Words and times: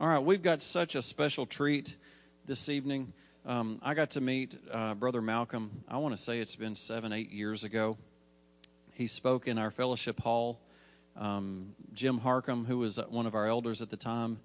All 0.00 0.08
right, 0.08 0.22
we've 0.22 0.40
got 0.40 0.62
such 0.62 0.94
a 0.94 1.02
special 1.02 1.44
treat 1.44 1.94
this 2.46 2.70
evening. 2.70 3.12
Um, 3.44 3.80
I 3.82 3.92
got 3.92 4.08
to 4.12 4.22
meet 4.22 4.56
uh, 4.72 4.94
Brother 4.94 5.20
Malcolm, 5.20 5.84
I 5.86 5.98
want 5.98 6.16
to 6.16 6.22
say 6.22 6.38
it's 6.40 6.56
been 6.56 6.74
seven, 6.74 7.12
eight 7.12 7.30
years 7.30 7.64
ago. 7.64 7.98
He 8.94 9.06
spoke 9.06 9.46
in 9.46 9.58
our 9.58 9.70
fellowship 9.70 10.18
hall. 10.22 10.58
Um, 11.18 11.74
Jim 11.92 12.18
Harcum, 12.18 12.64
who 12.64 12.78
was 12.78 12.96
one 13.10 13.26
of 13.26 13.34
our 13.34 13.46
elders 13.46 13.82
at 13.82 13.90
the 13.90 13.98
time, 13.98 14.38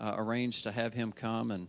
uh, 0.00 0.14
arranged 0.16 0.64
to 0.64 0.72
have 0.72 0.94
him 0.94 1.12
come 1.12 1.50
and 1.50 1.68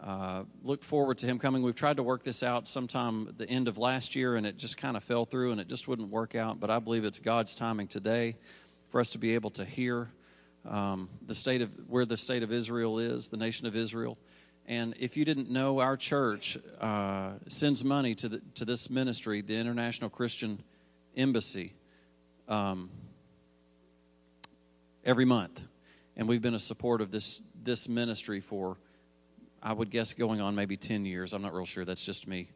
uh, 0.00 0.44
look 0.62 0.84
forward 0.84 1.18
to 1.18 1.26
him 1.26 1.40
coming. 1.40 1.64
We've 1.64 1.74
tried 1.74 1.96
to 1.96 2.04
work 2.04 2.22
this 2.22 2.44
out 2.44 2.68
sometime 2.68 3.26
at 3.26 3.38
the 3.38 3.48
end 3.48 3.66
of 3.66 3.76
last 3.76 4.14
year, 4.14 4.36
and 4.36 4.46
it 4.46 4.56
just 4.56 4.76
kind 4.76 4.96
of 4.96 5.02
fell 5.02 5.24
through 5.24 5.50
and 5.50 5.60
it 5.60 5.66
just 5.66 5.88
wouldn't 5.88 6.10
work 6.10 6.36
out. 6.36 6.60
But 6.60 6.70
I 6.70 6.78
believe 6.78 7.04
it's 7.04 7.18
God's 7.18 7.56
timing 7.56 7.88
today 7.88 8.36
for 8.88 9.00
us 9.00 9.10
to 9.10 9.18
be 9.18 9.34
able 9.34 9.50
to 9.50 9.64
hear 9.64 10.10
um, 10.68 11.08
the 11.26 11.34
state 11.34 11.62
of 11.62 11.70
where 11.88 12.04
the 12.04 12.16
state 12.16 12.42
of 12.42 12.52
Israel 12.52 12.98
is, 12.98 13.28
the 13.28 13.36
nation 13.36 13.66
of 13.66 13.76
Israel. 13.76 14.18
And 14.66 14.94
if 14.98 15.16
you 15.16 15.24
didn't 15.24 15.50
know, 15.50 15.80
our 15.80 15.96
church 15.96 16.56
uh, 16.80 17.32
sends 17.48 17.84
money 17.84 18.14
to 18.14 18.28
the, 18.28 18.40
to 18.54 18.64
this 18.64 18.88
ministry, 18.88 19.42
the 19.42 19.56
International 19.56 20.08
Christian 20.08 20.62
Embassy, 21.16 21.74
um, 22.48 22.90
every 25.04 25.26
month, 25.26 25.60
and 26.16 26.26
we've 26.26 26.40
been 26.40 26.54
a 26.54 26.58
support 26.58 27.00
of 27.02 27.10
this 27.10 27.42
this 27.62 27.88
ministry 27.88 28.40
for, 28.40 28.76
I 29.62 29.72
would 29.72 29.90
guess, 29.90 30.14
going 30.14 30.40
on 30.40 30.54
maybe 30.54 30.76
ten 30.76 31.04
years. 31.04 31.34
I'm 31.34 31.42
not 31.42 31.54
real 31.54 31.66
sure. 31.66 31.84
That's 31.84 32.04
just 32.04 32.26
me 32.26 32.48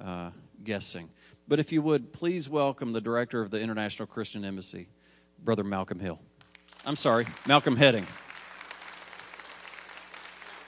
uh, 0.00 0.30
guessing. 0.62 1.08
But 1.48 1.58
if 1.58 1.72
you 1.72 1.82
would, 1.82 2.12
please 2.12 2.48
welcome 2.48 2.92
the 2.92 3.00
director 3.00 3.42
of 3.42 3.50
the 3.50 3.60
International 3.60 4.06
Christian 4.06 4.44
Embassy, 4.44 4.88
Brother 5.44 5.64
Malcolm 5.64 6.00
Hill. 6.00 6.20
I'm 6.86 6.94
sorry, 6.94 7.26
Malcolm 7.48 7.76
Hedding. 7.76 8.06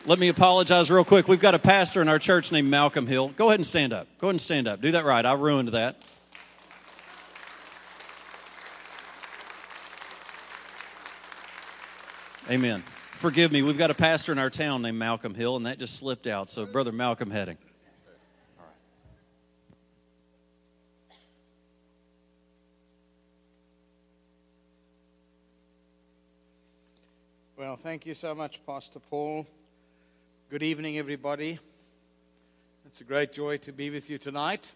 Let 0.04 0.18
me 0.18 0.26
apologize 0.26 0.90
real 0.90 1.04
quick. 1.04 1.28
We've 1.28 1.38
got 1.38 1.54
a 1.54 1.60
pastor 1.60 2.02
in 2.02 2.08
our 2.08 2.18
church 2.18 2.50
named 2.50 2.68
Malcolm 2.68 3.06
Hill. 3.06 3.28
Go 3.28 3.46
ahead 3.48 3.60
and 3.60 3.66
stand 3.66 3.92
up. 3.92 4.08
Go 4.18 4.26
ahead 4.26 4.34
and 4.34 4.40
stand 4.40 4.66
up. 4.66 4.80
Do 4.80 4.90
that 4.90 5.04
right. 5.04 5.24
I 5.24 5.34
ruined 5.34 5.68
that. 5.68 6.02
Amen. 12.50 12.80
Forgive 12.80 13.52
me. 13.52 13.62
We've 13.62 13.78
got 13.78 13.92
a 13.92 13.94
pastor 13.94 14.32
in 14.32 14.38
our 14.38 14.50
town 14.50 14.82
named 14.82 14.98
Malcolm 14.98 15.34
Hill, 15.34 15.56
and 15.56 15.66
that 15.66 15.78
just 15.78 15.98
slipped 15.98 16.26
out. 16.26 16.50
So, 16.50 16.66
Brother 16.66 16.90
Malcolm 16.90 17.30
Hedding. 17.30 17.58
Well, 27.58 27.74
thank 27.74 28.06
you 28.06 28.14
so 28.14 28.36
much, 28.36 28.64
Pastor 28.64 29.00
Paul. 29.00 29.44
Good 30.48 30.62
evening, 30.62 30.96
everybody. 30.96 31.58
It's 32.86 33.00
a 33.00 33.04
great 33.04 33.32
joy 33.32 33.56
to 33.56 33.72
be 33.72 33.90
with 33.90 34.08
you 34.08 34.16
tonight. 34.16 34.70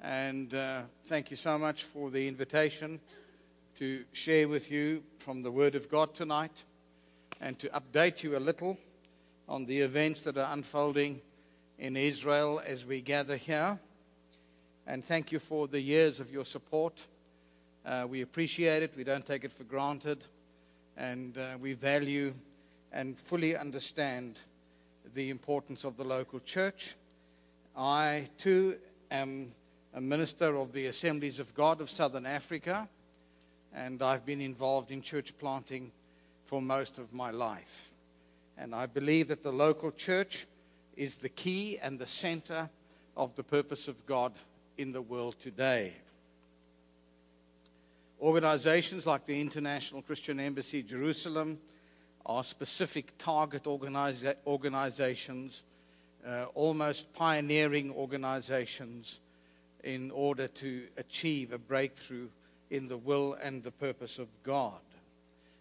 And 0.00 0.54
uh, 0.54 0.82
thank 1.06 1.32
you 1.32 1.36
so 1.36 1.58
much 1.58 1.82
for 1.82 2.12
the 2.12 2.28
invitation 2.28 3.00
to 3.80 4.04
share 4.12 4.46
with 4.46 4.70
you 4.70 5.02
from 5.18 5.42
the 5.42 5.50
Word 5.50 5.74
of 5.74 5.90
God 5.90 6.14
tonight 6.14 6.62
and 7.40 7.58
to 7.58 7.68
update 7.70 8.22
you 8.22 8.36
a 8.36 8.38
little 8.38 8.78
on 9.48 9.66
the 9.66 9.80
events 9.80 10.22
that 10.22 10.38
are 10.38 10.52
unfolding 10.52 11.20
in 11.80 11.96
Israel 11.96 12.62
as 12.64 12.86
we 12.86 13.00
gather 13.00 13.36
here. 13.36 13.76
And 14.86 15.04
thank 15.04 15.32
you 15.32 15.40
for 15.40 15.66
the 15.66 15.80
years 15.80 16.20
of 16.20 16.30
your 16.30 16.44
support. 16.44 17.06
Uh, 17.84 18.06
we 18.08 18.22
appreciate 18.22 18.84
it, 18.84 18.92
we 18.96 19.02
don't 19.02 19.26
take 19.26 19.42
it 19.42 19.52
for 19.52 19.64
granted 19.64 20.24
and 20.96 21.36
uh, 21.36 21.56
we 21.60 21.72
value 21.72 22.34
and 22.92 23.18
fully 23.18 23.56
understand 23.56 24.38
the 25.14 25.30
importance 25.30 25.84
of 25.84 25.96
the 25.96 26.04
local 26.04 26.40
church. 26.40 26.94
I, 27.76 28.28
too, 28.38 28.76
am 29.10 29.52
a 29.92 30.00
minister 30.00 30.56
of 30.56 30.72
the 30.72 30.86
Assemblies 30.86 31.38
of 31.38 31.54
God 31.54 31.80
of 31.80 31.90
Southern 31.90 32.26
Africa, 32.26 32.88
and 33.74 34.02
I've 34.02 34.24
been 34.24 34.40
involved 34.40 34.90
in 34.90 35.02
church 35.02 35.36
planting 35.38 35.90
for 36.46 36.62
most 36.62 36.98
of 36.98 37.12
my 37.12 37.30
life. 37.30 37.90
And 38.56 38.74
I 38.74 38.86
believe 38.86 39.28
that 39.28 39.42
the 39.42 39.52
local 39.52 39.90
church 39.90 40.46
is 40.96 41.18
the 41.18 41.28
key 41.28 41.78
and 41.78 41.98
the 41.98 42.06
center 42.06 42.70
of 43.16 43.34
the 43.34 43.42
purpose 43.42 43.88
of 43.88 44.06
God 44.06 44.32
in 44.78 44.92
the 44.92 45.02
world 45.02 45.36
today. 45.40 45.94
Organizations 48.24 49.04
like 49.04 49.26
the 49.26 49.38
International 49.38 50.00
Christian 50.00 50.40
Embassy 50.40 50.82
Jerusalem 50.82 51.58
are 52.24 52.42
specific 52.42 53.12
target 53.18 53.64
organiza- 53.64 54.36
organizations, 54.46 55.62
uh, 56.26 56.46
almost 56.54 57.12
pioneering 57.12 57.92
organizations, 57.92 59.20
in 59.82 60.10
order 60.10 60.48
to 60.48 60.84
achieve 60.96 61.52
a 61.52 61.58
breakthrough 61.58 62.28
in 62.70 62.88
the 62.88 62.96
will 62.96 63.34
and 63.42 63.62
the 63.62 63.70
purpose 63.70 64.18
of 64.18 64.28
God. 64.42 64.80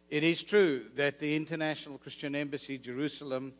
It 0.10 0.24
is 0.24 0.42
true 0.42 0.86
that 0.96 1.20
the 1.20 1.36
International 1.36 1.98
Christian 1.98 2.34
Embassy 2.34 2.78
Jerusalem 2.78 3.52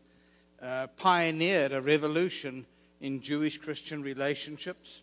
uh, 0.62 0.88
pioneered 0.96 1.74
a 1.74 1.82
revolution 1.82 2.66
in 3.02 3.20
Jewish 3.20 3.58
Christian 3.58 4.02
relationships, 4.02 5.02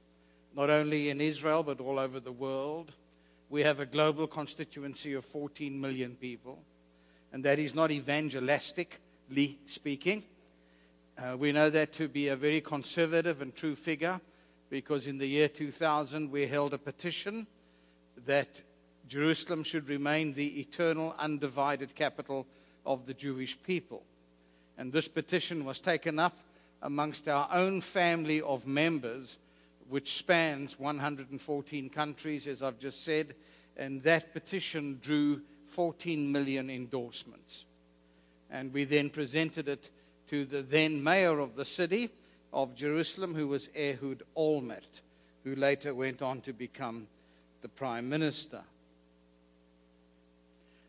not 0.56 0.70
only 0.70 1.10
in 1.10 1.20
Israel 1.20 1.62
but 1.62 1.80
all 1.80 1.98
over 1.98 2.18
the 2.18 2.32
world 2.32 2.92
we 3.50 3.62
have 3.62 3.80
a 3.80 3.86
global 3.86 4.28
constituency 4.28 5.12
of 5.14 5.24
14 5.24 5.78
million 5.78 6.14
people, 6.14 6.62
and 7.32 7.44
that 7.44 7.58
is 7.58 7.74
not 7.74 7.90
evangelistically 7.90 9.56
speaking. 9.66 10.22
Uh, 11.18 11.36
we 11.36 11.50
know 11.50 11.68
that 11.68 11.92
to 11.92 12.08
be 12.08 12.28
a 12.28 12.36
very 12.36 12.60
conservative 12.60 13.42
and 13.42 13.54
true 13.54 13.74
figure 13.74 14.20
because 14.70 15.08
in 15.08 15.18
the 15.18 15.26
year 15.26 15.48
2000 15.48 16.30
we 16.30 16.46
held 16.46 16.72
a 16.72 16.78
petition 16.78 17.46
that 18.24 18.62
Jerusalem 19.08 19.64
should 19.64 19.88
remain 19.88 20.32
the 20.32 20.60
eternal, 20.60 21.14
undivided 21.18 21.96
capital 21.96 22.46
of 22.86 23.04
the 23.04 23.14
Jewish 23.14 23.60
people. 23.60 24.04
And 24.78 24.92
this 24.92 25.08
petition 25.08 25.64
was 25.64 25.80
taken 25.80 26.20
up 26.20 26.38
amongst 26.80 27.26
our 27.26 27.48
own 27.52 27.80
family 27.80 28.40
of 28.40 28.66
members 28.66 29.36
which 29.90 30.16
spans 30.16 30.78
114 30.78 31.90
countries, 31.90 32.46
as 32.46 32.62
I've 32.62 32.78
just 32.78 33.04
said, 33.04 33.34
and 33.76 34.00
that 34.02 34.32
petition 34.32 34.98
drew 35.02 35.42
14 35.66 36.30
million 36.30 36.70
endorsements. 36.70 37.64
And 38.50 38.72
we 38.72 38.84
then 38.84 39.10
presented 39.10 39.68
it 39.68 39.90
to 40.28 40.44
the 40.44 40.62
then 40.62 41.02
mayor 41.02 41.40
of 41.40 41.56
the 41.56 41.64
city 41.64 42.10
of 42.52 42.74
Jerusalem, 42.76 43.34
who 43.34 43.48
was 43.48 43.68
Ehud 43.76 44.22
Olmert, 44.36 45.02
who 45.44 45.56
later 45.56 45.92
went 45.92 46.22
on 46.22 46.40
to 46.42 46.52
become 46.52 47.08
the 47.62 47.68
prime 47.68 48.08
minister. 48.08 48.62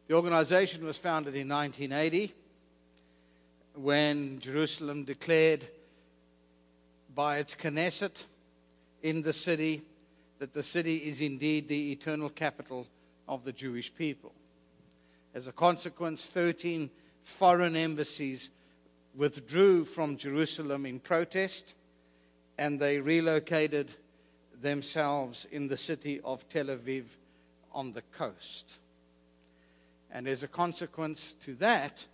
The 0.07 0.15
organization 0.15 0.85
was 0.85 0.97
founded 0.97 1.35
in 1.35 1.49
1980 1.49 2.33
when 3.75 4.39
Jerusalem 4.39 5.05
declared 5.05 5.65
by 7.15 7.37
its 7.37 7.55
Knesset 7.55 8.23
in 9.01 9.21
the 9.21 9.33
city 9.33 9.83
that 10.39 10.53
the 10.53 10.63
city 10.63 10.97
is 10.97 11.21
indeed 11.21 11.67
the 11.67 11.91
eternal 11.91 12.29
capital 12.29 12.87
of 13.27 13.43
the 13.43 13.51
Jewish 13.51 13.93
people. 13.93 14.33
As 15.33 15.47
a 15.47 15.51
consequence, 15.51 16.25
13 16.25 16.89
foreign 17.23 17.75
embassies 17.75 18.49
withdrew 19.15 19.85
from 19.85 20.17
Jerusalem 20.17 20.85
in 20.85 20.99
protest 20.99 21.73
and 22.57 22.79
they 22.79 22.99
relocated 22.99 23.91
themselves 24.61 25.45
in 25.51 25.67
the 25.67 25.77
city 25.77 26.19
of 26.23 26.47
Tel 26.49 26.65
Aviv 26.65 27.05
on 27.71 27.93
the 27.93 28.01
coast. 28.01 28.79
And 30.11 30.27
as 30.27 30.43
a 30.43 30.47
consequence 30.47 31.35
to 31.45 31.55
that, 31.55 32.05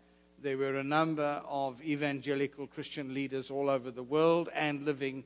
there 0.42 0.58
were 0.58 0.76
a 0.76 0.84
number 0.84 1.42
of 1.48 1.82
evangelical 1.82 2.68
Christian 2.68 3.14
leaders 3.14 3.50
all 3.50 3.70
over 3.70 3.90
the 3.90 4.04
world 4.04 4.50
and 4.54 4.84
living 4.84 5.24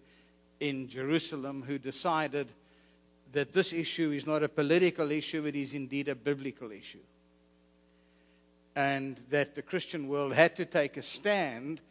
in 0.62 0.88
Jerusalem 0.88 1.64
who 1.64 1.78
decided 1.78 2.48
that 3.34 3.52
this 3.52 3.74
issue 3.74 4.12
is 4.12 4.28
not 4.28 4.44
a 4.44 4.50
political 4.50 5.12
issue, 5.12 5.46
it 5.46 5.56
is 5.56 5.74
indeed 5.74 6.08
a 6.08 6.16
biblical 6.16 6.72
issue. 6.72 7.04
And 8.76 9.18
that 9.32 9.56
the 9.56 9.64
Christian 9.64 10.08
world 10.08 10.34
had 10.34 10.56
to 10.58 10.66
take 10.66 10.96
a 10.96 11.02
stand, 11.02 11.82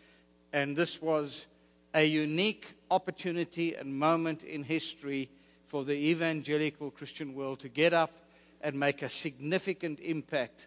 and 0.53 0.77
this 0.77 1.03
was 1.03 1.47
a 1.93 2.05
unique 2.05 2.67
opportunity 2.91 3.75
and 3.75 3.99
moment 3.99 4.45
in 4.45 4.63
history 4.63 5.29
for 5.67 5.85
the 5.85 5.95
evangelical 5.95 6.91
Christian 6.91 7.35
world 7.35 7.59
to 7.61 7.69
get 7.69 7.93
up 7.93 8.13
and 8.63 8.79
make 8.79 9.03
a 9.03 9.09
significant 9.09 9.99
impact 10.01 10.67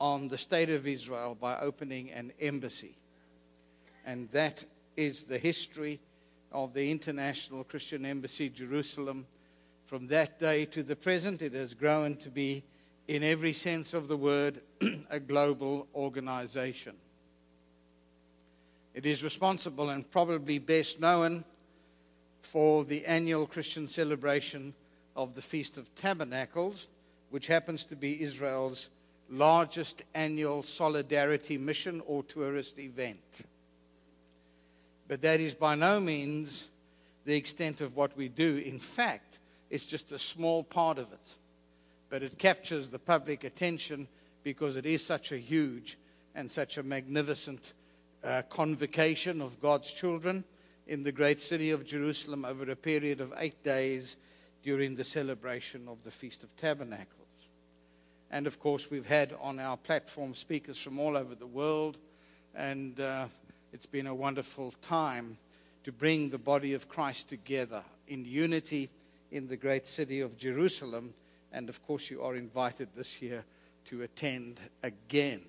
on 0.00 0.28
the 0.28 0.38
state 0.38 0.70
of 0.70 0.86
Israel 0.86 1.34
by 1.34 1.58
opening 1.58 2.10
an 2.10 2.32
embassy. 2.40 2.96
And 4.04 4.28
that 4.30 4.64
is 4.96 5.24
the 5.24 5.38
history 5.38 6.00
of 6.52 6.72
the 6.74 6.90
International 6.90 7.64
Christian 7.64 8.04
Embassy 8.04 8.48
Jerusalem. 8.48 9.26
From 9.86 10.06
that 10.08 10.38
day 10.38 10.64
to 10.66 10.82
the 10.82 10.96
present, 10.96 11.42
it 11.42 11.54
has 11.54 11.74
grown 11.74 12.16
to 12.16 12.30
be, 12.30 12.62
in 13.06 13.22
every 13.22 13.52
sense 13.52 13.94
of 13.94 14.08
the 14.08 14.16
word, 14.16 14.60
a 15.10 15.20
global 15.20 15.86
organization. 15.94 16.94
It 18.94 19.06
is 19.06 19.22
responsible 19.22 19.90
and 19.90 20.10
probably 20.10 20.58
best 20.58 21.00
known 21.00 21.44
for 22.42 22.84
the 22.84 23.04
annual 23.06 23.46
Christian 23.46 23.86
celebration 23.86 24.74
of 25.14 25.34
the 25.34 25.42
Feast 25.42 25.76
of 25.76 25.94
Tabernacles, 25.94 26.88
which 27.30 27.46
happens 27.46 27.84
to 27.84 27.96
be 27.96 28.22
Israel's 28.22 28.88
largest 29.30 30.02
annual 30.14 30.62
solidarity 30.62 31.58
mission 31.58 32.02
or 32.06 32.22
tourist 32.22 32.78
event. 32.78 33.44
But 35.08 35.22
that 35.22 35.40
is 35.40 35.54
by 35.54 35.74
no 35.74 35.98
means 35.98 36.68
the 37.24 37.34
extent 37.34 37.80
of 37.80 37.96
what 37.96 38.16
we 38.16 38.28
do. 38.28 38.58
In 38.58 38.78
fact, 38.78 39.38
it's 39.70 39.86
just 39.86 40.12
a 40.12 40.18
small 40.18 40.62
part 40.62 40.98
of 40.98 41.10
it. 41.12 41.34
But 42.10 42.22
it 42.22 42.38
captures 42.38 42.90
the 42.90 42.98
public 42.98 43.42
attention 43.42 44.06
because 44.44 44.76
it 44.76 44.86
is 44.86 45.04
such 45.04 45.32
a 45.32 45.38
huge 45.38 45.98
and 46.34 46.50
such 46.50 46.78
a 46.78 46.82
magnificent 46.82 47.72
uh, 48.22 48.42
convocation 48.48 49.40
of 49.40 49.60
God's 49.60 49.90
children 49.90 50.44
in 50.86 51.02
the 51.02 51.12
great 51.12 51.42
city 51.42 51.70
of 51.70 51.84
Jerusalem 51.84 52.44
over 52.44 52.70
a 52.70 52.76
period 52.76 53.20
of 53.20 53.34
eight 53.38 53.62
days 53.62 54.16
during 54.62 54.94
the 54.94 55.04
celebration 55.04 55.88
of 55.88 56.02
the 56.02 56.10
Feast 56.10 56.42
of 56.42 56.56
Tabernacles. 56.56 57.48
And 58.30 58.46
of 58.46 58.60
course, 58.60 58.90
we've 58.90 59.06
had 59.06 59.34
on 59.40 59.58
our 59.58 59.76
platform 59.76 60.34
speakers 60.34 60.78
from 60.78 60.98
all 60.98 61.16
over 61.16 61.34
the 61.34 61.46
world, 61.46 61.98
and 62.54 62.98
uh, 63.00 63.26
it's 63.72 63.86
been 63.86 64.06
a 64.06 64.14
wonderful 64.14 64.72
time 64.82 65.38
to 65.84 65.92
bring 65.92 66.30
the 66.30 66.38
body 66.38 66.74
of 66.74 66.88
Christ 66.88 67.28
together 67.28 67.82
in 68.06 68.24
unity 68.24 68.90
in 69.30 69.48
the 69.48 69.56
great 69.56 69.86
city 69.86 70.20
of 70.20 70.36
Jerusalem. 70.36 71.14
And 71.52 71.68
of 71.68 71.84
course, 71.86 72.10
you 72.10 72.22
are 72.22 72.36
invited 72.36 72.88
this 72.94 73.20
year 73.20 73.44
to 73.86 74.02
attend 74.02 74.60
again. 74.82 75.42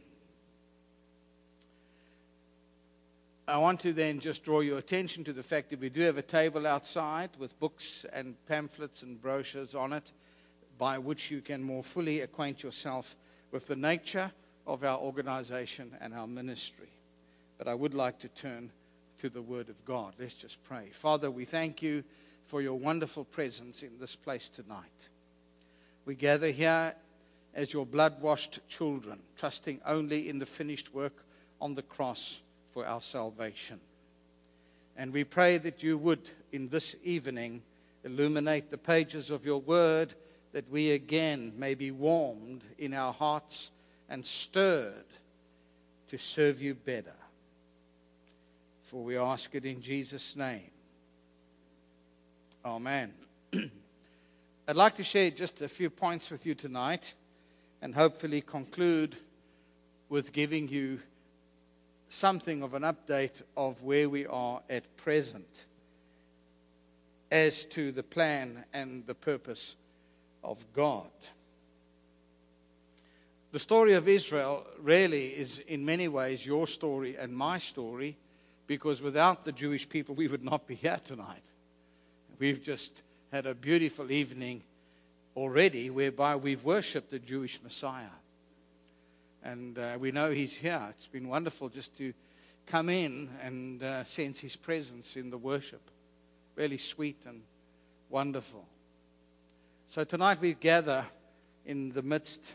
I 3.48 3.57
want 3.57 3.80
to 3.80 3.94
then 3.94 4.19
just 4.19 4.44
draw 4.44 4.60
your 4.60 4.77
attention 4.77 5.24
to 5.24 5.33
the 5.33 5.42
fact 5.42 5.71
that 5.71 5.80
we 5.80 5.89
do 5.89 6.01
have 6.01 6.18
a 6.18 6.21
table 6.21 6.68
outside 6.68 7.31
with 7.39 7.60
books 7.60 8.06
and 8.13 8.36
pamphlets 8.48 9.01
and 9.01 9.19
brochures 9.19 9.74
on 9.74 9.92
it 9.92 10.12
by 10.77 11.00
which 11.00 11.31
you 11.31 11.42
can 11.42 11.63
more 11.63 11.83
fully 11.83 12.21
acquaint 12.21 12.62
yourself 12.62 13.16
with 13.51 13.68
the 13.68 13.75
nature 13.75 14.31
of 14.68 14.83
our 14.83 15.00
organization 15.00 15.95
and 16.00 16.13
our 16.13 16.27
ministry. 16.27 16.89
But 17.59 17.67
I 17.67 17.75
would 17.75 17.94
like 17.94 18.17
to 18.19 18.29
turn 18.29 18.71
to 19.19 19.29
the 19.29 19.41
Word 19.41 19.69
of 19.69 19.85
God. 19.85 20.13
Let's 20.17 20.33
just 20.33 20.63
pray. 20.63 20.88
Father, 20.91 21.29
we 21.29 21.45
thank 21.45 21.83
you 21.83 22.03
for 22.47 22.61
your 22.61 22.73
wonderful 22.79 23.25
presence 23.25 23.83
in 23.83 23.91
this 24.00 24.15
place 24.15 24.50
tonight. 24.50 25.09
We 26.06 26.15
gather 26.15 26.50
here 26.50 26.95
as 27.53 27.73
your 27.73 27.85
blood 27.85 28.21
washed 28.21 28.61
children, 28.69 29.19
trusting 29.35 29.81
only 29.85 30.29
in 30.29 30.39
the 30.39 30.45
finished 30.45 30.94
work 30.94 31.25
on 31.59 31.73
the 31.73 31.83
cross 31.83 32.41
for 32.73 32.85
our 32.85 33.01
salvation. 33.01 33.79
And 34.95 35.11
we 35.11 35.25
pray 35.25 35.57
that 35.57 35.83
you 35.83 35.97
would, 35.97 36.21
in 36.51 36.69
this 36.69 36.95
evening, 37.03 37.61
illuminate 38.06 38.71
the 38.71 38.77
pages 38.77 39.29
of 39.31 39.45
your 39.45 39.59
word, 39.59 40.13
that 40.53 40.69
we 40.71 40.91
again 40.91 41.53
may 41.57 41.75
be 41.75 41.91
warmed 41.91 42.63
in 42.77 42.94
our 42.94 43.13
hearts 43.13 43.71
and 44.07 44.25
stirred 44.25 45.06
to 46.07 46.17
serve 46.17 46.61
you 46.61 46.73
better. 46.73 47.19
For 48.89 49.03
we 49.03 49.18
ask 49.18 49.53
it 49.53 49.65
in 49.65 49.81
Jesus' 49.83 50.36
name. 50.36 50.71
Amen. 52.65 53.13
I'd 54.68 54.75
like 54.75 54.95
to 54.95 55.03
share 55.03 55.30
just 55.30 55.62
a 55.62 55.69
few 55.69 55.91
points 55.91 56.31
with 56.31 56.47
you 56.47 56.56
tonight 56.56 57.13
and 57.83 57.94
hopefully 57.94 58.41
conclude 58.41 59.15
with 60.09 60.33
giving 60.33 60.68
you 60.68 61.01
something 62.07 62.63
of 62.63 62.74
an 62.74 62.81
update 62.81 63.44
of 63.56 63.80
where 63.83 64.09
we 64.09 64.25
are 64.25 64.59
at 64.71 64.97
present 64.97 65.68
as 67.31 67.65
to 67.65 67.92
the 67.92 68.01
plan 68.01 68.63
and 68.74 69.06
the 69.06 69.13
purpose 69.13 69.75
of 70.44 70.65
God. 70.74 71.12
The 73.51 73.59
story 73.59 73.94
of 73.94 74.07
Israel 74.07 74.65
really 74.80 75.27
is, 75.27 75.59
in 75.59 75.85
many 75.85 76.07
ways, 76.07 76.44
your 76.44 76.65
story 76.65 77.18
and 77.18 77.31
my 77.31 77.59
story, 77.59 78.18
because 78.69 79.01
without 79.01 79.45
the 79.45 79.51
Jewish 79.51 79.89
people, 79.89 80.13
we 80.13 80.27
would 80.27 80.44
not 80.44 80.68
be 80.68 80.75
here 80.75 81.00
tonight. 81.04 81.42
We've 82.38 82.62
just 82.62 83.01
had 83.31 83.48
a 83.48 83.56
beautiful 83.56 84.12
evening 84.12 84.62
already 85.36 85.89
whereby 85.89 86.36
we've 86.36 86.63
worshiped 86.63 87.10
the 87.10 87.18
Jewish 87.18 87.60
Messiah 87.63 88.13
and 89.44 89.80
uh, 89.80 89.98
we 90.00 90.12
know 90.12 90.30
He's 90.30 90.56
here. 90.56 90.86
It's 90.92 91.07
been 91.07 91.27
wonderful 91.27 91.69
just 91.69 91.98
to 91.98 92.13
come 92.68 92.89
in 92.89 93.30
and 93.42 93.81
uh, 93.81 94.04
sense 94.04 94.39
His 94.39 94.56
presence 94.56 95.16
in 95.16 95.31
the 95.31 95.38
worship. 95.39 95.81
Really 96.56 96.77
sweet 96.77 97.18
and 97.25 97.42
wonderful. 98.07 98.68
So 99.88 100.04
tonight 100.04 100.42
we 100.42 100.54
gather 100.54 101.07
in 101.66 101.89
the 101.89 102.04
midst 102.04 102.54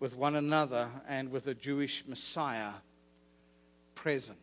with 0.00 0.16
one 0.16 0.34
another 0.34 0.88
and 1.06 1.30
with 1.30 1.46
a 1.46 1.54
Jewish 1.54 2.02
Messiah 2.08 2.72
present. 4.02 4.38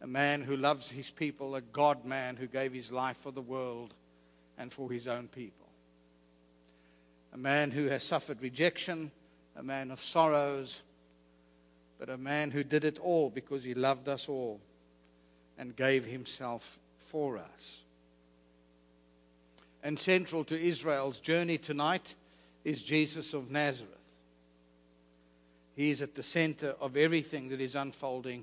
A 0.00 0.06
man 0.06 0.42
who 0.42 0.56
loves 0.56 0.90
his 0.90 1.10
people, 1.10 1.54
a 1.54 1.60
God 1.60 2.04
man 2.04 2.36
who 2.36 2.46
gave 2.46 2.72
his 2.72 2.90
life 2.90 3.16
for 3.16 3.32
the 3.32 3.42
world 3.42 3.94
and 4.56 4.72
for 4.72 4.90
his 4.90 5.06
own 5.08 5.28
people 5.28 5.68
a 7.32 7.38
man 7.38 7.70
who 7.70 7.86
has 7.86 8.02
suffered 8.02 8.40
rejection, 8.42 9.10
a 9.56 9.62
man 9.62 9.90
of 9.90 10.00
sorrows, 10.00 10.82
but 11.98 12.08
a 12.08 12.16
man 12.16 12.50
who 12.50 12.64
did 12.64 12.84
it 12.84 12.98
all 12.98 13.30
because 13.30 13.64
he 13.64 13.74
loved 13.74 14.08
us 14.08 14.28
all 14.28 14.60
and 15.58 15.76
gave 15.76 16.04
himself 16.04 16.78
for 16.98 17.38
us. 17.38 17.82
And 19.82 19.98
central 19.98 20.44
to 20.44 20.60
Israel's 20.60 21.20
journey 21.20 21.58
tonight 21.58 22.14
is 22.64 22.82
Jesus 22.82 23.34
of 23.34 23.50
Nazareth. 23.50 23.97
He 25.78 25.92
is 25.92 26.02
at 26.02 26.16
the 26.16 26.24
center 26.24 26.74
of 26.80 26.96
everything 26.96 27.50
that 27.50 27.60
is 27.60 27.76
unfolding 27.76 28.42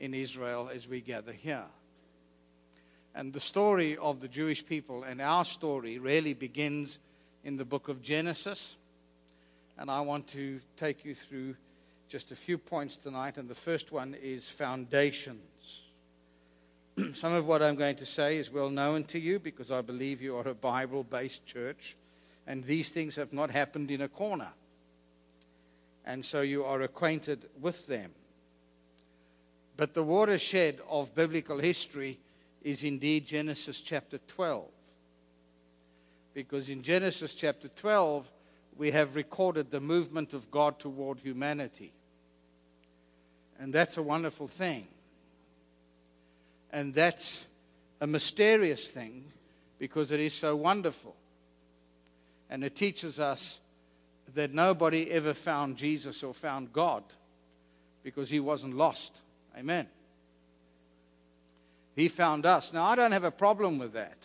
in 0.00 0.14
Israel 0.14 0.68
as 0.74 0.88
we 0.88 1.00
gather 1.00 1.30
here. 1.30 1.66
And 3.14 3.32
the 3.32 3.38
story 3.38 3.96
of 3.96 4.18
the 4.18 4.26
Jewish 4.26 4.66
people 4.66 5.04
and 5.04 5.20
our 5.20 5.44
story 5.44 6.00
really 6.00 6.34
begins 6.34 6.98
in 7.44 7.54
the 7.54 7.64
book 7.64 7.86
of 7.86 8.02
Genesis. 8.02 8.74
And 9.78 9.92
I 9.92 10.00
want 10.00 10.26
to 10.30 10.58
take 10.76 11.04
you 11.04 11.14
through 11.14 11.54
just 12.08 12.32
a 12.32 12.36
few 12.36 12.58
points 12.58 12.96
tonight. 12.96 13.38
And 13.38 13.48
the 13.48 13.54
first 13.54 13.92
one 13.92 14.16
is 14.20 14.48
foundations. 14.48 15.82
Some 17.14 17.32
of 17.32 17.46
what 17.46 17.62
I'm 17.62 17.76
going 17.76 17.94
to 17.94 18.06
say 18.06 18.38
is 18.38 18.50
well 18.50 18.70
known 18.70 19.04
to 19.04 19.20
you 19.20 19.38
because 19.38 19.70
I 19.70 19.82
believe 19.82 20.20
you 20.20 20.36
are 20.36 20.48
a 20.48 20.54
Bible 20.54 21.04
based 21.04 21.46
church. 21.46 21.96
And 22.44 22.64
these 22.64 22.88
things 22.88 23.14
have 23.14 23.32
not 23.32 23.52
happened 23.52 23.92
in 23.92 24.00
a 24.00 24.08
corner. 24.08 24.48
And 26.04 26.24
so 26.24 26.40
you 26.40 26.64
are 26.64 26.82
acquainted 26.82 27.48
with 27.60 27.86
them. 27.86 28.10
But 29.76 29.94
the 29.94 30.02
watershed 30.02 30.80
of 30.88 31.14
biblical 31.14 31.58
history 31.58 32.18
is 32.62 32.84
indeed 32.84 33.26
Genesis 33.26 33.80
chapter 33.80 34.18
12 34.18 34.68
because 36.34 36.68
in 36.68 36.82
Genesis 36.82 37.34
chapter 37.34 37.68
12, 37.68 38.30
we 38.76 38.90
have 38.90 39.16
recorded 39.16 39.70
the 39.70 39.80
movement 39.80 40.32
of 40.32 40.50
God 40.50 40.78
toward 40.78 41.18
humanity. 41.18 41.92
And 43.58 43.72
that's 43.72 43.96
a 43.96 44.02
wonderful 44.02 44.48
thing. 44.48 44.88
And 46.72 46.94
that's 46.94 47.46
a 48.00 48.06
mysterious 48.06 48.86
thing 48.88 49.24
because 49.78 50.10
it 50.10 50.20
is 50.20 50.32
so 50.32 50.56
wonderful. 50.56 51.14
And 52.48 52.64
it 52.64 52.74
teaches 52.74 53.20
us 53.20 53.60
that 54.34 54.52
nobody 54.52 55.10
ever 55.10 55.34
found 55.34 55.76
Jesus 55.76 56.22
or 56.22 56.32
found 56.32 56.72
God 56.72 57.02
because 58.02 58.30
he 58.30 58.40
wasn't 58.40 58.76
lost. 58.76 59.18
Amen. 59.58 59.86
He 61.94 62.08
found 62.08 62.46
us. 62.46 62.72
Now, 62.72 62.84
I 62.84 62.96
don't 62.96 63.12
have 63.12 63.24
a 63.24 63.30
problem 63.30 63.78
with 63.78 63.92
that. 63.92 64.16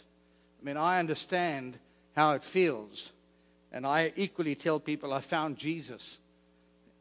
I 0.61 0.65
mean, 0.65 0.77
I 0.77 0.99
understand 0.99 1.77
how 2.15 2.33
it 2.33 2.43
feels. 2.43 3.11
And 3.71 3.85
I 3.85 4.13
equally 4.15 4.55
tell 4.55 4.79
people 4.79 5.13
I 5.13 5.19
found 5.19 5.57
Jesus 5.57 6.19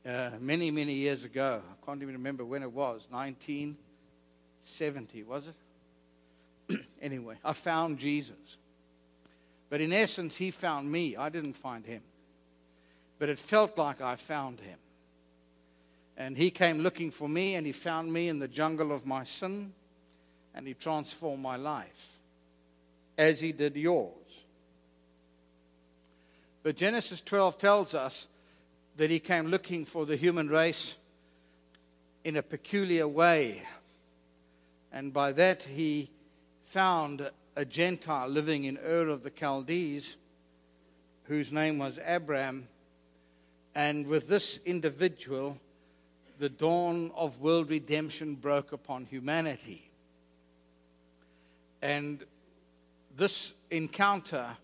uh, 0.04 0.30
many, 0.40 0.70
many 0.70 0.94
years 0.94 1.24
ago. 1.24 1.62
I 1.70 1.86
can't 1.86 2.02
even 2.02 2.14
remember 2.14 2.44
when 2.44 2.62
it 2.62 2.72
was 2.72 3.06
1970, 3.10 5.22
was 5.22 5.48
it? 5.48 5.54
anyway, 7.00 7.36
I 7.44 7.52
found 7.52 7.98
Jesus. 7.98 8.56
But 9.70 9.80
in 9.80 9.92
essence, 9.92 10.36
he 10.36 10.50
found 10.50 10.90
me. 10.90 11.16
I 11.16 11.28
didn't 11.28 11.54
find 11.54 11.84
him. 11.84 12.02
But 13.18 13.28
it 13.28 13.38
felt 13.38 13.78
like 13.78 14.00
I 14.00 14.16
found 14.16 14.60
him. 14.60 14.78
And 16.16 16.36
he 16.36 16.50
came 16.50 16.80
looking 16.80 17.10
for 17.10 17.28
me, 17.28 17.54
and 17.54 17.66
he 17.66 17.72
found 17.72 18.12
me 18.12 18.28
in 18.28 18.38
the 18.38 18.48
jungle 18.48 18.92
of 18.92 19.06
my 19.06 19.24
sin, 19.24 19.72
and 20.54 20.66
he 20.66 20.74
transformed 20.74 21.42
my 21.42 21.56
life 21.56 22.12
as 23.18 23.40
he 23.40 23.52
did 23.52 23.76
yours. 23.76 24.12
But 26.62 26.76
Genesis 26.76 27.20
12 27.20 27.58
tells 27.58 27.94
us 27.94 28.26
that 28.96 29.10
he 29.10 29.18
came 29.18 29.46
looking 29.46 29.84
for 29.84 30.06
the 30.06 30.16
human 30.16 30.48
race 30.48 30.96
in 32.24 32.36
a 32.36 32.42
peculiar 32.42 33.06
way. 33.06 33.62
And 34.90 35.12
by 35.12 35.32
that, 35.32 35.62
he 35.62 36.10
found 36.64 37.30
a 37.54 37.64
Gentile 37.64 38.28
living 38.28 38.64
in 38.64 38.78
Ur 38.78 39.08
of 39.08 39.22
the 39.22 39.30
Chaldees, 39.30 40.16
whose 41.24 41.52
name 41.52 41.78
was 41.78 42.00
Abram. 42.04 42.68
And 43.76 44.06
with 44.06 44.26
this 44.26 44.58
individual, 44.64 45.58
the 46.38 46.48
dawn 46.48 47.10
of 47.14 47.42
world 47.42 47.68
redemption 47.68 48.34
broke 48.34 48.72
upon 48.72 49.04
humanity. 49.04 49.90
And 51.82 52.24
this 53.14 53.52
encounter 53.70 54.56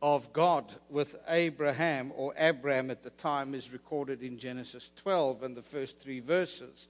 of 0.00 0.32
God 0.32 0.72
with 0.88 1.16
Abraham, 1.26 2.12
or 2.14 2.32
Abram 2.38 2.92
at 2.92 3.02
the 3.02 3.10
time, 3.10 3.56
is 3.56 3.72
recorded 3.72 4.22
in 4.22 4.38
Genesis 4.38 4.92
12 5.02 5.42
and 5.42 5.56
the 5.56 5.62
first 5.62 5.98
three 5.98 6.20
verses. 6.20 6.86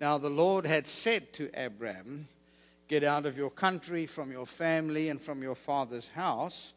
Now, 0.00 0.16
the 0.16 0.30
Lord 0.30 0.64
had 0.64 0.86
said 0.86 1.32
to 1.32 1.50
Abram, 1.54 2.28
Get 2.86 3.02
out 3.02 3.26
of 3.26 3.36
your 3.36 3.50
country, 3.50 4.06
from 4.06 4.30
your 4.30 4.46
family, 4.46 5.08
and 5.08 5.20
from 5.20 5.42
your 5.42 5.56
father's 5.56 6.06
house 6.06 6.72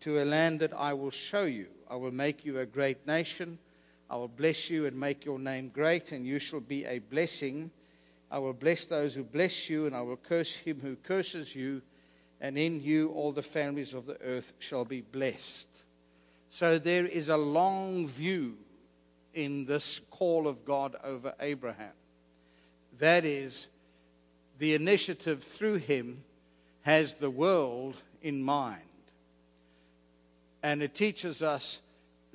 to 0.00 0.22
a 0.22 0.24
land 0.24 0.60
that 0.60 0.72
I 0.74 0.92
will 0.94 1.10
show 1.10 1.44
you. 1.44 1.66
I 1.88 1.96
will 1.96 2.12
make 2.12 2.44
you 2.44 2.60
a 2.60 2.66
great 2.66 3.06
nation. 3.06 3.58
I 4.08 4.16
will 4.16 4.28
bless 4.28 4.70
you 4.70 4.86
and 4.86 4.98
make 4.98 5.24
your 5.24 5.38
name 5.38 5.68
great, 5.68 6.12
and 6.12 6.26
you 6.26 6.38
shall 6.38 6.60
be 6.60 6.84
a 6.84 6.98
blessing. 6.98 7.70
I 8.30 8.38
will 8.38 8.52
bless 8.52 8.86
those 8.86 9.14
who 9.14 9.24
bless 9.24 9.68
you, 9.70 9.86
and 9.86 9.94
I 9.94 10.00
will 10.02 10.16
curse 10.16 10.54
him 10.54 10.80
who 10.80 10.96
curses 10.96 11.54
you 11.54 11.82
and 12.40 12.56
in 12.56 12.82
you 12.82 13.10
all 13.10 13.32
the 13.32 13.42
families 13.42 13.94
of 13.94 14.06
the 14.06 14.20
earth 14.22 14.52
shall 14.58 14.84
be 14.84 15.02
blessed. 15.02 15.68
So 16.48 16.78
there 16.78 17.06
is 17.06 17.28
a 17.28 17.36
long 17.36 18.08
view 18.08 18.56
in 19.34 19.66
this 19.66 20.00
call 20.10 20.48
of 20.48 20.64
God 20.64 20.96
over 21.04 21.34
Abraham. 21.38 21.92
That 22.98 23.24
is, 23.24 23.68
the 24.58 24.74
initiative 24.74 25.42
through 25.42 25.76
him 25.76 26.24
has 26.82 27.16
the 27.16 27.30
world 27.30 27.96
in 28.22 28.42
mind. 28.42 28.82
And 30.62 30.82
it 30.82 30.94
teaches 30.94 31.42
us 31.42 31.80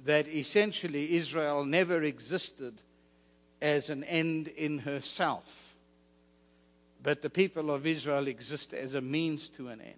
that 0.03 0.27
essentially 0.27 1.15
Israel 1.15 1.65
never 1.65 2.03
existed 2.03 2.73
as 3.61 3.89
an 3.89 4.03
end 4.03 4.47
in 4.47 4.79
herself 4.79 5.65
but 7.05 7.21
the 7.21 7.29
people 7.29 7.69
of 7.69 7.85
Israel 7.85 8.27
exist 8.27 8.73
as 8.73 8.95
a 8.95 8.99
means 9.01 9.47
to 9.49 9.67
an 9.67 9.79
end. 9.79 9.93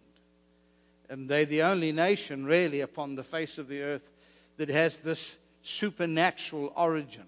And 1.10 1.30
they're 1.30 1.46
the 1.46 1.62
only 1.62 1.94
nation, 1.94 2.46
really, 2.46 2.82
upon 2.82 3.16
the 3.16 3.24
face 3.24 3.58
of 3.58 3.70
the 3.70 3.82
earth 3.82 4.12
that 4.58 4.68
has 4.68 5.00
this 5.00 5.38
supernatural 5.64 6.74
origin. 6.76 7.24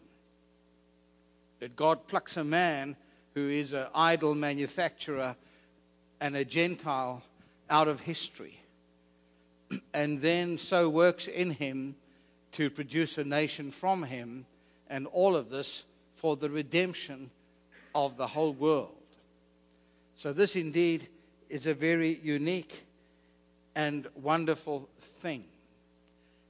That 1.61 1.77
God 1.77 2.07
plucks 2.07 2.35
a 2.35 2.43
man 2.43 2.97
who 3.35 3.47
is 3.47 3.71
an 3.71 3.87
idol 3.95 4.35
manufacturer 4.35 5.37
and 6.19 6.35
a 6.35 6.43
Gentile 6.43 7.23
out 7.69 7.87
of 7.87 8.01
history, 8.01 8.58
and 9.93 10.21
then 10.21 10.57
so 10.57 10.89
works 10.89 11.27
in 11.27 11.51
him 11.51 11.95
to 12.53 12.69
produce 12.69 13.17
a 13.17 13.23
nation 13.23 13.71
from 13.71 14.03
him, 14.03 14.45
and 14.89 15.07
all 15.07 15.35
of 15.35 15.49
this 15.49 15.85
for 16.15 16.35
the 16.35 16.49
redemption 16.49 17.29
of 17.93 18.17
the 18.17 18.27
whole 18.27 18.53
world. 18.53 18.95
So, 20.15 20.33
this 20.33 20.55
indeed 20.55 21.07
is 21.49 21.65
a 21.65 21.73
very 21.73 22.19
unique 22.23 22.85
and 23.75 24.07
wonderful 24.15 24.89
thing. 24.99 25.45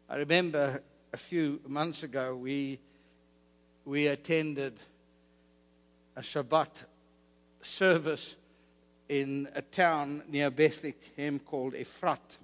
I 0.10 0.16
remember 0.16 0.82
a 1.14 1.18
few 1.18 1.60
months 1.68 2.04
ago 2.04 2.36
we, 2.36 2.80
we 3.86 4.08
attended 4.08 4.74
a 6.16 6.22
Shabbat 6.22 6.70
service 7.62 8.36
in 9.08 9.48
a 9.54 9.62
town 9.62 10.24
near 10.28 10.50
Bethlehem 10.50 11.40
called 11.40 11.74
Ephrat. 11.74 12.38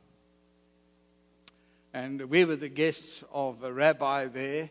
And 1.96 2.24
we 2.24 2.44
were 2.44 2.58
the 2.58 2.68
guests 2.68 3.24
of 3.32 3.64
a 3.64 3.72
rabbi 3.72 4.26
there. 4.26 4.70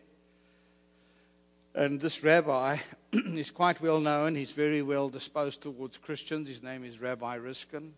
And 1.74 1.98
this 1.98 2.22
rabbi 2.22 2.76
is 3.12 3.50
quite 3.50 3.80
well 3.80 3.98
known. 3.98 4.34
He's 4.34 4.50
very 4.50 4.82
well 4.82 5.08
disposed 5.08 5.62
towards 5.62 5.96
Christians. 5.96 6.48
His 6.48 6.62
name 6.62 6.84
is 6.84 7.00
Rabbi 7.00 7.36
Riskin. 7.36 7.94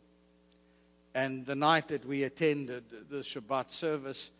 And 1.12 1.44
the 1.44 1.56
night 1.56 1.88
that 1.88 2.06
we 2.06 2.22
attended 2.22 2.84
the 3.10 3.16
Shabbat 3.16 3.72
service, 3.72 4.30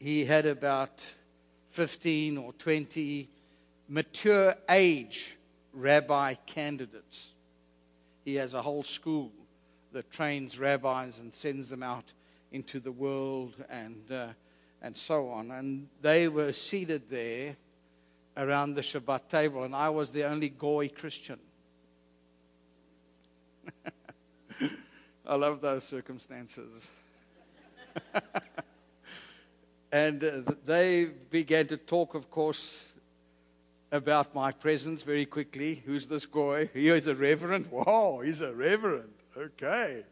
he 0.00 0.24
had 0.24 0.44
about 0.44 1.04
15 1.70 2.36
or 2.36 2.52
20 2.54 3.28
mature 3.88 4.56
age 4.68 5.36
rabbi 5.72 6.34
candidates. 6.34 7.30
He 8.24 8.34
has 8.34 8.54
a 8.54 8.62
whole 8.62 8.82
school 8.82 9.30
that 9.92 10.10
trains 10.10 10.58
rabbis 10.58 11.20
and 11.20 11.32
sends 11.32 11.68
them 11.68 11.84
out 11.84 12.12
into 12.56 12.80
the 12.80 12.90
world 12.90 13.64
and, 13.70 14.10
uh, 14.10 14.28
and 14.82 14.96
so 14.96 15.28
on. 15.28 15.50
And 15.52 15.88
they 16.02 16.26
were 16.28 16.52
seated 16.52 17.08
there 17.08 17.56
around 18.36 18.74
the 18.74 18.80
Shabbat 18.80 19.28
table, 19.30 19.62
and 19.64 19.74
I 19.76 19.88
was 19.90 20.10
the 20.10 20.24
only 20.24 20.48
Goy 20.48 20.88
Christian. 20.88 21.38
I 25.26 25.34
love 25.34 25.60
those 25.60 25.84
circumstances. 25.84 26.90
and 29.92 30.24
uh, 30.24 30.52
they 30.64 31.06
began 31.30 31.66
to 31.68 31.76
talk, 31.76 32.14
of 32.14 32.30
course, 32.30 32.92
about 33.92 34.34
my 34.34 34.50
presence 34.50 35.02
very 35.02 35.26
quickly. 35.26 35.82
Who's 35.86 36.08
this 36.08 36.26
Goy? 36.26 36.68
He 36.74 36.88
is 36.88 37.06
a 37.06 37.14
reverend. 37.14 37.70
Wow, 37.70 38.20
he's 38.24 38.40
a 38.40 38.52
reverend. 38.54 39.12
Okay. 39.36 40.04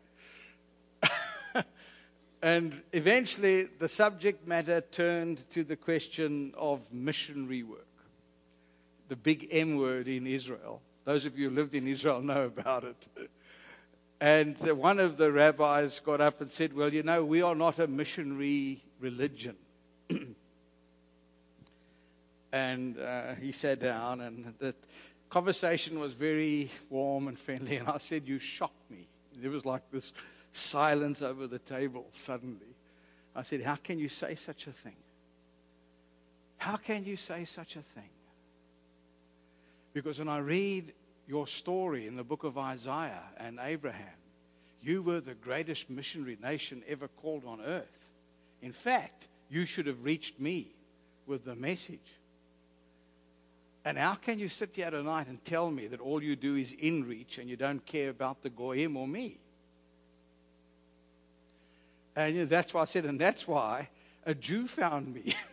And 2.44 2.82
eventually, 2.92 3.62
the 3.78 3.88
subject 3.88 4.46
matter 4.46 4.82
turned 4.82 5.48
to 5.50 5.64
the 5.64 5.76
question 5.76 6.52
of 6.58 6.92
missionary 6.92 7.62
work 7.62 7.86
the 9.08 9.16
big 9.16 9.48
M 9.50 9.76
word 9.78 10.08
in 10.08 10.26
Israel. 10.26 10.82
Those 11.06 11.24
of 11.24 11.38
you 11.38 11.48
who 11.48 11.56
lived 11.56 11.72
in 11.74 11.88
Israel 11.88 12.20
know 12.32 12.44
about 12.44 12.84
it. 12.84 13.30
And 14.20 14.58
one 14.58 15.00
of 15.00 15.16
the 15.16 15.32
rabbis 15.32 16.00
got 16.00 16.20
up 16.20 16.42
and 16.42 16.52
said, 16.52 16.74
Well, 16.74 16.92
you 16.92 17.02
know, 17.02 17.24
we 17.24 17.40
are 17.40 17.54
not 17.54 17.78
a 17.78 17.86
missionary 17.86 18.82
religion. 19.00 19.56
and 22.52 22.98
uh, 22.98 23.36
he 23.36 23.52
sat 23.52 23.80
down, 23.80 24.20
and 24.20 24.52
the 24.58 24.74
conversation 25.30 25.98
was 25.98 26.12
very 26.12 26.70
warm 26.90 27.28
and 27.28 27.38
friendly. 27.38 27.76
And 27.76 27.88
I 27.88 27.96
said, 27.96 28.28
You 28.28 28.38
shocked 28.38 28.90
me. 28.90 29.08
There 29.44 29.50
was 29.50 29.66
like 29.66 29.82
this 29.90 30.14
silence 30.52 31.20
over 31.20 31.46
the 31.46 31.58
table 31.58 32.06
suddenly. 32.14 32.74
I 33.36 33.42
said, 33.42 33.60
How 33.60 33.74
can 33.74 33.98
you 33.98 34.08
say 34.08 34.36
such 34.36 34.66
a 34.68 34.72
thing? 34.72 34.96
How 36.56 36.78
can 36.78 37.04
you 37.04 37.18
say 37.18 37.44
such 37.44 37.76
a 37.76 37.82
thing? 37.82 38.08
Because 39.92 40.18
when 40.18 40.30
I 40.30 40.38
read 40.38 40.94
your 41.28 41.46
story 41.46 42.06
in 42.06 42.14
the 42.14 42.24
book 42.24 42.44
of 42.44 42.56
Isaiah 42.56 43.22
and 43.36 43.58
Abraham, 43.62 44.16
you 44.80 45.02
were 45.02 45.20
the 45.20 45.34
greatest 45.34 45.90
missionary 45.90 46.38
nation 46.42 46.82
ever 46.88 47.08
called 47.08 47.44
on 47.44 47.60
earth. 47.60 48.06
In 48.62 48.72
fact, 48.72 49.28
you 49.50 49.66
should 49.66 49.86
have 49.86 50.02
reached 50.02 50.40
me 50.40 50.68
with 51.26 51.44
the 51.44 51.54
message. 51.54 52.00
And 53.84 53.98
how 53.98 54.14
can 54.14 54.38
you 54.38 54.48
sit 54.48 54.70
here 54.74 54.90
tonight 54.90 55.26
and 55.26 55.44
tell 55.44 55.70
me 55.70 55.86
that 55.88 56.00
all 56.00 56.22
you 56.22 56.36
do 56.36 56.56
is 56.56 56.72
in 56.72 57.04
reach 57.06 57.38
and 57.38 57.48
you 57.48 57.56
don't 57.56 57.84
care 57.84 58.10
about 58.10 58.42
the 58.42 58.50
Goyim 58.50 58.96
or 58.96 59.06
me? 59.06 59.38
And 62.16 62.34
you 62.34 62.40
know, 62.42 62.46
that's 62.46 62.72
why 62.72 62.82
I 62.82 62.86
said, 62.86 63.04
and 63.04 63.20
that's 63.20 63.46
why 63.46 63.88
a 64.24 64.34
Jew 64.34 64.66
found 64.66 65.14
me. 65.14 65.34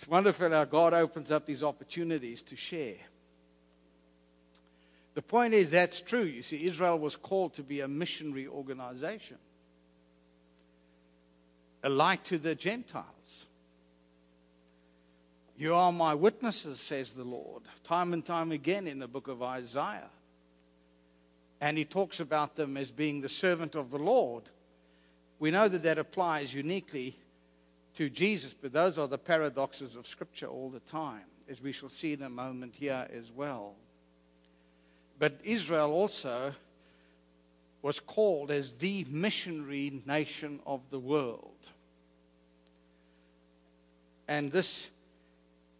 It's 0.00 0.08
wonderful 0.08 0.48
how 0.48 0.64
God 0.64 0.94
opens 0.94 1.30
up 1.30 1.44
these 1.44 1.62
opportunities 1.62 2.42
to 2.44 2.56
share. 2.56 2.96
The 5.12 5.20
point 5.20 5.52
is, 5.52 5.68
that's 5.68 6.00
true. 6.00 6.22
You 6.22 6.42
see, 6.42 6.64
Israel 6.64 6.98
was 6.98 7.16
called 7.16 7.52
to 7.56 7.62
be 7.62 7.82
a 7.82 7.88
missionary 7.88 8.46
organization, 8.46 9.36
a 11.82 11.88
light 11.88 12.24
to 12.24 12.38
the 12.38 12.54
Gentiles. 12.54 13.06
You 15.56 15.74
are 15.74 15.92
my 15.92 16.14
witnesses, 16.14 16.80
says 16.80 17.12
the 17.12 17.24
Lord, 17.24 17.62
time 17.84 18.12
and 18.12 18.24
time 18.24 18.50
again 18.50 18.86
in 18.86 18.98
the 18.98 19.08
book 19.08 19.28
of 19.28 19.42
Isaiah. 19.42 20.10
And 21.60 21.76
he 21.76 21.84
talks 21.84 22.20
about 22.20 22.56
them 22.56 22.78
as 22.78 22.90
being 22.90 23.20
the 23.20 23.28
servant 23.28 23.74
of 23.74 23.90
the 23.90 23.98
Lord. 23.98 24.44
We 25.38 25.50
know 25.50 25.68
that 25.68 25.82
that 25.82 25.98
applies 25.98 26.54
uniquely 26.54 27.16
to 27.94 28.08
Jesus. 28.08 28.54
But 28.54 28.72
those 28.72 28.96
are 28.96 29.08
the 29.08 29.18
paradoxes 29.18 29.96
of 29.96 30.06
Scripture 30.06 30.46
all 30.46 30.70
the 30.70 30.80
time, 30.80 31.24
as 31.48 31.60
we 31.60 31.72
shall 31.72 31.90
see 31.90 32.14
in 32.14 32.22
a 32.22 32.30
moment 32.30 32.74
here 32.74 33.06
as 33.12 33.30
well. 33.30 33.74
But 35.18 35.38
Israel 35.44 35.92
also 35.92 36.54
was 37.82 38.00
called 38.00 38.50
as 38.50 38.72
the 38.74 39.06
missionary 39.10 40.02
nation 40.06 40.60
of 40.66 40.80
the 40.88 40.98
world. 40.98 41.49
And 44.30 44.52
this 44.52 44.86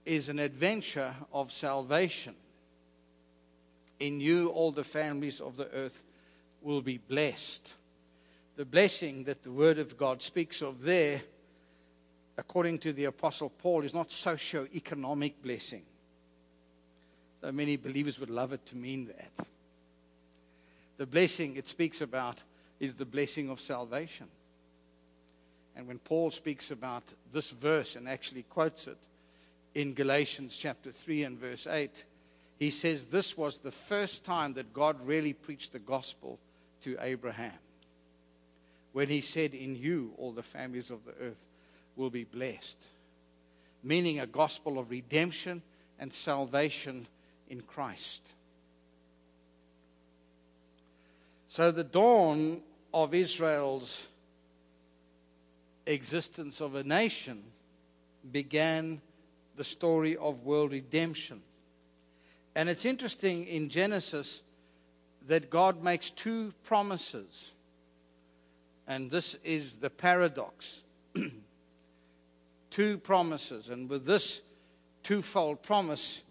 is 0.05 0.29
an 0.29 0.41
adventure 0.41 1.15
of 1.33 1.53
salvation. 1.53 2.35
In 4.01 4.21
you, 4.21 4.49
all 4.49 4.73
the 4.73 4.83
families 4.83 5.41
of 5.41 5.57
the 5.57 5.71
earth 5.71 6.03
will 6.61 6.83
be 6.83 6.99
blessed. 6.99 7.73
The 8.57 8.65
blessing 8.65 9.23
that 9.25 9.45
the 9.45 9.53
Word 9.53 9.79
of 9.79 9.97
God 9.97 10.21
speaks 10.21 10.63
of 10.63 10.83
there, 10.83 11.23
according 12.37 12.81
to 12.81 12.93
the 12.93 13.05
Apostle 13.05 13.51
Paul, 13.51 13.85
is 13.85 13.95
not 13.95 14.11
socio-economic 14.11 15.41
blessing. 15.41 15.85
Though 17.43 17.53
many 17.53 17.77
believers 17.77 18.19
would 18.19 18.31
love 18.31 18.53
it 18.53 18.67
to 18.67 18.77
mean 18.77 19.07
that. 19.07 19.47
The 20.97 21.07
blessing 21.07 21.55
it 21.55 21.69
speaks 21.69 22.01
about 22.01 22.43
is 22.81 22.97
the 22.97 23.07
blessing 23.07 23.49
of 23.49 23.61
salvation. 23.61 24.27
And 25.77 25.87
when 25.87 25.99
Paul 25.99 26.31
speaks 26.31 26.71
about 26.71 27.05
this 27.33 27.51
verse 27.51 27.97
and 27.97 28.09
actually 28.09 28.43
quotes 28.43 28.87
it 28.87 28.99
in 29.75 29.95
Galatians 29.95 30.57
chapter 30.57 30.91
3 30.91 31.25
and 31.25 31.39
verse 31.39 31.67
8, 31.67 32.05
he 32.59 32.71
says 32.71 33.07
this 33.07 33.37
was 33.37 33.59
the 33.59 33.71
first 33.71 34.25
time 34.25 34.55
that 34.55 34.75
God 34.75 34.97
really 35.07 35.33
preached 35.33 35.73
the 35.73 35.79
gospel 35.79 36.39
to 36.83 36.97
Abraham. 37.01 37.59
When 38.93 39.09
he 39.09 39.21
said, 39.21 39.55
In 39.55 39.77
you 39.77 40.13
all 40.19 40.33
the 40.33 40.43
families 40.43 40.91
of 40.91 41.05
the 41.05 41.15
earth 41.23 41.47
will 41.97 42.11
be 42.11 42.25
blessed. 42.25 42.77
Meaning 43.83 44.21
a 44.21 44.27
gospel 44.27 44.79
of 44.79 44.91
redemption 44.91 45.63
and 45.99 46.13
salvation 46.13 47.07
in 47.49 47.63
Christ. 47.63 48.23
So 51.49 51.71
the 51.71 51.85
dawn 51.85 52.61
of 52.93 53.15
Israel's 53.15 54.07
existence 55.87 56.61
of 56.61 56.75
a 56.75 56.83
nation 56.83 57.43
began 58.31 59.01
the 59.57 59.65
story 59.65 60.17
of 60.17 60.45
world 60.45 60.73
redemption. 60.73 61.43
And 62.55 62.69
it's 62.69 62.85
interesting 62.85 63.47
in 63.47 63.69
Genesis 63.69 64.43
that 65.27 65.51
God 65.51 65.83
makes 65.83 66.11
two 66.11 66.53
promises. 66.65 67.53
And 68.87 69.11
this 69.11 69.37
is 69.45 69.77
the 69.77 69.91
paradox. 69.91 70.83
two 72.71 72.99
promises. 72.99 73.69
And 73.69 73.89
with 73.89 74.05
this 74.05 74.41
twofold 75.03 75.63
promise, 75.63 76.23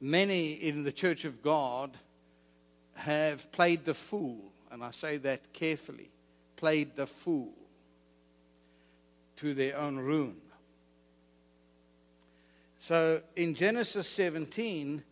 many 0.00 0.52
in 0.52 0.84
the 0.84 0.92
church 0.92 1.24
of 1.24 1.42
God 1.42 1.96
have 2.94 3.50
played 3.52 3.84
the 3.84 3.94
fool. 3.94 4.52
And 4.70 4.84
I 4.84 4.90
say 4.90 5.16
that 5.18 5.52
carefully 5.52 6.10
played 6.56 6.96
the 6.96 7.06
fool 7.06 7.52
to 9.36 9.54
their 9.54 9.76
own 9.76 9.98
ruin. 9.98 10.36
So 12.78 13.20
in 13.34 13.54
Genesis 13.54 14.08
17, 14.08 15.02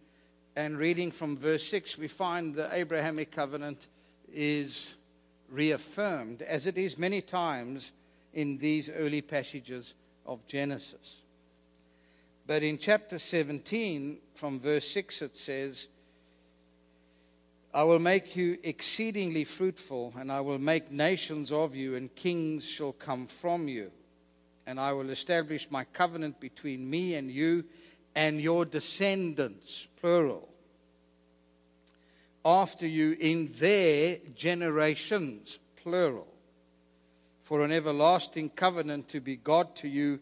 and 0.57 0.79
reading 0.79 1.11
from 1.11 1.37
verse 1.37 1.67
6, 1.67 1.99
we 1.99 2.07
find 2.09 2.55
the 2.55 2.73
Abrahamic 2.73 3.33
covenant 3.33 3.89
is 4.33 4.91
reaffirmed, 5.51 6.43
as 6.43 6.67
it 6.67 6.79
is 6.79 6.97
many 6.97 7.21
times 7.21 7.93
in 8.33 8.59
these 8.59 8.89
early 8.89 9.21
passages 9.21 9.95
of 10.27 10.47
Genesis. 10.47 11.19
But 12.47 12.63
in 12.63 12.79
chapter 12.79 13.19
17, 13.19 14.19
from 14.35 14.61
verse 14.61 14.89
6, 14.91 15.23
it 15.23 15.37
says, 15.37 15.89
I 17.73 17.83
will 17.83 17.99
make 17.99 18.37
you 18.37 18.59
exceedingly 18.63 19.43
fruitful, 19.43 20.15
and 20.17 20.31
I 20.31 20.41
will 20.41 20.61
make 20.61 20.93
nations 20.93 21.51
of 21.51 21.75
you, 21.75 21.97
and 21.97 22.15
kings 22.15 22.65
shall 22.65 22.93
come 22.93 23.27
from 23.27 23.67
you 23.67 23.91
and 24.67 24.81
I 24.81 24.93
will 24.93 25.11
establish 25.11 25.71
my 25.71 25.85
covenant 25.85 26.41
between 26.41 26.89
me 26.89 27.15
and 27.15 27.31
you 27.31 27.65
and 28.15 28.41
your 28.41 28.65
descendants, 28.65 29.89
plural, 30.01 30.49
after 32.45 32.87
you 32.87 33.17
in 33.21 33.51
their 33.59 34.19
generations, 34.35 35.59
plural, 35.77 36.29
for 37.43 37.63
an 37.63 37.73
everlasting 37.73 38.51
covenant 38.51 39.09
to 39.09 39.21
be 39.21 39.37
God 39.37 39.75
to 39.77 39.89
you 39.89 40.21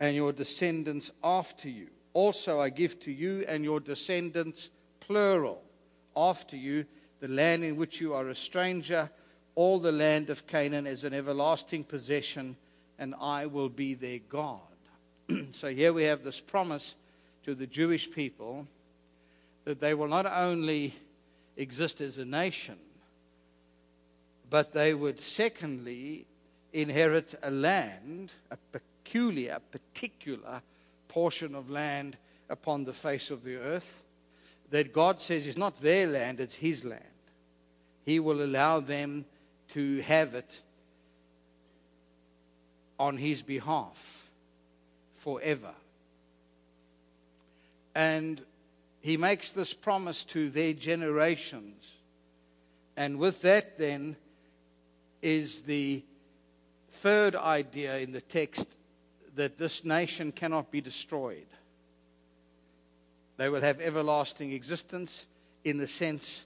and 0.00 0.14
your 0.14 0.32
descendants 0.32 1.10
after 1.22 1.68
you. 1.68 1.88
Also, 2.14 2.60
I 2.60 2.70
give 2.70 2.98
to 3.00 3.12
you 3.12 3.44
and 3.48 3.64
your 3.64 3.80
descendants, 3.80 4.70
plural, 5.00 5.62
after 6.16 6.56
you, 6.56 6.84
the 7.20 7.28
land 7.28 7.64
in 7.64 7.76
which 7.76 8.00
you 8.00 8.14
are 8.14 8.28
a 8.28 8.34
stranger, 8.34 9.10
all 9.54 9.78
the 9.78 9.92
land 9.92 10.30
of 10.30 10.46
Canaan 10.46 10.86
as 10.86 11.04
an 11.04 11.14
everlasting 11.14 11.84
possession 11.84 12.56
and 12.98 13.14
I 13.20 13.46
will 13.46 13.68
be 13.68 13.94
their 13.94 14.18
God. 14.18 14.60
so 15.52 15.68
here 15.68 15.92
we 15.92 16.04
have 16.04 16.24
this 16.24 16.40
promise 16.40 16.94
to 17.44 17.54
the 17.54 17.66
Jewish 17.66 18.10
people 18.10 18.66
that 19.64 19.80
they 19.80 19.94
will 19.94 20.08
not 20.08 20.26
only 20.26 20.94
exist 21.56 22.00
as 22.00 22.18
a 22.18 22.24
nation, 22.24 22.78
but 24.50 24.72
they 24.72 24.94
would 24.94 25.20
secondly 25.20 26.26
inherit 26.72 27.34
a 27.42 27.50
land, 27.50 28.32
a 28.50 28.56
peculiar, 28.72 29.58
particular 29.70 30.62
portion 31.08 31.54
of 31.54 31.70
land 31.70 32.16
upon 32.48 32.84
the 32.84 32.92
face 32.92 33.30
of 33.30 33.42
the 33.42 33.56
earth 33.56 34.02
that 34.70 34.92
God 34.92 35.20
says 35.20 35.46
is 35.46 35.56
not 35.56 35.80
their 35.80 36.06
land, 36.06 36.40
it's 36.40 36.56
His 36.56 36.84
land. 36.84 37.02
He 38.04 38.20
will 38.20 38.42
allow 38.42 38.80
them 38.80 39.24
to 39.68 40.00
have 40.02 40.34
it 40.34 40.62
on 42.98 43.16
his 43.16 43.42
behalf 43.42 44.28
forever. 45.14 45.72
And 47.94 48.42
he 49.00 49.16
makes 49.16 49.52
this 49.52 49.72
promise 49.72 50.24
to 50.24 50.50
their 50.50 50.72
generations. 50.72 51.92
And 52.96 53.18
with 53.18 53.42
that, 53.42 53.78
then, 53.78 54.16
is 55.22 55.62
the 55.62 56.02
third 56.90 57.36
idea 57.36 57.98
in 57.98 58.12
the 58.12 58.20
text 58.20 58.76
that 59.36 59.58
this 59.58 59.84
nation 59.84 60.32
cannot 60.32 60.70
be 60.70 60.80
destroyed. 60.80 61.46
They 63.36 63.48
will 63.48 63.60
have 63.60 63.80
everlasting 63.80 64.52
existence 64.52 65.26
in 65.64 65.76
the 65.76 65.86
sense, 65.86 66.44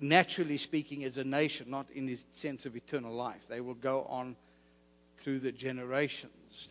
naturally 0.00 0.56
speaking, 0.56 1.04
as 1.04 1.18
a 1.18 1.24
nation, 1.24 1.70
not 1.70 1.86
in 1.90 2.06
the 2.06 2.18
sense 2.32 2.64
of 2.64 2.76
eternal 2.76 3.12
life. 3.12 3.46
They 3.46 3.60
will 3.60 3.74
go 3.74 4.06
on 4.08 4.36
through 5.22 5.38
the 5.38 5.52
generations. 5.52 6.68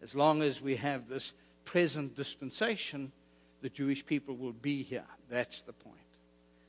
As 0.00 0.14
long 0.14 0.40
as 0.40 0.62
we 0.62 0.76
have 0.76 1.08
this 1.08 1.32
present 1.64 2.14
dispensation, 2.14 3.10
the 3.60 3.68
Jewish 3.68 4.06
people 4.06 4.36
will 4.36 4.52
be 4.52 4.84
here. 4.84 5.04
That's 5.28 5.62
the 5.62 5.72
point. 5.72 5.96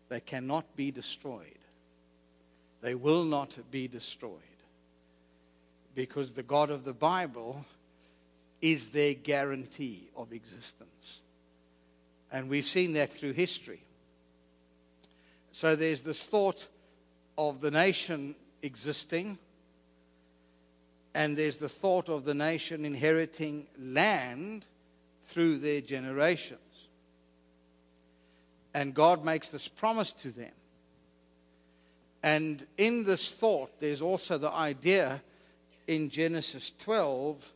They 0.10 0.22
cannot 0.22 0.76
be 0.76 0.90
destroyed. 0.90 1.60
They 2.82 2.96
will 2.96 3.24
not 3.24 3.56
be 3.70 3.88
destroyed. 3.88 4.34
Because 5.94 6.34
the 6.34 6.44
God 6.44 6.72
of 6.72 6.84
the 6.84 6.94
Bible 6.94 7.64
is 8.60 8.90
their 8.90 9.14
guarantee 9.14 10.10
of 10.16 10.34
existence. 10.34 11.22
And 12.32 12.50
we've 12.50 12.66
seen 12.66 12.94
that 12.94 13.14
through 13.14 13.34
history. 13.34 13.84
So 15.52 15.76
there's 15.76 16.02
this 16.02 16.24
thought 16.24 16.68
of 17.38 17.62
the 17.62 17.72
nation 17.72 18.36
existing 18.64 19.38
and 21.14 21.38
there's 21.38 21.58
the 21.58 21.70
thought 21.70 22.10
of 22.10 22.26
the 22.26 22.34
nation 22.34 22.86
inheriting 22.86 23.68
land 23.78 24.66
through 25.24 25.58
their 25.58 25.82
generations. 25.82 26.60
And 28.74 28.94
God 28.94 29.26
makes 29.26 29.50
this 29.50 29.68
promise 29.68 30.14
to 30.14 30.32
them. 30.32 30.52
And 32.22 32.66
in 32.78 33.04
this 33.04 33.32
thought, 33.32 33.80
there's 33.80 34.02
also 34.02 34.38
the 34.38 34.52
idea 34.52 35.22
in 35.88 36.10
Genesis 36.10 36.72
12 36.80 37.52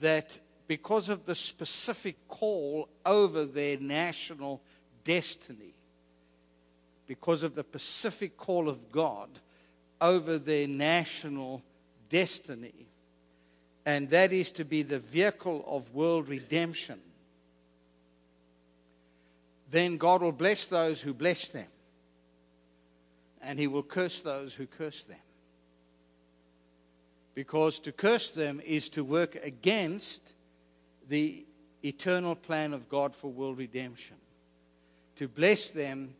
that 0.00 0.38
because 0.66 1.08
of 1.08 1.26
the 1.26 1.34
specific 1.34 2.16
call 2.28 2.88
over 3.04 3.44
their 3.44 3.76
national 3.76 4.62
destiny, 5.04 5.74
because 7.06 7.42
of 7.42 7.54
the 7.54 7.62
specific 7.62 8.36
call 8.36 8.68
of 8.68 8.90
God 8.90 9.28
over 10.00 10.38
their 10.38 10.68
national 10.68 11.62
destiny, 12.10 12.86
and 13.86 14.10
that 14.10 14.32
is 14.32 14.50
to 14.50 14.64
be 14.64 14.82
the 14.82 14.98
vehicle 14.98 15.64
of 15.66 15.94
world 15.94 16.28
redemption, 16.28 17.00
then 19.70 19.96
God 19.96 20.20
will 20.20 20.32
bless 20.32 20.66
those 20.66 21.00
who 21.00 21.14
bless 21.14 21.48
them, 21.48 21.68
and 23.40 23.58
He 23.58 23.66
will 23.66 23.82
curse 23.82 24.20
those 24.20 24.52
who 24.52 24.66
curse 24.66 25.04
them. 25.04 25.16
Because 27.34 27.78
to 27.80 27.92
curse 27.92 28.30
them 28.32 28.60
is 28.66 28.88
to 28.90 29.04
work 29.04 29.36
against 29.42 30.34
the 31.08 31.46
eternal 31.82 32.34
plan 32.34 32.74
of 32.74 32.88
God 32.88 33.14
for 33.14 33.30
world 33.30 33.58
redemption. 33.58 34.16
To 35.16 35.28
bless 35.28 35.70
them 35.70 36.14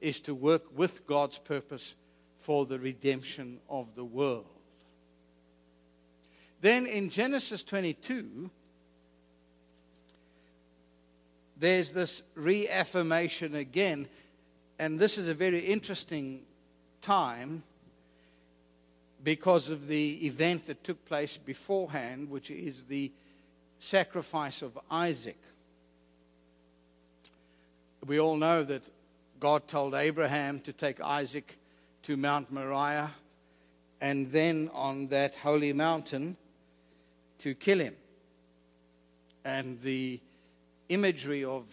is 0.00 0.20
to 0.20 0.34
work 0.34 0.64
with 0.76 1.06
God's 1.06 1.38
purpose 1.38 1.94
for 2.38 2.66
the 2.66 2.78
redemption 2.78 3.58
of 3.68 3.94
the 3.94 4.04
world. 4.04 4.55
Then 6.60 6.86
in 6.86 7.10
Genesis 7.10 7.62
22, 7.62 8.50
there's 11.58 11.92
this 11.92 12.22
reaffirmation 12.34 13.54
again. 13.54 14.08
And 14.78 14.98
this 14.98 15.18
is 15.18 15.28
a 15.28 15.34
very 15.34 15.60
interesting 15.60 16.42
time 17.00 17.62
because 19.22 19.70
of 19.70 19.86
the 19.86 20.26
event 20.26 20.66
that 20.66 20.84
took 20.84 21.04
place 21.06 21.36
beforehand, 21.36 22.30
which 22.30 22.50
is 22.50 22.84
the 22.84 23.10
sacrifice 23.78 24.62
of 24.62 24.78
Isaac. 24.90 25.38
We 28.06 28.20
all 28.20 28.36
know 28.36 28.62
that 28.62 28.82
God 29.40 29.66
told 29.66 29.94
Abraham 29.94 30.60
to 30.60 30.72
take 30.72 31.00
Isaac 31.00 31.58
to 32.04 32.16
Mount 32.16 32.52
Moriah 32.52 33.10
and 34.00 34.30
then 34.30 34.70
on 34.72 35.08
that 35.08 35.34
holy 35.36 35.72
mountain 35.72 36.36
to 37.38 37.54
kill 37.54 37.78
him. 37.78 37.94
And 39.44 39.80
the 39.80 40.20
imagery 40.88 41.44
of 41.44 41.64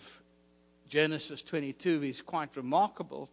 Genesis 0.90 1.42
22 1.42 2.04
is 2.04 2.22
quite 2.22 2.56
remarkable 2.56 3.30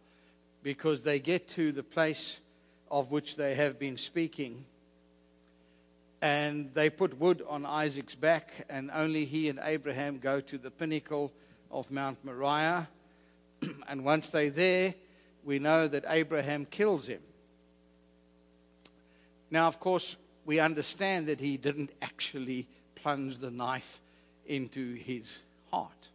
because 0.63 1.03
they 1.03 1.19
get 1.19 1.47
to 1.49 1.71
the 1.71 1.83
place 1.83 2.39
of 2.89 3.11
which 3.11 3.35
they 3.35 3.55
have 3.55 3.79
been 3.79 3.97
speaking 3.97 4.65
and 6.21 6.71
they 6.73 6.89
put 6.89 7.19
wood 7.19 7.43
on 7.49 7.65
Isaac's 7.65 8.13
back, 8.13 8.65
and 8.69 8.91
only 8.93 9.25
he 9.25 9.49
and 9.49 9.59
Abraham 9.63 10.19
go 10.19 10.39
to 10.39 10.57
the 10.57 10.69
pinnacle 10.69 11.31
of 11.71 11.89
Mount 11.89 12.23
Moriah. 12.23 12.87
and 13.87 14.05
once 14.05 14.29
they're 14.29 14.51
there, 14.51 14.93
we 15.43 15.57
know 15.57 15.87
that 15.87 16.05
Abraham 16.07 16.65
kills 16.65 17.07
him. 17.07 17.21
Now, 19.49 19.67
of 19.67 19.79
course, 19.79 20.15
we 20.45 20.59
understand 20.59 21.27
that 21.27 21.39
he 21.39 21.57
didn't 21.57 21.91
actually 22.01 22.67
plunge 22.95 23.37
the 23.37 23.51
knife 23.51 23.99
into 24.45 24.95
his 24.95 25.39
heart. 25.71 26.09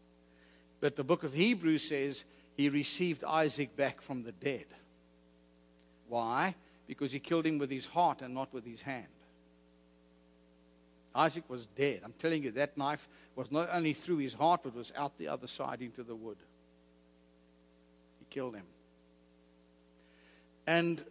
But 0.81 0.97
the 0.97 1.05
book 1.05 1.25
of 1.25 1.33
Hebrews 1.33 1.89
says 1.89 2.25
he 2.57 2.69
received 2.69 3.25
Isaac 3.25 3.77
back 3.77 4.01
from 4.01 4.23
the 4.23 4.33
dead. 4.33 4.67
Why? 6.09 6.55
Because 6.87 7.13
he 7.13 7.19
killed 7.19 7.47
him 7.47 7.59
with 7.59 7.71
his 7.71 7.87
heart 7.87 8.23
and 8.23 8.35
not 8.35 8.53
with 8.53 8.65
his 8.65 8.83
hand. 8.83 9.07
Isaac 11.15 11.45
was 11.49 11.67
dead. 11.67 12.01
I'm 12.05 12.13
telling 12.19 12.43
you, 12.43 12.51
that 12.53 12.77
knife 12.77 13.09
was 13.35 13.51
not 13.51 13.71
only 13.73 13.95
through 13.95 14.19
his 14.19 14.35
heart, 14.35 14.61
but 14.63 14.75
was 14.75 14.93
out 14.97 15.17
the 15.19 15.29
other 15.29 15.47
side 15.47 15.81
into 15.81 16.03
the 16.03 16.15
wood. 16.15 16.37
He 18.19 18.27
killed 18.29 18.55
him. 18.55 18.67
And 20.67 21.03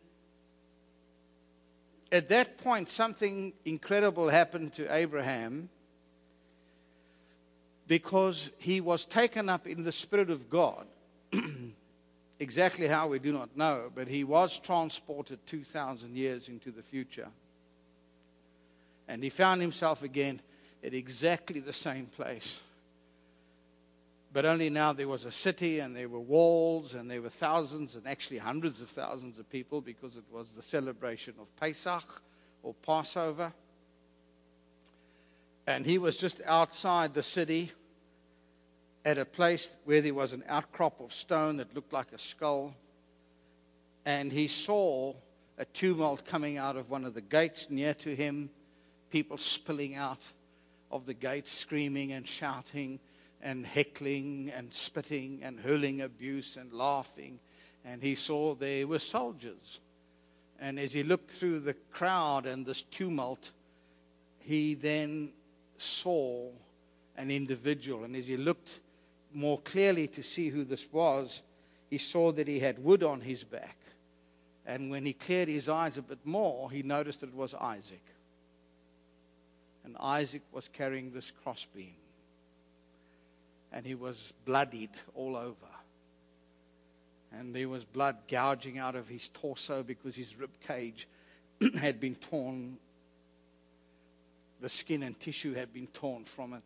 at 2.11 2.29
that 2.29 2.57
point, 2.57 2.89
something 2.89 3.53
incredible 3.65 4.29
happened 4.29 4.73
to 4.73 4.93
Abraham 4.93 5.69
because 7.87 8.51
he 8.57 8.81
was 8.81 9.05
taken 9.05 9.49
up 9.49 9.67
in 9.67 9.83
the 9.83 9.91
Spirit 9.91 10.29
of 10.29 10.49
God. 10.49 10.85
exactly 12.39 12.87
how 12.87 13.07
we 13.07 13.19
do 13.19 13.31
not 13.31 13.55
know, 13.55 13.91
but 13.93 14.07
he 14.07 14.23
was 14.23 14.57
transported 14.57 15.39
2,000 15.47 16.15
years 16.15 16.47
into 16.47 16.71
the 16.71 16.83
future. 16.83 17.27
And 19.07 19.23
he 19.23 19.29
found 19.29 19.61
himself 19.61 20.03
again 20.03 20.41
at 20.83 20.93
exactly 20.93 21.59
the 21.59 21.73
same 21.73 22.07
place. 22.07 22.59
But 24.35 24.43
only 24.45 24.69
now 24.69 24.91
there 24.91 25.07
was 25.07 25.23
a 25.23 25.31
city 25.31 25.79
and 25.79 25.95
there 25.95 26.09
were 26.09 26.19
walls 26.19 26.93
and 26.93 27.09
there 27.09 27.21
were 27.21 27.29
thousands 27.29 27.95
and 27.95 28.05
actually 28.05 28.39
hundreds 28.39 28.81
of 28.81 28.89
thousands 28.89 29.39
of 29.39 29.49
people 29.49 29.79
because 29.79 30.17
it 30.17 30.25
was 30.29 30.55
the 30.55 30.61
celebration 30.61 31.35
of 31.39 31.55
Pesach 31.55 32.21
or 32.61 32.73
Passover. 32.85 33.53
And 35.65 35.85
he 35.85 35.97
was 35.97 36.17
just 36.17 36.41
outside 36.45 37.13
the 37.13 37.23
city 37.23 37.71
at 39.05 39.17
a 39.17 39.23
place 39.23 39.77
where 39.85 40.01
there 40.01 40.13
was 40.13 40.33
an 40.33 40.43
outcrop 40.49 40.99
of 40.99 41.13
stone 41.13 41.55
that 41.55 41.73
looked 41.73 41.93
like 41.93 42.11
a 42.11 42.17
skull. 42.17 42.75
And 44.05 44.33
he 44.33 44.49
saw 44.49 45.13
a 45.57 45.63
tumult 45.63 46.25
coming 46.25 46.57
out 46.57 46.75
of 46.75 46.89
one 46.89 47.05
of 47.05 47.13
the 47.13 47.21
gates 47.21 47.69
near 47.69 47.93
to 47.93 48.13
him 48.13 48.49
people 49.11 49.37
spilling 49.37 49.95
out 49.95 50.27
of 50.91 51.05
the 51.05 51.13
gates, 51.13 51.53
screaming 51.53 52.11
and 52.11 52.27
shouting 52.27 52.99
and 53.45 53.65
heckling 53.65 54.51
and 54.55 54.73
spitting 54.73 55.39
and 55.43 55.59
hurling 55.59 56.01
abuse 56.01 56.57
and 56.57 56.73
laughing. 56.73 57.39
And 57.85 58.01
he 58.01 58.15
saw 58.15 58.55
there 58.55 58.87
were 58.87 58.99
soldiers. 58.99 59.79
And 60.59 60.79
as 60.79 60.91
he 60.91 61.03
looked 61.03 61.29
through 61.29 61.59
the 61.59 61.75
crowd 61.91 62.47
and 62.47 62.65
this 62.65 62.81
tumult, 62.81 63.51
he 64.39 64.73
then 64.73 65.29
saw 65.77 66.49
an 67.15 67.29
individual. 67.29 68.03
And 68.03 68.15
as 68.15 68.25
he 68.25 68.35
looked 68.35 68.79
more 69.31 69.59
clearly 69.59 70.07
to 70.07 70.23
see 70.23 70.49
who 70.49 70.63
this 70.63 70.91
was, 70.91 71.43
he 71.89 71.99
saw 71.99 72.31
that 72.31 72.47
he 72.47 72.59
had 72.59 72.83
wood 72.83 73.03
on 73.03 73.21
his 73.21 73.43
back. 73.43 73.77
And 74.65 74.89
when 74.89 75.05
he 75.05 75.13
cleared 75.13 75.49
his 75.49 75.69
eyes 75.69 75.99
a 75.99 76.01
bit 76.01 76.25
more, 76.25 76.71
he 76.71 76.81
noticed 76.81 77.21
that 77.21 77.29
it 77.29 77.35
was 77.35 77.53
Isaac 77.53 78.01
and 79.85 79.95
Isaac 79.99 80.41
was 80.51 80.67
carrying 80.67 81.11
this 81.11 81.31
crossbeam. 81.31 81.93
And 83.71 83.85
he 83.85 83.95
was 83.95 84.33
bloodied 84.45 84.91
all 85.13 85.35
over. 85.35 85.55
And 87.31 87.53
there 87.53 87.67
was 87.67 87.83
blood 87.83 88.17
gouging 88.27 88.77
out 88.77 88.95
of 88.95 89.07
his 89.07 89.29
torso 89.29 89.83
because 89.83 90.15
his 90.15 90.37
rib 90.37 90.51
cage 90.65 91.07
had 91.77 91.99
been 91.99 92.15
torn. 92.15 92.77
The 94.61 94.69
skin 94.69 95.03
and 95.03 95.19
tissue 95.19 95.53
had 95.53 95.73
been 95.73 95.87
torn 95.87 96.23
from 96.23 96.53
it. 96.53 96.63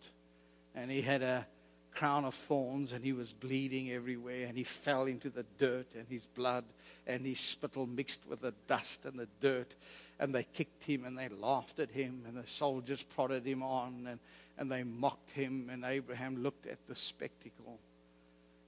And 0.75 0.91
he 0.91 1.01
had 1.01 1.23
a 1.23 1.47
crown 1.95 2.23
of 2.23 2.35
thorns 2.35 2.93
and 2.93 3.03
he 3.03 3.13
was 3.13 3.33
bleeding 3.33 3.91
everywhere 3.91 4.45
and 4.47 4.57
he 4.57 4.63
fell 4.63 5.05
into 5.05 5.29
the 5.29 5.45
dirt 5.57 5.87
and 5.95 6.05
his 6.07 6.25
blood 6.25 6.63
and 7.07 7.25
his 7.25 7.39
spittle 7.39 7.85
mixed 7.85 8.21
with 8.27 8.41
the 8.41 8.53
dust 8.67 9.05
and 9.05 9.19
the 9.19 9.27
dirt 9.41 9.75
and 10.19 10.33
they 10.33 10.43
kicked 10.43 10.83
him 10.83 11.03
and 11.03 11.17
they 11.17 11.27
laughed 11.27 11.79
at 11.79 11.89
him 11.89 12.21
and 12.27 12.37
the 12.37 12.47
soldiers 12.47 13.03
prodded 13.03 13.45
him 13.45 13.63
on 13.63 14.05
and, 14.07 14.19
and 14.59 14.69
they 14.69 14.83
mocked 14.83 15.31
him 15.31 15.69
and 15.71 15.85
Abraham 15.85 16.43
looked 16.43 16.67
at 16.67 16.85
the 16.87 16.95
spectacle 16.95 17.79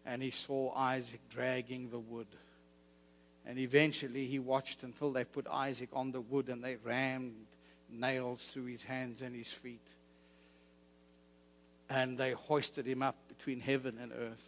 and 0.06 0.24
he 0.24 0.32
saw 0.32 0.74
Isaac 0.74 1.20
dragging 1.30 1.90
the 1.90 2.00
wood. 2.00 2.28
And 3.46 3.60
eventually 3.60 4.26
he 4.26 4.40
watched 4.40 4.84
until 4.84 5.12
they 5.12 5.26
put 5.26 5.48
Isaac 5.48 5.90
on 5.94 6.12
the 6.12 6.22
wood 6.22 6.48
and 6.48 6.64
they 6.64 6.78
rammed 6.78 7.36
nails 7.90 8.48
through 8.48 8.66
his 8.66 8.84
hands 8.84 9.22
and 9.22 9.36
his 9.36 9.50
feet. 9.50 9.86
And 11.90 12.18
they 12.18 12.32
hoisted 12.32 12.86
him 12.86 13.04
up 13.04 13.18
between 13.28 13.60
heaven 13.60 13.98
and 14.02 14.14
earth. 14.14 14.46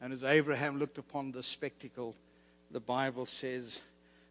And 0.00 0.12
as 0.12 0.24
Abraham 0.24 0.78
looked 0.80 0.98
upon 0.98 1.30
the 1.30 1.44
spectacle, 1.44 2.16
the 2.72 2.80
Bible 2.80 3.26
says 3.26 3.80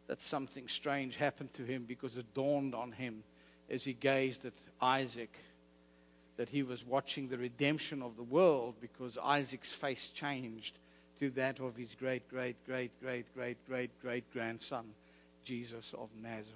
that 0.07 0.21
something 0.21 0.67
strange 0.67 1.15
happened 1.15 1.53
to 1.53 1.63
him 1.63 1.85
because 1.87 2.17
it 2.17 2.33
dawned 2.33 2.75
on 2.75 2.91
him 2.91 3.23
as 3.69 3.83
he 3.83 3.93
gazed 3.93 4.45
at 4.45 4.53
Isaac 4.81 5.33
that 6.37 6.49
he 6.49 6.63
was 6.63 6.85
watching 6.85 7.27
the 7.27 7.37
redemption 7.37 8.01
of 8.01 8.17
the 8.17 8.23
world 8.23 8.75
because 8.81 9.17
Isaac's 9.23 9.71
face 9.71 10.09
changed 10.09 10.77
to 11.19 11.29
that 11.31 11.59
of 11.59 11.75
his 11.75 11.95
great, 11.95 12.27
great, 12.29 12.57
great, 12.65 12.91
great, 13.01 13.25
great, 13.33 13.57
great, 13.67 14.01
great 14.01 14.33
grandson, 14.33 14.85
Jesus 15.43 15.93
of 15.93 16.09
Nazareth. 16.21 16.51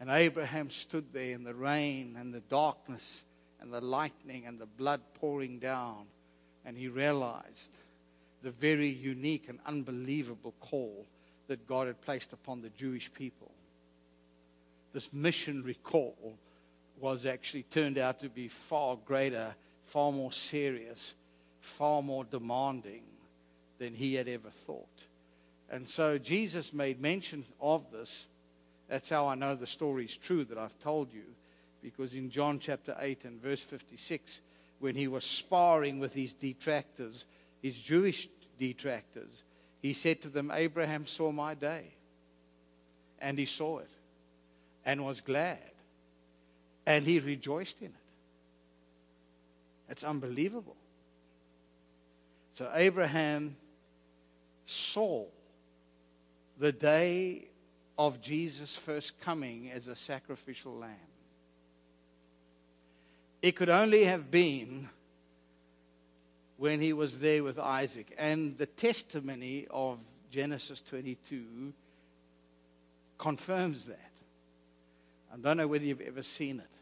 And 0.00 0.10
Abraham 0.10 0.70
stood 0.70 1.12
there 1.12 1.34
in 1.34 1.42
the 1.42 1.54
rain 1.54 2.16
and 2.18 2.32
the 2.32 2.40
darkness 2.40 3.24
and 3.60 3.72
the 3.72 3.80
lightning 3.80 4.46
and 4.46 4.58
the 4.58 4.66
blood 4.66 5.00
pouring 5.14 5.58
down, 5.58 6.04
and 6.64 6.76
he 6.76 6.88
realized 6.88 7.70
the 8.42 8.50
very 8.50 8.88
unique 8.88 9.48
and 9.48 9.58
unbelievable 9.66 10.54
call 10.60 11.06
that 11.48 11.66
God 11.66 11.88
had 11.88 12.00
placed 12.02 12.32
upon 12.32 12.60
the 12.60 12.68
Jewish 12.70 13.12
people. 13.12 13.50
This 14.92 15.12
missionary 15.12 15.78
call 15.82 16.38
was 17.00 17.26
actually 17.26 17.64
turned 17.64 17.98
out 17.98 18.20
to 18.20 18.28
be 18.28 18.48
far 18.48 18.96
greater, 19.04 19.54
far 19.84 20.12
more 20.12 20.32
serious, 20.32 21.14
far 21.60 22.02
more 22.02 22.24
demanding 22.24 23.02
than 23.78 23.94
he 23.94 24.14
had 24.14 24.28
ever 24.28 24.50
thought. 24.50 24.86
And 25.70 25.88
so 25.88 26.18
Jesus 26.18 26.72
made 26.72 27.00
mention 27.00 27.44
of 27.60 27.90
this. 27.92 28.26
That's 28.88 29.10
how 29.10 29.28
I 29.28 29.34
know 29.34 29.54
the 29.54 29.66
story 29.66 30.06
is 30.06 30.16
true 30.16 30.44
that 30.44 30.58
I've 30.58 30.78
told 30.80 31.12
you. 31.12 31.24
Because 31.82 32.14
in 32.14 32.30
John 32.30 32.58
chapter 32.58 32.96
8 32.98 33.24
and 33.24 33.40
verse 33.40 33.60
56, 33.60 34.40
when 34.80 34.94
he 34.94 35.06
was 35.06 35.24
sparring 35.24 36.00
with 36.00 36.14
his 36.14 36.32
detractors, 36.32 37.24
his 37.62 37.78
Jewish 37.78 38.28
detractors, 38.58 39.44
he 39.80 39.92
said 39.92 40.22
to 40.22 40.28
them, 40.28 40.50
Abraham 40.52 41.06
saw 41.06 41.30
my 41.30 41.54
day. 41.54 41.92
And 43.20 43.38
he 43.38 43.46
saw 43.46 43.78
it 43.78 43.90
and 44.88 45.04
was 45.04 45.20
glad. 45.20 45.58
And 46.86 47.06
he 47.06 47.20
rejoiced 47.20 47.82
in 47.82 47.88
it. 47.88 47.92
It's 49.90 50.02
unbelievable. 50.02 50.76
So 52.54 52.70
Abraham 52.74 53.54
saw 54.64 55.26
the 56.58 56.72
day 56.72 57.48
of 57.98 58.22
Jesus' 58.22 58.74
first 58.74 59.20
coming 59.20 59.70
as 59.70 59.88
a 59.88 59.94
sacrificial 59.94 60.72
lamb. 60.72 60.94
It 63.42 63.56
could 63.56 63.68
only 63.68 64.04
have 64.04 64.30
been 64.30 64.88
when 66.56 66.80
he 66.80 66.94
was 66.94 67.18
there 67.18 67.44
with 67.44 67.58
Isaac. 67.58 68.14
And 68.16 68.56
the 68.56 68.66
testimony 68.66 69.66
of 69.70 69.98
Genesis 70.30 70.80
22 70.80 71.74
confirms 73.18 73.84
that. 73.84 74.07
I 75.32 75.36
don't 75.36 75.56
know 75.56 75.68
whether 75.68 75.84
you've 75.84 76.00
ever 76.00 76.22
seen 76.22 76.60
it. 76.60 76.78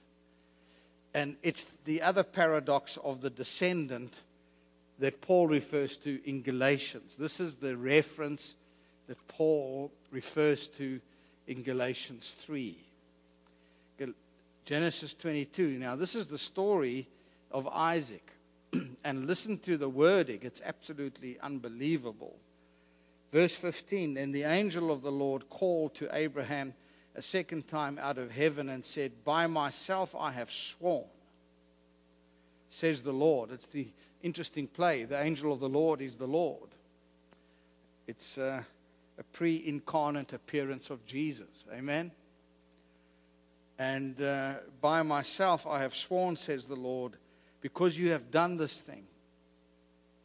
And 1.15 1.37
it's 1.43 1.65
the 1.85 2.03
other 2.03 2.23
paradox 2.23 2.99
of 2.99 3.21
the 3.21 3.31
descendant 3.31 4.23
that 4.99 5.21
Paul 5.21 5.47
refers 5.47 5.97
to 5.99 6.21
in 6.29 6.43
Galatians. 6.43 7.17
This 7.17 7.41
is 7.41 7.57
the 7.57 7.77
reference 7.77 8.55
that 9.07 9.27
Paul 9.29 9.93
refers 10.11 10.69
to 10.69 11.01
in 11.47 11.63
Galatians 11.63 12.35
3. 12.39 12.77
Genesis 14.67 15.15
22. 15.15 15.79
Now, 15.79 15.95
this 15.95 16.17
is 16.17 16.27
the 16.27 16.39
story 16.39 17.09
of 17.53 17.69
Isaac. 17.69 18.33
and 19.05 19.27
listen 19.27 19.59
to 19.59 19.77
the 19.77 19.89
wording, 19.89 20.41
it's 20.43 20.61
absolutely 20.65 21.39
unbelievable. 21.41 22.37
Verse 23.33 23.55
15 23.55 24.15
Then 24.15 24.33
the 24.33 24.43
angel 24.43 24.91
of 24.91 25.03
the 25.03 25.13
Lord 25.13 25.49
called 25.49 25.95
to 25.95 26.09
Abraham 26.13 26.75
a 27.17 27.23
second 27.23 27.67
time 27.67 27.99
out 27.99 28.19
of 28.19 28.31
heaven 28.31 28.69
and 28.69 28.85
said, 28.85 29.25
By 29.25 29.47
myself 29.47 30.15
I 30.15 30.33
have 30.33 30.53
sworn, 30.53 31.07
says 32.69 33.03
the 33.03 33.13
Lord. 33.13 33.51
It's 33.51 33.69
the 33.69 33.89
interesting 34.23 34.67
play. 34.67 35.05
The 35.05 35.21
angel 35.21 35.53
of 35.53 35.61
the 35.61 35.69
Lord 35.69 36.03
is 36.03 36.17
the 36.17 36.27
Lord. 36.27 36.69
It's 38.07 38.37
uh, 38.37 38.63
a 39.19 39.23
pre 39.25 39.63
incarnate 39.67 40.35
appearance 40.35 40.91
of 40.91 41.05
Jesus. 41.07 41.65
Amen. 41.73 42.13
And 43.79 44.21
uh, 44.21 44.55
by 44.81 45.03
myself 45.03 45.67
I 45.67 45.81
have 45.81 45.95
sworn, 45.95 46.37
says 46.37 46.67
the 46.67 46.77
Lord, 46.77 47.13
because 47.63 47.99
you 47.99 48.11
have 48.11 48.31
done 48.31 48.59
this 48.59 48.79
thing 48.79 49.05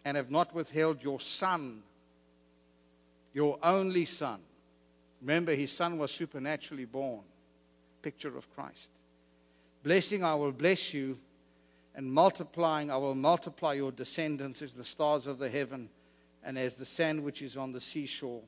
and 0.04 0.18
have 0.18 0.30
not 0.30 0.54
withheld 0.54 1.02
your 1.02 1.20
son, 1.20 1.84
your 3.34 3.58
only 3.64 4.06
son. 4.06 4.42
Remember, 5.22 5.54
his 5.54 5.72
son 5.72 5.98
was 5.98 6.12
supernaturally 6.12 6.86
born, 6.86 7.22
picture 8.02 8.36
of 8.36 8.52
Christ. 8.56 8.90
Blessing, 9.84 10.24
I 10.24 10.34
will 10.34 10.52
bless 10.52 10.94
you, 10.94 11.20
and 11.96 12.12
multiplying, 12.12 12.90
I 12.90 12.98
will 12.98 13.16
multiply 13.16 13.74
your 13.74 13.92
descendants 13.92 14.62
as 14.62 14.74
the 14.74 14.84
stars 14.84 15.28
of 15.28 15.38
the 15.38 15.50
heaven 15.50 15.90
and 16.44 16.58
as 16.58 16.76
the 16.76 16.86
sand 16.86 17.24
which 17.24 17.42
is 17.42 17.58
on 17.58 17.72
the 17.72 17.82
seashore. 17.82 18.42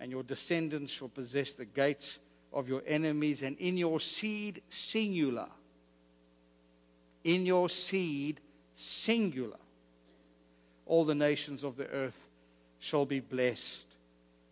And 0.00 0.10
your 0.10 0.22
descendants 0.22 0.92
shall 0.92 1.08
possess 1.08 1.54
the 1.54 1.64
gates 1.64 2.18
of 2.52 2.68
your 2.68 2.82
enemies, 2.86 3.42
and 3.42 3.56
in 3.58 3.76
your 3.76 4.00
seed, 4.00 4.62
singular. 4.68 5.48
In 7.24 7.44
your 7.44 7.68
seed, 7.68 8.40
singular. 8.74 9.58
All 10.86 11.04
the 11.04 11.14
nations 11.14 11.64
of 11.64 11.76
the 11.76 11.88
earth 11.88 12.30
shall 12.78 13.06
be 13.06 13.20
blessed 13.20 13.93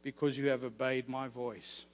because 0.02 0.36
you 0.36 0.48
have 0.48 0.64
obeyed 0.64 1.08
my 1.08 1.28
voice. 1.28 1.84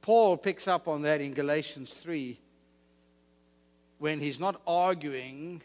Paul 0.00 0.36
picks 0.36 0.66
up 0.66 0.88
on 0.88 1.02
that 1.02 1.20
in 1.20 1.32
Galatians 1.32 1.94
3 1.94 2.38
when 3.98 4.18
he's 4.18 4.40
not 4.40 4.60
arguing 4.66 5.62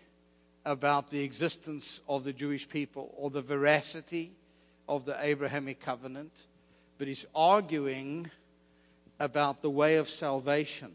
about 0.64 1.10
the 1.10 1.24
existence 1.24 2.02
of 2.08 2.24
the 2.24 2.34
Jewish 2.34 2.70
people 2.70 3.12
or 3.18 3.32
the 3.32 3.42
veracity 3.42 4.32
of 4.88 5.06
the 5.06 5.18
Abrahamic 5.20 5.80
covenant, 5.80 6.32
but 7.00 7.08
he's 7.08 7.26
arguing 7.34 8.30
about 9.20 9.64
the 9.64 9.70
way 9.72 9.96
of 9.96 10.08
salvation. 10.08 10.92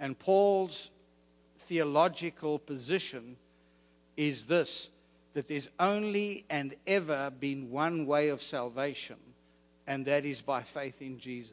And 0.00 0.18
Paul's 0.18 0.90
theological 1.58 2.58
position 2.58 3.36
is 4.16 4.44
this 4.46 4.88
that 5.36 5.48
there's 5.48 5.68
only 5.78 6.46
and 6.48 6.74
ever 6.86 7.30
been 7.30 7.70
one 7.70 8.06
way 8.06 8.30
of 8.30 8.42
salvation, 8.42 9.16
and 9.86 10.06
that 10.06 10.24
is 10.24 10.40
by 10.40 10.62
faith 10.62 11.02
in 11.02 11.18
Jesus. 11.18 11.52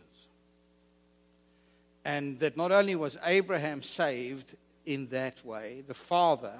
And 2.05 2.39
that 2.39 2.55
not 2.55 2.71
only 2.71 2.95
was 2.95 3.17
Abraham 3.25 3.83
saved 3.83 4.55
in 4.85 5.07
that 5.07 5.45
way, 5.45 5.83
the 5.85 5.93
father 5.93 6.53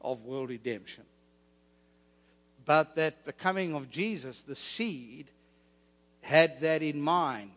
of 0.00 0.24
world 0.24 0.48
redemption, 0.48 1.04
but 2.64 2.96
that 2.96 3.24
the 3.24 3.32
coming 3.32 3.72
of 3.72 3.88
Jesus, 3.88 4.42
the 4.42 4.56
seed, 4.56 5.26
had 6.20 6.60
that 6.62 6.82
in 6.82 7.00
mind. 7.00 7.52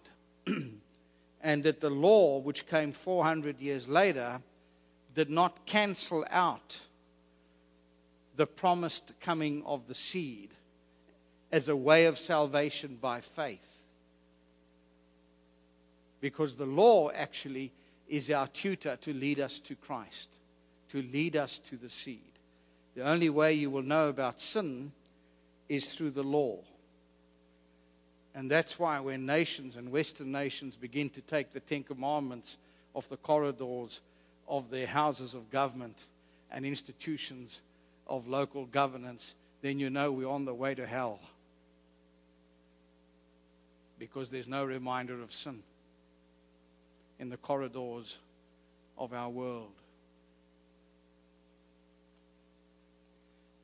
and 1.42 1.64
that 1.64 1.82
the 1.82 1.90
law, 1.90 2.38
which 2.38 2.68
came 2.68 2.92
400 2.92 3.60
years 3.60 3.88
later, 3.88 4.40
did 5.16 5.32
not 5.32 5.66
cancel 5.66 6.24
out 6.30 6.80
the 8.40 8.48
promised 8.48 9.12
coming 9.20 9.62
of 9.66 9.86
the 9.88 9.94
seed 9.94 10.52
as 11.52 11.68
a 11.68 11.76
way 11.76 12.06
of 12.06 12.18
salvation 12.18 12.98
by 13.02 13.20
faith. 13.20 13.82
Because 16.22 16.56
the 16.56 16.66
law 16.66 17.10
actually 17.10 17.74
is 18.08 18.32
our 18.32 18.48
tutor 18.48 18.96
to 19.02 19.14
lead 19.14 19.42
us 19.42 19.60
to 19.60 19.76
Christ, 19.76 20.30
to 20.88 21.02
lead 21.02 21.36
us 21.36 21.60
to 21.70 21.76
the 21.76 21.90
seed. 21.90 22.32
The 22.96 23.04
only 23.04 23.30
way 23.30 23.56
you 23.56 23.70
will 23.70 23.84
know 23.84 24.08
about 24.08 24.40
sin 24.40 24.94
is 25.68 25.94
through 25.94 26.12
the 26.12 26.24
law. 26.24 26.60
And 28.34 28.50
that's 28.50 28.80
why 28.80 29.02
when 29.02 29.26
nations 29.26 29.76
and 29.76 29.92
Western 29.92 30.32
nations 30.32 30.78
begin 30.78 31.10
to 31.10 31.20
take 31.20 31.52
the 31.52 31.60
Ten 31.60 31.84
Commandments 31.84 32.56
off 32.94 33.10
the 33.10 33.18
corridors 33.18 34.00
of 34.48 34.70
their 34.70 34.88
houses 34.88 35.34
of 35.34 35.52
government 35.52 36.06
and 36.50 36.66
institutions 36.66 37.60
of 38.10 38.28
local 38.28 38.66
governance, 38.66 39.36
then 39.62 39.80
you 39.80 39.90
know 39.90 40.12
we're 40.12 40.28
on 40.28 40.46
the 40.46 40.54
way 40.54 40.76
to 40.76 40.86
hell. 40.86 41.20
Because 43.98 44.30
there's 44.30 44.48
no 44.48 44.66
reminder 44.66 45.22
of 45.22 45.32
sin 45.32 45.62
in 47.20 47.30
the 47.30 47.38
corridors 47.38 48.18
of 48.98 49.14
our 49.14 49.30
world. 49.30 49.72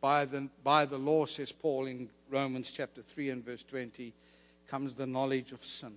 By 0.02 0.26
the, 0.26 0.50
by 0.64 0.86
the 0.86 1.00
law, 1.00 1.26
says 1.26 1.52
Paul 1.52 1.88
in 1.88 2.10
Romans 2.30 2.72
chapter 2.72 3.02
3 3.02 3.30
and 3.32 3.44
verse 3.44 3.64
20, 3.64 4.14
comes 4.68 4.96
the 4.96 5.08
knowledge 5.08 5.52
of 5.52 5.66
sin. 5.66 5.94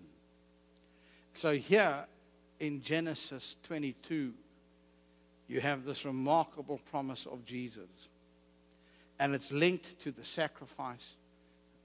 So 1.35 1.57
here 1.57 2.07
in 2.59 2.81
Genesis 2.81 3.57
22, 3.65 4.33
you 5.49 5.61
have 5.61 5.85
this 5.85 6.05
remarkable 6.05 6.81
promise 6.91 7.27
of 7.27 7.45
Jesus. 7.45 7.89
And 9.19 9.35
it's 9.35 9.51
linked 9.51 9.99
to 10.01 10.13
the 10.13 10.25
sacrifice 10.25 11.15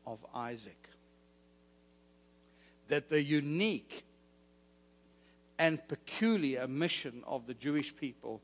of 0.06 0.20
Isaac. 0.36 0.90
That 2.90 3.10
the 3.10 3.24
unique 3.24 4.04
and 5.58 5.86
peculiar 5.88 6.68
mission 6.68 7.24
of 7.26 7.48
the 7.48 7.54
Jewish 7.54 7.96
people 7.96 8.42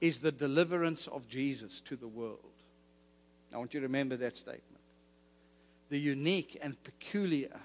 is 0.00 0.20
the 0.20 0.32
deliverance 0.32 1.06
of 1.06 1.28
Jesus 1.28 1.80
to 1.82 1.96
the 1.96 2.08
world. 2.08 2.38
I 3.52 3.58
want 3.58 3.74
you 3.74 3.80
to 3.80 3.86
remember 3.86 4.16
that 4.16 4.36
statement. 4.36 4.80
The 5.88 5.98
unique 5.98 6.58
and 6.62 6.82
peculiar 6.84 7.58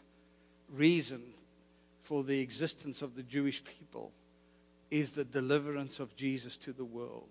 reason 0.74 1.22
for 2.02 2.24
the 2.24 2.40
existence 2.40 3.02
of 3.02 3.16
the 3.16 3.24
Jewish 3.24 3.64
people 3.64 4.12
is 4.92 5.12
the 5.12 5.24
deliverance 5.24 6.00
of 6.00 6.16
Jesus 6.16 6.58
to 6.58 6.74
the 6.74 6.86
world. 6.86 7.30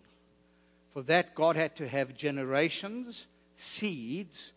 For 0.90 1.02
that, 1.02 1.35
God 1.35 1.57
had 1.57 1.74
to 1.76 1.88
have 1.88 2.16
generations, 2.16 3.26
seeds, 3.56 4.52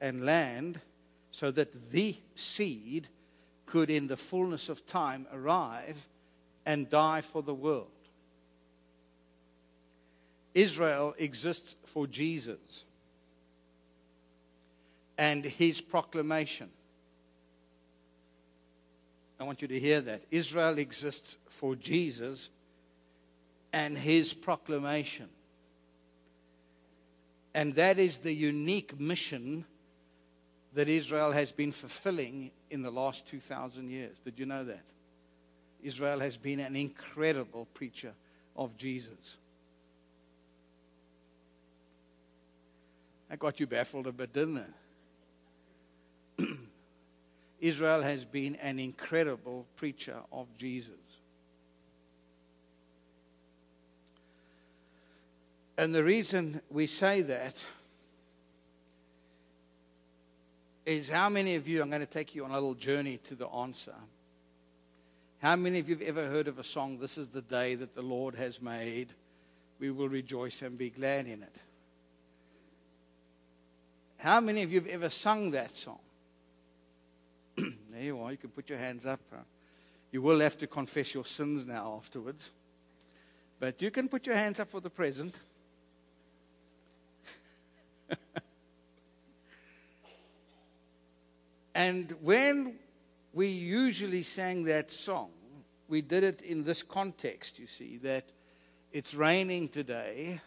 and 0.00 0.24
land 0.24 0.80
so 1.30 1.50
that 1.50 1.90
the 1.90 2.16
seed 2.34 3.08
could, 3.66 3.90
in 3.90 4.06
the 4.06 4.16
fullness 4.16 4.68
of 4.68 4.86
time, 4.86 5.26
arrive 5.32 6.06
and 6.66 6.88
die 6.88 7.22
for 7.22 7.42
the 7.42 7.54
world. 7.54 7.88
Israel 10.54 11.14
exists 11.18 11.74
for 11.84 12.06
Jesus 12.06 12.84
and 15.18 15.44
his 15.44 15.80
proclamation. 15.80 16.70
I 19.40 19.44
want 19.44 19.62
you 19.62 19.68
to 19.68 19.80
hear 19.80 20.00
that. 20.02 20.22
Israel 20.30 20.78
exists 20.78 21.36
for 21.48 21.74
Jesus 21.74 22.50
and 23.72 23.98
his 23.98 24.32
proclamation. 24.32 25.28
And 27.54 27.74
that 27.76 27.98
is 27.98 28.18
the 28.18 28.32
unique 28.32 28.98
mission 28.98 29.64
that 30.74 30.88
Israel 30.88 31.30
has 31.30 31.52
been 31.52 31.70
fulfilling 31.70 32.50
in 32.68 32.82
the 32.82 32.90
last 32.90 33.26
2,000 33.28 33.88
years. 33.88 34.18
Did 34.24 34.38
you 34.38 34.46
know 34.46 34.64
that? 34.64 34.82
Israel 35.82 36.18
has 36.20 36.36
been 36.36 36.58
an 36.60 36.74
incredible 36.74 37.68
preacher 37.74 38.12
of 38.56 38.76
Jesus. 38.76 39.38
I 43.30 43.36
got 43.36 43.60
you 43.60 43.66
baffled 43.66 44.06
a 44.06 44.12
bit, 44.12 44.32
didn't 44.32 44.64
it? 46.38 46.48
Israel 47.60 48.02
has 48.02 48.24
been 48.24 48.56
an 48.56 48.78
incredible 48.78 49.66
preacher 49.76 50.16
of 50.32 50.46
Jesus. 50.58 51.03
And 55.76 55.94
the 55.94 56.04
reason 56.04 56.60
we 56.70 56.86
say 56.86 57.22
that 57.22 57.64
is 60.86 61.08
how 61.08 61.28
many 61.28 61.56
of 61.56 61.66
you, 61.66 61.82
I'm 61.82 61.88
going 61.88 62.00
to 62.00 62.06
take 62.06 62.34
you 62.34 62.44
on 62.44 62.50
a 62.50 62.54
little 62.54 62.74
journey 62.74 63.18
to 63.24 63.34
the 63.34 63.48
answer. 63.48 63.94
How 65.40 65.56
many 65.56 65.78
of 65.78 65.88
you 65.88 65.96
have 65.96 66.06
ever 66.06 66.26
heard 66.26 66.48
of 66.48 66.58
a 66.58 66.64
song, 66.64 66.98
This 66.98 67.18
is 67.18 67.30
the 67.30 67.42
day 67.42 67.74
that 67.74 67.94
the 67.94 68.02
Lord 68.02 68.34
has 68.34 68.62
made? 68.62 69.08
We 69.80 69.90
will 69.90 70.08
rejoice 70.08 70.62
and 70.62 70.78
be 70.78 70.90
glad 70.90 71.26
in 71.26 71.42
it. 71.42 71.60
How 74.18 74.40
many 74.40 74.62
of 74.62 74.72
you 74.72 74.80
have 74.80 74.88
ever 74.88 75.10
sung 75.10 75.50
that 75.50 75.74
song? 75.74 75.98
there 77.56 78.02
you 78.02 78.20
are. 78.20 78.30
You 78.30 78.38
can 78.38 78.50
put 78.50 78.68
your 78.68 78.78
hands 78.78 79.04
up. 79.04 79.20
Uh, 79.32 79.38
you 80.12 80.22
will 80.22 80.40
have 80.40 80.56
to 80.58 80.66
confess 80.66 81.12
your 81.12 81.26
sins 81.26 81.66
now 81.66 81.94
afterwards. 81.98 82.50
But 83.58 83.82
you 83.82 83.90
can 83.90 84.08
put 84.08 84.26
your 84.26 84.36
hands 84.36 84.60
up 84.60 84.70
for 84.70 84.80
the 84.80 84.90
present. 84.90 85.34
And 91.74 92.14
when 92.20 92.76
we 93.32 93.48
usually 93.48 94.22
sang 94.22 94.64
that 94.64 94.90
song, 94.90 95.30
we 95.88 96.00
did 96.00 96.24
it 96.24 96.42
in 96.42 96.64
this 96.64 96.82
context, 96.82 97.58
you 97.58 97.66
see, 97.66 97.98
that 97.98 98.24
it's 98.92 99.14
raining 99.14 99.68
today, 99.68 100.40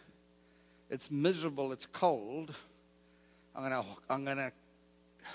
it's 0.90 1.10
miserable, 1.10 1.72
it's 1.72 1.86
cold. 1.86 2.54
I'm 3.54 3.68
going 3.68 3.82
to 3.82 3.88
I'm 4.08 4.24
going 4.24 4.38
to 4.38 4.52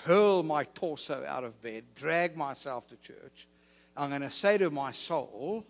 hurl 0.04 0.42
my 0.42 0.64
torso 0.64 1.24
out 1.26 1.44
of 1.44 1.60
bed, 1.62 1.84
drag 1.94 2.36
myself 2.36 2.88
to 2.88 2.96
church. 2.96 3.46
I'm 3.96 4.10
going 4.10 4.22
to 4.22 4.30
say 4.30 4.58
to 4.58 4.70
my 4.70 4.90
soul, 4.90 5.64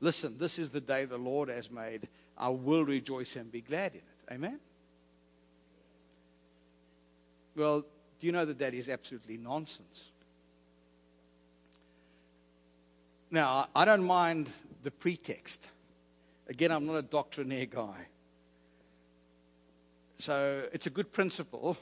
listen, 0.00 0.38
this 0.38 0.58
is 0.58 0.70
the 0.70 0.80
day 0.80 1.04
the 1.04 1.18
Lord 1.18 1.50
has 1.50 1.70
made. 1.70 2.08
I 2.38 2.48
will 2.48 2.84
rejoice 2.84 3.36
and 3.36 3.52
be 3.52 3.60
glad 3.60 3.92
in 3.92 3.98
it. 3.98 4.32
Amen? 4.32 4.58
Well, 7.54 7.84
do 8.20 8.26
you 8.26 8.32
know 8.32 8.44
that 8.44 8.58
that 8.58 8.74
is 8.74 8.88
absolutely 8.88 9.38
nonsense? 9.38 10.10
Now, 13.30 13.68
I 13.74 13.84
don't 13.84 14.04
mind 14.04 14.50
the 14.82 14.90
pretext. 14.90 15.70
Again, 16.48 16.70
I'm 16.70 16.86
not 16.86 16.96
a 16.96 17.02
doctrinaire 17.02 17.66
guy. 17.66 18.08
So 20.18 20.68
it's 20.72 20.86
a 20.86 20.90
good 20.90 21.12
principle, 21.12 21.78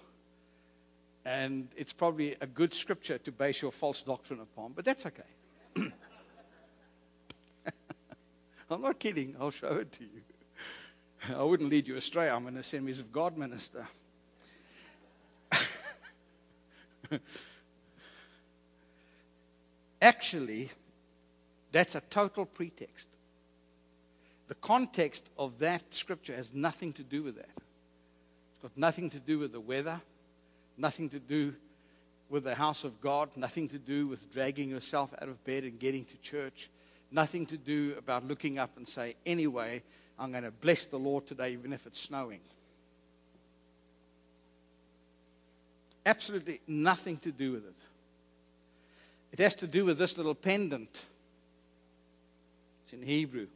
and 1.24 1.68
it's 1.77 1.92
probably 1.92 2.37
a 2.40 2.46
good 2.46 2.72
scripture 2.72 3.18
to 3.18 3.33
base 3.33 3.61
your 3.61 3.72
false 3.72 4.03
doctrine 4.03 4.38
upon, 4.40 4.74
but 4.74 4.85
that's 4.85 5.05
okay. 5.07 5.22
I'm 8.70 8.83
not 8.83 9.01
kidding. 9.01 9.35
I'll 9.40 9.51
show 9.51 9.74
it 9.77 9.90
to 9.92 10.05
you. 10.05 10.22
I 11.37 11.42
wouldn't 11.42 11.68
lead 11.68 11.88
you 11.88 11.96
astray. 11.96 12.31
I'm 12.31 12.46
an 12.46 12.59
Assemblies 12.59 13.01
of 13.01 13.11
God 13.11 13.37
minister. 13.37 13.88
Actually, 20.03 20.71
that's 21.73 21.94
a 21.94 22.01
total 22.01 22.47
pretext. 22.47 23.09
The 24.49 24.55
context 24.55 25.29
of 25.38 25.59
that 25.59 25.92
scripture 25.92 26.35
has 26.35 26.55
nothing 26.55 26.92
to 26.94 27.03
do 27.03 27.23
with 27.23 27.37
that. 27.37 27.51
It's 28.53 28.62
got 28.62 28.77
nothing 28.77 29.11
to 29.11 29.18
do 29.18 29.38
with 29.38 29.53
the 29.53 29.61
weather, 29.61 30.01
nothing 30.77 31.11
to 31.11 31.18
do 31.18 31.55
with 32.31 32.44
the 32.44 32.55
house 32.55 32.85
of 32.85 33.01
God, 33.01 33.31
nothing 33.37 33.68
to 33.68 33.79
do 33.79 34.07
with 34.07 34.31
dragging 34.33 34.71
yourself 34.71 35.12
out 35.21 35.29
of 35.29 35.42
bed 35.44 35.64
and 35.64 35.79
getting 35.79 36.05
to 36.07 36.16
church, 36.18 36.71
nothing 37.11 37.47
to 37.47 37.57
do 37.57 37.94
about 37.99 38.27
looking 38.27 38.59
up 38.59 38.77
and 38.77 38.87
say, 38.87 39.16
anyway, 39.27 39.83
I'm 40.18 40.33
going 40.33 40.44
to 40.44 40.51
bless 40.51 40.87
the 40.87 40.99
Lord 40.99 41.27
today, 41.27 41.53
even 41.53 41.73
if 41.73 41.87
it's 41.87 42.01
snowing. 42.01 42.40
Absolutely 46.09 46.62
nothing 46.66 47.18
to 47.18 47.31
do 47.31 47.53
with 47.53 47.66
it. 47.66 47.75
It 49.31 49.40
has 49.40 49.55
to 49.57 49.66
do 49.66 49.85
with 49.85 49.99
this 49.99 50.16
little 50.16 50.35
pendant. 50.35 51.03
It's 52.85 52.94
in 52.94 53.03
Hebrew. 53.03 53.49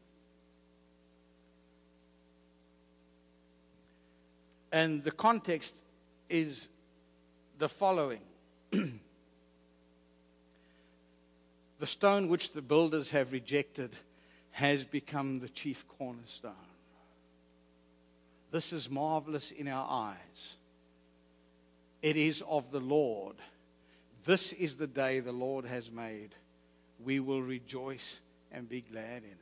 And 4.70 5.02
the 5.02 5.12
context 5.12 5.74
is 6.28 6.68
the 7.56 7.70
following 7.70 8.20
The 11.78 11.86
stone 11.86 12.28
which 12.28 12.52
the 12.52 12.60
builders 12.60 13.10
have 13.12 13.32
rejected 13.32 13.92
has 14.50 14.84
become 14.84 15.38
the 15.38 15.48
chief 15.48 15.88
cornerstone. 15.88 16.52
This 18.50 18.74
is 18.74 18.90
marvelous 18.90 19.52
in 19.52 19.68
our 19.68 19.86
eyes. 19.88 20.56
It 22.02 22.16
is 22.16 22.42
of 22.48 22.70
the 22.72 22.80
Lord. 22.80 23.36
This 24.24 24.52
is 24.52 24.76
the 24.76 24.88
day 24.88 25.20
the 25.20 25.32
Lord 25.32 25.64
has 25.64 25.90
made. 25.90 26.34
We 27.04 27.20
will 27.20 27.42
rejoice 27.42 28.18
and 28.50 28.68
be 28.68 28.82
glad 28.82 29.22
in 29.22 29.30
it. 29.30 29.38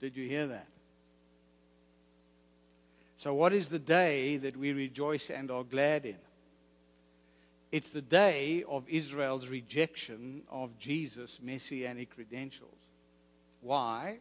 Did 0.00 0.16
you 0.16 0.28
hear 0.28 0.48
that? 0.48 0.66
So, 3.16 3.32
what 3.34 3.52
is 3.52 3.68
the 3.68 3.78
day 3.78 4.36
that 4.38 4.56
we 4.56 4.72
rejoice 4.72 5.30
and 5.30 5.50
are 5.50 5.62
glad 5.62 6.04
in? 6.04 6.16
It's 7.70 7.90
the 7.90 8.02
day 8.02 8.64
of 8.68 8.88
Israel's 8.88 9.48
rejection 9.48 10.42
of 10.50 10.76
Jesus' 10.78 11.38
messianic 11.40 12.14
credentials. 12.14 12.76
Why? 13.60 14.18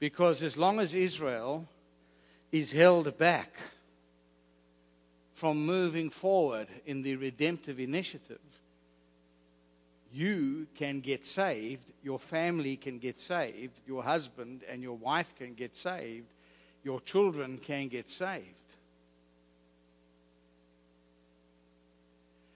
Because 0.00 0.42
as 0.42 0.56
long 0.56 0.80
as 0.80 0.94
Israel 0.94 1.68
is 2.50 2.72
held 2.72 3.16
back 3.18 3.54
from 5.36 5.66
moving 5.66 6.08
forward 6.08 6.66
in 6.86 7.02
the 7.02 7.14
redemptive 7.14 7.78
initiative, 7.78 8.40
you 10.10 10.66
can 10.74 11.00
get 11.00 11.26
saved, 11.26 11.92
your 12.02 12.18
family 12.18 12.74
can 12.74 12.98
get 12.98 13.20
saved, 13.20 13.78
your 13.86 14.02
husband 14.02 14.62
and 14.66 14.82
your 14.82 14.96
wife 14.96 15.34
can 15.36 15.52
get 15.52 15.76
saved, 15.76 16.32
your 16.82 17.02
children 17.02 17.58
can 17.58 17.88
get 17.88 18.08
saved. 18.08 18.46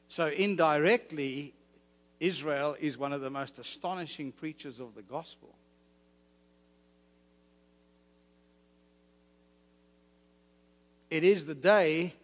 So, 0.08 0.28
indirectly, 0.28 1.52
Israel 2.18 2.76
is 2.80 2.96
one 2.96 3.12
of 3.12 3.20
the 3.20 3.30
most 3.30 3.58
astonishing 3.58 4.32
preachers 4.32 4.80
of 4.80 4.94
the 4.94 5.02
gospel. 5.02 5.54
It 11.10 11.24
is 11.24 11.44
the 11.44 11.54
day 11.54 12.14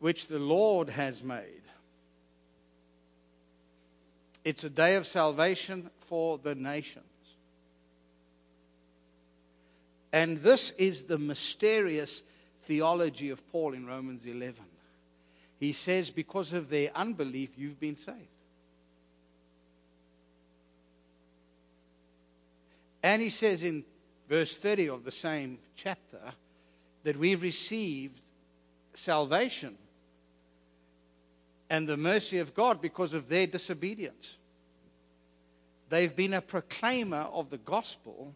which 0.00 0.26
the 0.26 0.38
Lord 0.38 0.88
has 0.88 1.22
made. 1.22 1.62
It's 4.44 4.64
a 4.64 4.70
day 4.70 4.96
of 4.96 5.06
salvation 5.06 5.90
for 6.08 6.38
the 6.38 6.54
nations. 6.54 7.04
And 10.12 10.38
this 10.38 10.70
is 10.72 11.04
the 11.04 11.18
mysterious 11.18 12.22
theology 12.64 13.30
of 13.30 13.46
Paul 13.52 13.74
in 13.74 13.86
Romans 13.86 14.24
11. 14.24 14.56
He 15.60 15.72
says, 15.74 16.10
because 16.10 16.54
of 16.54 16.70
their 16.70 16.90
unbelief, 16.96 17.50
you've 17.56 17.78
been 17.78 17.98
saved. 17.98 18.16
And 23.02 23.20
he 23.20 23.30
says 23.30 23.62
in 23.62 23.84
verse 24.28 24.56
30 24.56 24.88
of 24.88 25.04
the 25.04 25.12
same 25.12 25.58
chapter 25.76 26.20
that 27.04 27.16
we've 27.16 27.42
received 27.42 28.20
salvation 28.94 29.76
and 31.70 31.88
the 31.88 31.96
mercy 31.96 32.40
of 32.40 32.52
God 32.52 32.82
because 32.82 33.14
of 33.14 33.28
their 33.28 33.46
disobedience. 33.46 34.36
They've 35.88 36.14
been 36.14 36.34
a 36.34 36.40
proclaimer 36.40 37.28
of 37.32 37.48
the 37.48 37.58
gospel 37.58 38.34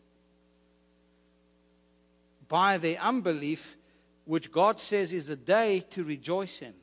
by 2.49 2.79
their 2.79 2.99
unbelief, 3.01 3.77
which 4.25 4.53
God 4.53 4.79
says 4.79 5.13
is 5.13 5.29
a 5.29 5.37
day 5.37 5.85
to 5.91 6.05
rejoice 6.05 6.63
in. 6.63 6.75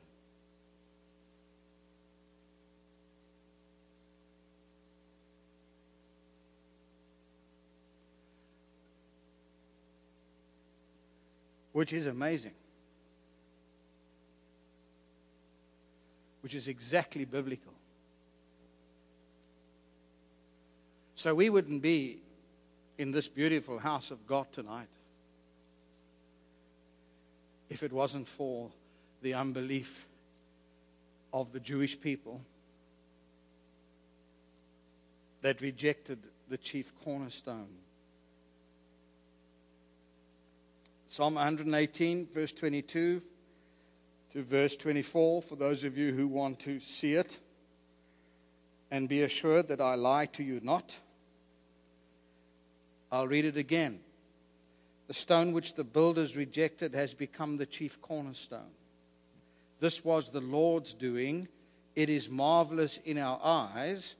Which 11.72 11.94
is 11.94 12.06
amazing. 12.06 12.52
Which 16.42 16.54
is 16.54 16.68
exactly 16.68 17.24
biblical. 17.24 17.72
So 21.14 21.34
we 21.34 21.50
wouldn't 21.50 21.82
be 21.82 22.18
in 22.98 23.12
this 23.12 23.28
beautiful 23.28 23.78
house 23.78 24.10
of 24.10 24.26
God 24.26 24.46
tonight 24.52 24.88
if 27.70 27.82
it 27.82 27.92
wasn't 27.92 28.28
for 28.28 28.70
the 29.22 29.34
unbelief 29.34 30.06
of 31.32 31.52
the 31.52 31.60
Jewish 31.60 31.98
people 31.98 32.42
that 35.42 35.60
rejected 35.60 36.18
the 36.48 36.58
chief 36.58 36.92
cornerstone. 37.04 37.68
Psalm 41.08 41.34
118, 41.34 42.26
verse 42.32 42.52
22 42.52 43.22
to 44.32 44.42
verse 44.42 44.76
24, 44.76 45.42
for 45.42 45.56
those 45.56 45.84
of 45.84 45.98
you 45.98 46.12
who 46.12 46.26
want 46.26 46.58
to 46.60 46.80
see 46.80 47.14
it. 47.14 47.38
And 48.90 49.08
be 49.08 49.22
assured 49.22 49.68
that 49.68 49.80
I 49.80 49.94
lie 49.94 50.26
to 50.26 50.42
you 50.42 50.60
not. 50.62 50.94
I'll 53.10 53.28
read 53.28 53.44
it 53.44 53.56
again. 53.56 54.00
The 55.06 55.14
stone 55.14 55.52
which 55.52 55.74
the 55.74 55.84
builders 55.84 56.36
rejected 56.36 56.94
has 56.94 57.12
become 57.12 57.56
the 57.56 57.66
chief 57.66 58.00
cornerstone. 58.00 58.70
This 59.80 60.04
was 60.04 60.30
the 60.30 60.40
Lord's 60.40 60.94
doing. 60.94 61.48
It 61.94 62.08
is 62.08 62.30
marvelous 62.30 62.98
in 63.04 63.18
our 63.18 63.40
eyes. 63.42 64.14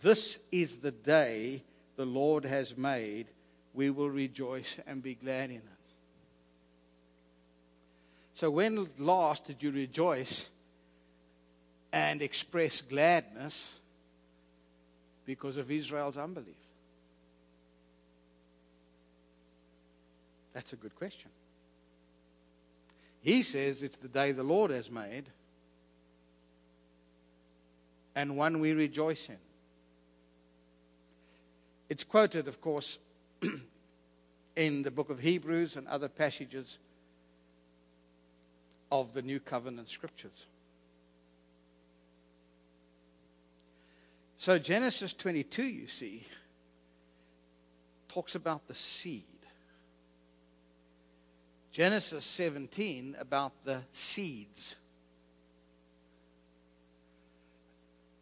This 0.00 0.40
is 0.52 0.78
the 0.78 0.90
day 0.90 1.62
the 1.96 2.04
Lord 2.04 2.44
has 2.44 2.76
made. 2.76 3.28
We 3.72 3.90
will 3.90 4.10
rejoice 4.10 4.78
and 4.86 5.02
be 5.02 5.14
glad 5.14 5.50
in 5.50 5.56
it. 5.56 5.73
So, 8.34 8.50
when 8.50 8.88
last 8.98 9.44
did 9.46 9.62
you 9.62 9.70
rejoice 9.70 10.48
and 11.92 12.20
express 12.20 12.82
gladness 12.82 13.78
because 15.24 15.56
of 15.56 15.70
Israel's 15.70 16.16
unbelief? 16.16 16.56
That's 20.52 20.72
a 20.72 20.76
good 20.76 20.94
question. 20.96 21.30
He 23.22 23.42
says 23.42 23.82
it's 23.82 23.98
the 23.98 24.08
day 24.08 24.32
the 24.32 24.42
Lord 24.42 24.70
has 24.70 24.90
made 24.90 25.24
and 28.14 28.36
one 28.36 28.60
we 28.60 28.72
rejoice 28.72 29.28
in. 29.28 29.38
It's 31.88 32.04
quoted, 32.04 32.48
of 32.48 32.60
course, 32.60 32.98
in 34.56 34.82
the 34.82 34.90
book 34.90 35.10
of 35.10 35.20
Hebrews 35.20 35.76
and 35.76 35.86
other 35.88 36.08
passages 36.08 36.78
of 39.00 39.12
the 39.12 39.22
New 39.22 39.40
Covenant 39.40 39.88
scriptures. 39.88 40.46
So, 44.36 44.56
Genesis 44.56 45.12
22, 45.12 45.64
you 45.64 45.88
see, 45.88 46.22
talks 48.08 48.36
about 48.36 48.68
the 48.68 48.74
seed. 48.76 49.24
Genesis 51.72 52.24
17 52.24 53.16
about 53.18 53.52
the 53.64 53.82
seeds. 53.90 54.76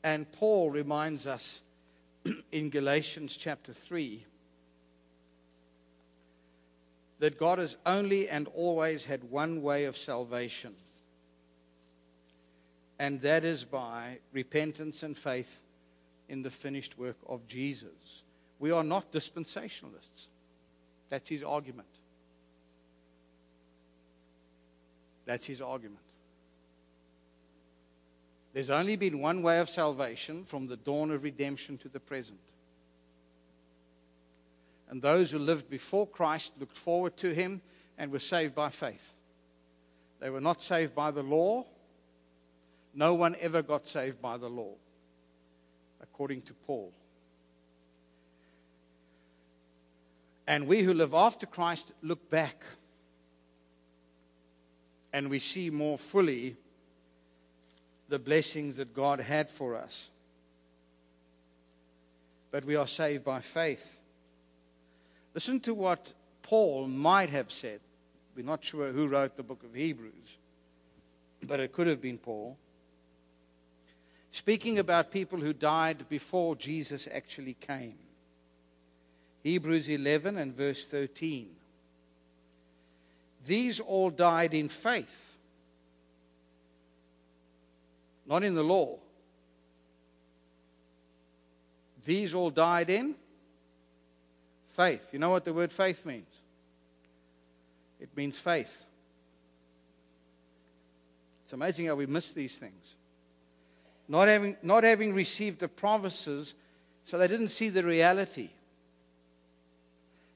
And 0.03 0.31
Paul 0.33 0.71
reminds 0.71 1.27
us 1.27 1.61
in 2.53 2.71
Galatians 2.71 3.37
chapter 3.37 3.75
3 3.75 4.25
that 7.23 7.39
God 7.39 7.61
has 7.61 7.77
only 7.87 8.29
and 8.29 8.49
always 8.49 9.05
had 9.05 9.23
one 9.31 9.63
way 9.63 9.85
of 9.85 9.97
salvation, 9.97 10.75
and 12.99 13.21
that 13.21 13.45
is 13.45 13.63
by 13.63 14.19
repentance 14.33 15.05
and 15.05 15.17
faith 15.17 15.63
in 16.29 16.43
the 16.43 16.51
finished 16.51 16.99
work 16.99 17.15
of 17.29 17.47
Jesus. 17.47 18.25
We 18.59 18.73
are 18.73 18.83
not 18.83 19.13
dispensationalists. 19.13 20.27
That's 21.11 21.29
his 21.29 21.45
argument. 21.45 21.87
That's 25.25 25.47
his 25.47 25.61
argument. 25.61 26.01
There's 28.53 28.71
only 28.71 28.97
been 28.97 29.21
one 29.21 29.43
way 29.43 29.61
of 29.61 29.69
salvation 29.71 30.43
from 30.43 30.67
the 30.67 30.77
dawn 30.77 31.13
of 31.13 31.23
redemption 31.23 31.79
to 31.79 31.89
the 31.89 32.01
present. 32.01 32.41
And 34.93 35.01
those 35.01 35.31
who 35.31 35.39
lived 35.39 35.71
before 35.71 36.07
Christ 36.07 36.53
looked 36.61 36.77
forward 36.77 37.17
to 37.17 37.33
him 37.33 37.63
and 37.97 38.13
were 38.13 38.19
saved 38.19 38.55
by 38.55 38.69
faith. 38.69 39.15
They 40.21 40.29
were 40.29 40.39
not 40.39 40.61
saved 40.61 40.95
by 40.95 41.11
the 41.13 41.23
law. 41.23 41.65
No 42.93 43.15
one 43.15 43.35
ever 43.41 43.63
got 43.63 43.89
saved 43.89 44.21
by 44.21 44.37
the 44.37 44.51
law, 44.51 44.75
according 46.03 46.43
to 46.43 46.53
Paul. 46.53 46.93
And 50.47 50.67
we 50.67 50.83
who 50.83 50.93
live 50.93 51.15
after 51.15 51.47
Christ 51.47 51.91
look 52.03 52.29
back 52.29 52.63
and 55.11 55.31
we 55.31 55.39
see 55.39 55.71
more 55.71 55.97
fully 55.97 56.55
the 58.11 58.19
blessings 58.19 58.77
that 58.77 58.93
God 58.93 59.21
had 59.21 59.51
for 59.51 59.75
us. 59.75 60.11
But 62.51 62.67
we 62.67 62.77
are 62.77 62.87
saved 62.87 63.25
by 63.25 63.41
faith. 63.41 64.01
Listen 65.35 65.61
to 65.61 65.75
what 65.75 66.13
Paul 66.43 66.89
might 66.89 67.31
have 67.31 67.51
said. 67.51 67.81
We're 68.37 68.45
not 68.45 68.65
sure 68.65 68.93
who 68.93 69.09
wrote 69.09 69.37
the 69.37 69.43
book 69.43 69.63
of 69.65 69.75
Hebrews, 69.75 70.39
but 71.47 71.61
it 71.61 71.73
could 71.73 71.87
have 71.87 72.01
been 72.01 72.19
Paul. 72.19 72.57
Speaking 74.31 74.79
about 74.79 75.11
people 75.11 75.39
who 75.39 75.53
died 75.53 76.09
before 76.09 76.57
Jesus 76.57 77.07
actually 77.13 77.55
came. 77.55 77.99
Hebrews 79.43 79.89
11 79.89 80.39
and 80.39 80.55
verse 80.55 80.87
13. 80.87 81.49
These 83.47 83.81
all 83.81 84.11
died 84.11 84.55
in 84.55 84.69
faith, 84.69 85.37
not 88.27 88.45
in 88.45 88.55
the 88.55 88.63
law. 88.63 88.99
These 92.05 92.35
all 92.35 92.51
died 92.51 92.89
in 92.89 93.17
Faith. 94.73 95.11
You 95.13 95.19
know 95.19 95.31
what 95.31 95.45
the 95.45 95.53
word 95.53 95.71
faith 95.71 96.05
means? 96.05 96.27
It 98.01 98.09
means 98.17 98.39
faith. 98.39 98.85
It's 101.45 101.53
amazing 101.53 101.87
how 101.87 101.95
we 101.95 102.07
miss 102.07 102.31
these 102.31 102.57
things. 102.57 102.97
Not 104.09 104.29
having, 104.29 104.57
not 104.63 104.85
having 104.85 105.15
received 105.15 105.61
the 105.61 105.69
promises, 105.69 106.55
so 107.05 107.19
they 107.19 107.29
didn't 107.29 107.49
see 107.49 107.69
the 107.69 107.85
reality. 107.85 108.51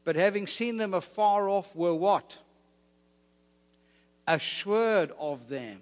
But 0.04 0.16
having 0.16 0.46
seen 0.46 0.76
them 0.76 0.94
afar 0.94 1.48
off, 1.48 1.74
were 1.74 1.94
what? 1.94 2.38
Assured 4.28 5.12
of 5.18 5.48
them. 5.48 5.80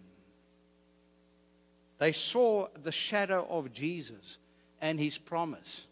They 1.98 2.12
saw 2.12 2.68
the 2.82 2.92
shadow 2.92 3.46
of 3.50 3.72
Jesus 3.72 4.38
and 4.80 4.98
his 4.98 5.18
promise. 5.18 5.86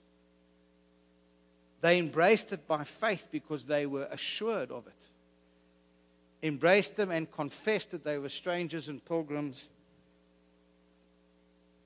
They 1.82 1.98
embraced 1.98 2.52
it 2.52 2.66
by 2.66 2.84
faith 2.84 3.28
because 3.30 3.66
they 3.66 3.86
were 3.86 4.08
assured 4.10 4.70
of 4.70 4.86
it. 4.86 6.46
Embraced 6.46 6.96
them 6.96 7.10
and 7.10 7.30
confessed 7.30 7.90
that 7.90 8.04
they 8.04 8.18
were 8.18 8.28
strangers 8.28 8.88
and 8.88 9.04
pilgrims 9.04 9.68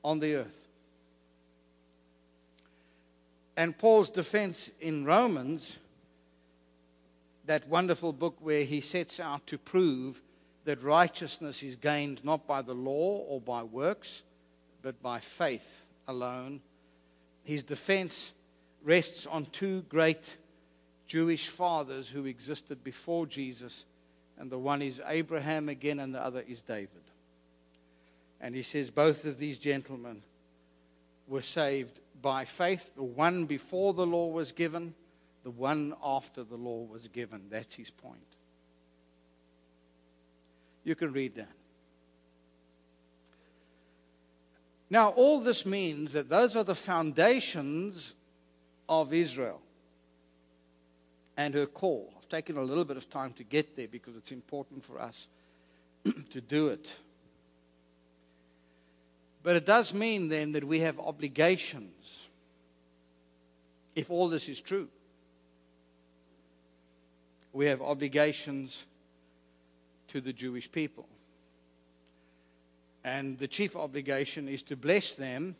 on 0.05 0.19
the 0.19 0.37
earth. 0.37 0.69
And 3.57 3.77
Paul's 3.77 4.11
defense 4.11 4.71
in 4.81 5.07
Romans, 5.07 5.77
that 7.47 7.67
wonderful 7.67 8.13
book 8.13 8.37
where 8.41 8.65
he 8.65 8.83
sets 8.83 9.19
out 9.19 9.47
to 9.47 9.57
prove 9.57 10.21
that 10.67 10.83
righteousness 10.83 11.63
is 11.63 11.75
gained 11.75 12.23
not 12.23 12.47
by 12.47 12.61
the 12.61 12.75
law 12.75 13.25
or 13.29 13.41
by 13.41 13.63
works, 13.63 14.25
but 14.83 15.01
by 15.03 15.21
faith 15.21 15.87
alone. 16.07 16.61
His 17.45 17.65
defense 17.65 18.33
rests 18.87 19.27
on 19.27 19.45
two 19.47 19.83
great 19.89 20.37
Jewish 21.09 21.49
fathers 21.49 22.09
who 22.09 22.25
existed 22.25 22.83
before 22.85 23.27
Jesus, 23.27 23.85
and 24.39 24.49
the 24.49 24.59
one 24.59 24.81
is 24.81 25.03
Abraham 25.07 25.69
again, 25.69 25.99
and 25.99 26.15
the 26.15 26.23
other 26.23 26.43
is 26.47 26.63
David. 26.63 26.89
And 28.41 28.55
he 28.55 28.63
says 28.63 28.91
both 28.91 29.25
of 29.25 29.39
these 29.39 29.59
gentlemen 29.59 30.23
were 31.27 31.43
saved 31.43 32.01
by 32.23 32.45
faith, 32.45 32.95
the 32.95 33.03
one 33.03 33.47
before 33.47 33.93
the 33.93 34.07
law 34.07 34.29
was 34.29 34.53
given, 34.53 34.95
the 35.43 35.51
one 35.51 35.93
after 36.03 36.45
the 36.45 36.57
law 36.57 36.85
was 36.85 37.09
given. 37.09 37.43
That's 37.51 37.75
his 37.75 37.91
point. 37.91 38.21
You 40.85 40.95
can 40.95 41.13
read 41.13 41.35
that. 41.35 41.51
Now, 44.89 45.09
all 45.11 45.41
this 45.41 45.67
means 45.67 46.13
that 46.13 46.29
those 46.29 46.55
are 46.55 46.63
the 46.63 46.77
foundations 46.77 48.15
of 48.89 49.13
Israel 49.13 49.61
and 51.37 51.55
her 51.55 51.67
call. 51.67 52.13
I've 52.17 52.29
taken 52.29 52.57
a 52.57 52.63
little 52.63 52.85
bit 52.85 52.97
of 52.97 53.09
time 53.11 53.33
to 53.35 53.45
get 53.45 53.77
there 53.77 53.89
because 53.89 54.17
it's 54.17 54.33
important 54.33 54.85
for 54.85 55.01
us 55.01 55.29
to 56.31 56.41
do 56.41 56.69
it. 56.69 56.93
But 59.43 59.57
it 59.57 59.67
does 59.67 59.95
mean 59.95 60.29
then 60.29 60.53
that 60.53 60.65
we 60.65 60.81
have 60.81 60.99
obligations 60.99 62.27
if 63.95 64.11
all 64.11 64.29
this 64.29 64.49
is 64.49 64.61
true. 64.61 64.89
We 67.53 67.67
have 67.67 67.81
obligations 67.81 68.85
to 70.09 70.21
the 70.21 70.33
Jewish 70.33 70.71
people. 70.71 71.09
And 73.03 73.39
the 73.39 73.49
chief 73.49 73.75
obligation 73.75 74.49
is 74.49 74.63
to 74.65 74.77
bless 74.77 75.13
them, 75.13 75.57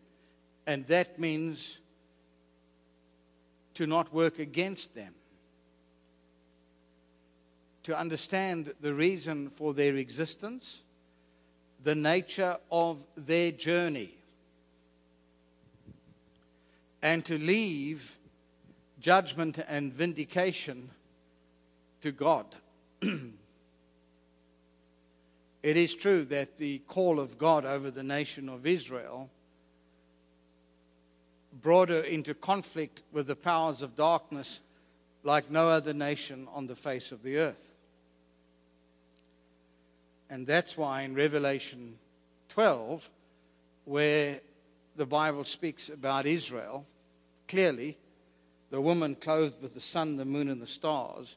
and 0.67 0.85
that 0.87 1.19
means 1.19 1.79
to 3.77 3.87
not 3.87 4.13
work 4.13 4.39
against 4.39 4.95
them, 4.95 5.13
to 7.83 7.97
understand 7.97 8.73
the 8.81 8.95
reason 8.95 9.51
for 9.51 9.75
their 9.75 9.97
existence, 9.97 10.81
the 11.85 11.95
nature 11.95 12.57
of 12.73 12.97
their 13.17 13.53
journey, 13.53 14.15
and 17.03 17.23
to 17.27 17.37
leave 17.37 18.17
judgment 18.99 19.59
and 19.69 19.93
vindication 19.93 20.89
to 22.01 22.13
God. 22.13 22.47
it 23.03 23.27
is 25.63 25.95
true 25.95 26.25
that 26.25 26.57
the 26.57 26.79
call 26.89 27.21
of 27.21 27.37
God 27.37 27.67
over 27.67 27.91
the 27.91 28.03
nation 28.03 28.49
of 28.49 28.67
Israel 28.67 29.29
brought 31.67 31.89
her 31.89 32.03
into 32.03 32.33
conflict 32.33 33.03
with 33.11 33.27
the 33.27 33.35
powers 33.35 33.83
of 33.83 33.97
darkness 33.97 34.61
like 35.25 35.51
no 35.51 35.69
other 35.69 35.93
nation 35.93 36.47
on 36.55 36.69
the 36.69 36.77
face 36.77 37.11
of 37.11 37.25
the 37.25 37.39
earth. 37.39 37.75
And 40.31 40.47
that's 40.47 40.77
why 40.77 41.03
in 41.03 41.17
Revelation 41.17 41.99
12, 42.51 43.11
where 43.85 44.39
the 44.95 45.07
Bible 45.07 45.43
speaks 45.43 45.89
about 45.89 46.25
Israel, 46.25 46.87
clearly, 47.49 47.99
the 48.71 48.81
woman 48.81 49.17
clothed 49.17 49.61
with 49.61 49.75
the 49.75 49.81
sun, 49.81 50.19
the 50.19 50.25
moon, 50.25 50.49
and 50.49 50.63
the 50.63 50.69
stars, 50.69 51.35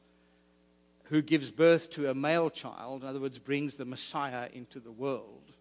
who 1.06 1.24
gives 1.24 1.50
birth 1.50 1.90
to 1.94 2.12
a 2.12 2.14
male 2.14 2.52
child, 2.52 3.02
in 3.02 3.10
other 3.10 3.20
words, 3.20 3.40
brings 3.40 3.78
the 3.78 3.86
Messiah 3.86 4.48
into 4.54 4.80
the 4.80 4.92
world. 4.92 5.54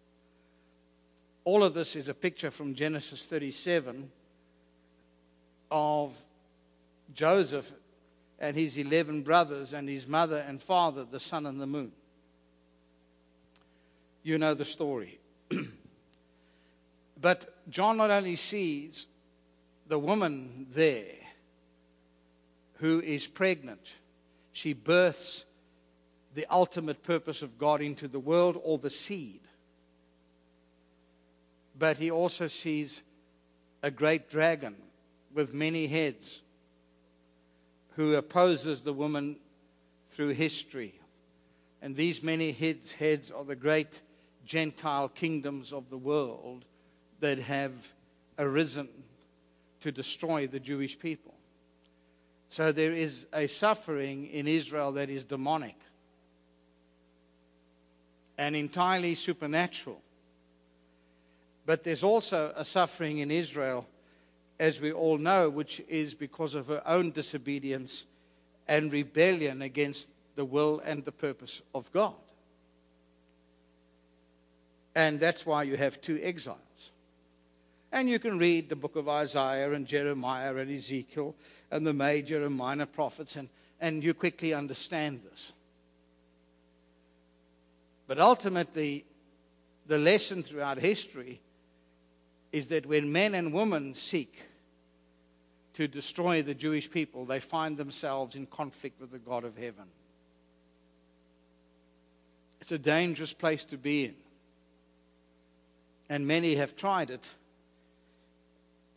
All 1.43 1.63
of 1.63 1.73
this 1.73 1.95
is 1.95 2.07
a 2.07 2.13
picture 2.13 2.51
from 2.51 2.75
Genesis 2.75 3.23
37 3.23 4.11
of 5.71 6.15
Joseph 7.13 7.71
and 8.39 8.55
his 8.55 8.77
11 8.77 9.23
brothers 9.23 9.73
and 9.73 9.89
his 9.89 10.07
mother 10.07 10.37
and 10.47 10.61
father, 10.61 11.03
the 11.03 11.19
sun 11.19 11.45
and 11.45 11.59
the 11.59 11.67
moon. 11.67 11.91
You 14.23 14.37
know 14.37 14.53
the 14.53 14.65
story. 14.65 15.19
but 17.21 17.55
John 17.69 17.97
not 17.97 18.11
only 18.11 18.35
sees 18.35 19.07
the 19.87 19.99
woman 19.99 20.67
there 20.71 21.15
who 22.75 23.01
is 23.01 23.27
pregnant, 23.27 23.93
she 24.53 24.73
births 24.73 25.45
the 26.35 26.45
ultimate 26.49 27.03
purpose 27.03 27.41
of 27.41 27.57
God 27.57 27.81
into 27.81 28.07
the 28.07 28.19
world 28.19 28.59
or 28.63 28.77
the 28.77 28.89
seed. 28.89 29.41
But 31.77 31.97
he 31.97 32.11
also 32.11 32.47
sees 32.47 33.01
a 33.81 33.89
great 33.89 34.29
dragon 34.29 34.75
with 35.33 35.53
many 35.53 35.87
heads 35.87 36.41
who 37.95 38.15
opposes 38.15 38.81
the 38.81 38.93
woman 38.93 39.37
through 40.09 40.29
history. 40.29 40.93
And 41.81 41.95
these 41.95 42.23
many 42.23 42.51
heads, 42.51 42.91
heads 42.91 43.31
are 43.31 43.43
the 43.43 43.55
great 43.55 44.01
Gentile 44.45 45.09
kingdoms 45.09 45.71
of 45.71 45.89
the 45.89 45.97
world 45.97 46.65
that 47.19 47.39
have 47.39 47.73
arisen 48.37 48.87
to 49.81 49.91
destroy 49.91 50.47
the 50.47 50.59
Jewish 50.59 50.97
people. 50.97 51.33
So 52.49 52.71
there 52.71 52.93
is 52.93 53.27
a 53.31 53.47
suffering 53.47 54.27
in 54.27 54.47
Israel 54.47 54.93
that 54.93 55.09
is 55.09 55.23
demonic 55.23 55.75
and 58.37 58.55
entirely 58.55 59.15
supernatural. 59.15 60.01
But 61.65 61.83
there's 61.83 62.03
also 62.03 62.51
a 62.55 62.65
suffering 62.65 63.19
in 63.19 63.29
Israel 63.29 63.85
as 64.59 64.81
we 64.81 64.91
all 64.91 65.17
know, 65.17 65.49
which 65.49 65.81
is 65.87 66.13
because 66.13 66.53
of 66.53 66.67
her 66.67 66.83
own 66.85 67.11
disobedience 67.11 68.05
and 68.67 68.91
rebellion 68.91 69.61
against 69.61 70.09
the 70.35 70.45
will 70.45 70.81
and 70.85 71.05
the 71.05 71.11
purpose 71.11 71.61
of 71.73 71.91
God. 71.91 72.13
And 74.95 75.19
that's 75.19 75.45
why 75.45 75.63
you 75.63 75.77
have 75.77 76.01
two 76.01 76.19
exiles. 76.21 76.57
And 77.91 78.09
you 78.09 78.19
can 78.19 78.37
read 78.37 78.69
the 78.69 78.75
book 78.75 78.95
of 78.95 79.09
Isaiah 79.09 79.71
and 79.71 79.87
Jeremiah 79.87 80.55
and 80.55 80.69
Ezekiel 80.69 81.35
and 81.71 81.87
the 81.87 81.93
major 81.93 82.45
and 82.45 82.55
minor 82.55 82.85
prophets, 82.85 83.35
and, 83.35 83.49
and 83.79 84.03
you 84.03 84.13
quickly 84.13 84.53
understand 84.53 85.21
this. 85.29 85.51
But 88.07 88.19
ultimately, 88.19 89.05
the 89.87 89.97
lesson 89.97 90.43
throughout 90.43 90.77
history 90.77 91.39
is 92.51 92.67
that 92.69 92.85
when 92.85 93.11
men 93.11 93.35
and 93.35 93.53
women 93.53 93.93
seek 93.93 94.41
to 95.79 95.87
destroy 95.87 96.41
the 96.41 96.53
Jewish 96.53 96.91
people, 96.91 97.23
they 97.23 97.39
find 97.39 97.77
themselves 97.77 98.35
in 98.35 98.45
conflict 98.45 98.99
with 98.99 99.11
the 99.11 99.17
God 99.17 99.45
of 99.45 99.55
heaven. 99.55 99.85
It's 102.59 102.73
a 102.73 102.77
dangerous 102.77 103.31
place 103.31 103.63
to 103.63 103.77
be 103.77 104.03
in. 104.03 104.15
And 106.09 106.27
many 106.27 106.55
have 106.55 106.75
tried 106.75 107.09
it. 107.09 107.25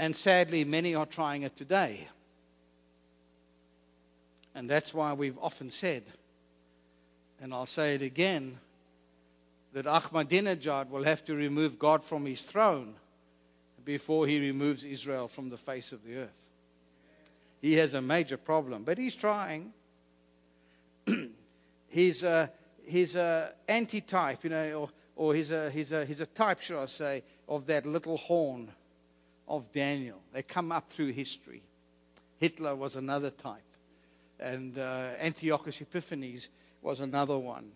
And 0.01 0.17
sadly, 0.17 0.65
many 0.65 0.97
are 0.97 1.07
trying 1.07 1.43
it 1.43 1.55
today. 1.55 2.09
And 4.53 4.69
that's 4.69 4.93
why 4.93 5.13
we've 5.13 5.39
often 5.41 5.71
said, 5.71 6.03
and 7.41 7.55
I'll 7.55 7.65
say 7.65 7.95
it 7.95 8.03
again, 8.03 8.59
that 9.73 9.85
Ahmadinejad 9.85 10.91
will 10.91 11.05
have 11.05 11.25
to 11.27 11.37
remove 11.37 11.79
God 11.79 12.03
from 12.03 12.27
his 12.27 12.43
throne 12.43 12.95
before 13.85 14.27
he 14.27 14.41
removes 14.41 14.83
Israel 14.83 15.29
from 15.29 15.49
the 15.49 15.57
face 15.57 15.93
of 15.93 16.05
the 16.05 16.17
earth. 16.17 16.49
He 17.63 17.75
has 17.75 17.95
a 17.95 18.03
major 18.03 18.37
problem, 18.37 18.83
but 18.83 18.99
he's 18.99 19.15
trying. 19.15 19.73
he's 21.89 22.25
a, 22.25 22.51
he's 22.85 23.15
a 23.15 23.53
anti-type, 23.69 24.43
you 24.43 24.51
know, 24.51 24.73
or, 24.73 24.89
or 25.15 25.35
he's, 25.35 25.53
a, 25.53 25.71
he's, 25.71 25.93
a, 25.93 26.05
he's 26.05 26.21
a 26.21 26.27
type, 26.27 26.61
shall 26.61 26.83
I 26.83 26.87
say, 26.87 27.23
of 27.49 27.67
that 27.67 27.87
little 27.87 28.17
horn 28.17 28.69
of 29.47 29.71
Daniel. 29.73 30.21
They 30.33 30.43
come 30.43 30.73
up 30.73 30.91
through 30.91 31.13
history. 31.13 31.63
Hitler 32.39 32.75
was 32.75 32.97
another 32.97 33.31
type, 33.31 33.63
and 34.41 34.77
uh, 34.77 35.11
Antiochus 35.21 35.81
Epiphanes 35.81 36.49
was 36.83 36.99
another 36.99 37.39
one. 37.39 37.71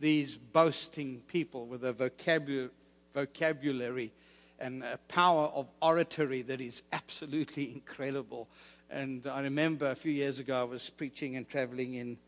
These 0.00 0.38
boasting 0.38 1.20
people 1.28 1.66
with 1.66 1.84
a 1.84 1.92
vocabulary, 1.92 2.70
vocabulary 3.12 4.10
and 4.58 4.82
a 4.84 4.98
power 5.08 5.46
of 5.48 5.68
oratory 5.82 6.40
that 6.42 6.60
is 6.60 6.82
absolutely 6.92 7.72
incredible. 7.74 8.48
And 8.92 9.26
I 9.26 9.40
remember 9.40 9.86
a 9.86 9.94
few 9.94 10.12
years 10.12 10.38
ago, 10.38 10.60
I 10.60 10.64
was 10.64 10.90
preaching 10.90 11.36
and 11.36 11.48
traveling 11.48 11.94
in 11.94 12.18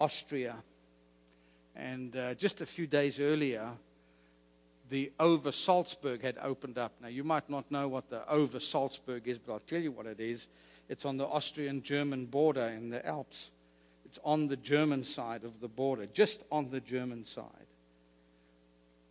Austria. 0.00 0.54
And 1.74 2.14
uh, 2.16 2.34
just 2.34 2.60
a 2.60 2.66
few 2.66 2.86
days 2.86 3.18
earlier, 3.18 3.70
the 4.90 5.10
Obersalzberg 5.18 6.22
had 6.22 6.38
opened 6.40 6.78
up. 6.78 6.92
Now, 7.02 7.08
you 7.08 7.24
might 7.24 7.50
not 7.50 7.68
know 7.72 7.88
what 7.88 8.08
the 8.10 8.20
Obersalzberg 8.30 9.26
is, 9.26 9.38
but 9.38 9.54
I'll 9.54 9.58
tell 9.58 9.80
you 9.80 9.90
what 9.90 10.06
it 10.06 10.20
is. 10.20 10.46
It's 10.88 11.04
on 11.04 11.16
the 11.16 11.26
Austrian 11.26 11.82
German 11.82 12.26
border 12.26 12.68
in 12.68 12.90
the 12.90 13.04
Alps. 13.04 13.50
It's 14.04 14.20
on 14.24 14.46
the 14.46 14.56
German 14.56 15.02
side 15.02 15.42
of 15.42 15.60
the 15.60 15.68
border, 15.68 16.06
just 16.06 16.44
on 16.52 16.70
the 16.70 16.80
German 16.80 17.24
side. 17.24 17.44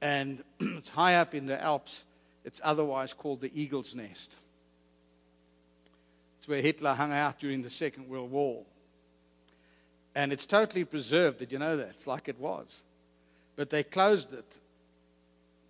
And 0.02 0.42
it's 0.62 0.90
high 0.90 1.16
up 1.16 1.36
in 1.36 1.48
the 1.48 1.62
Alps. 1.62 2.06
It's 2.46 2.62
otherwise 2.64 3.12
called 3.12 3.42
the 3.42 3.52
Eagle's 3.54 3.94
Nest. 3.94 4.32
Where 6.48 6.62
Hitler 6.62 6.96
hung 6.96 7.12
out 7.12 7.40
during 7.40 7.62
the 7.62 7.70
Second 7.70 8.10
World 8.10 8.32
War. 8.32 8.64
And 10.16 10.34
it's 10.34 10.48
totally 10.48 10.84
preserved. 10.84 11.38
Did 11.38 11.52
you 11.52 11.60
know 11.60 11.78
that? 11.78 11.90
It's 11.90 12.08
like 12.08 12.28
it 12.28 12.40
was. 12.40 12.82
But 13.56 13.70
they 13.70 13.84
closed 13.84 14.34
it 14.34 14.52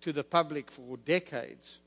to 0.00 0.12
the 0.12 0.24
public 0.24 0.70
for 0.70 0.96
decades 0.98 1.78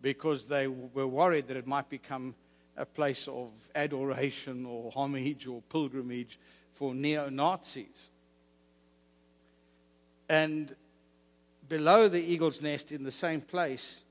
because 0.00 0.46
they 0.46 0.66
were 0.66 1.06
worried 1.06 1.48
that 1.48 1.56
it 1.56 1.66
might 1.66 1.90
become 1.90 2.34
a 2.76 2.86
place 2.86 3.28
of 3.28 3.50
adoration 3.74 4.64
or 4.64 4.90
homage 4.94 5.46
or 5.46 5.60
pilgrimage 5.70 6.38
for 6.72 6.94
neo 6.94 7.28
Nazis. 7.28 8.08
And 10.28 10.74
below 11.68 12.08
the 12.08 12.22
eagle's 12.22 12.62
nest, 12.62 12.92
in 12.92 13.02
the 13.02 13.10
same 13.10 13.40
place, 13.40 14.02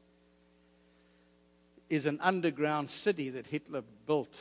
is 1.89 2.05
an 2.05 2.19
underground 2.21 2.89
city 2.89 3.29
that 3.31 3.47
Hitler 3.47 3.83
built. 4.05 4.37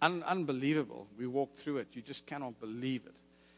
Un- 0.00 0.22
unbelievable. 0.24 1.06
We 1.18 1.26
walked 1.26 1.56
through 1.56 1.78
it. 1.78 1.88
You 1.92 2.02
just 2.02 2.26
cannot 2.26 2.60
believe 2.60 3.02
it. 3.06 3.14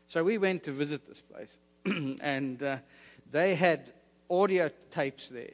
So 0.08 0.24
we 0.24 0.38
went 0.38 0.62
to 0.64 0.72
visit 0.72 1.06
this 1.06 1.20
place, 1.20 1.54
and 2.22 2.62
uh, 2.62 2.78
they 3.30 3.54
had 3.54 3.92
audio 4.30 4.70
tapes 4.90 5.28
there 5.28 5.50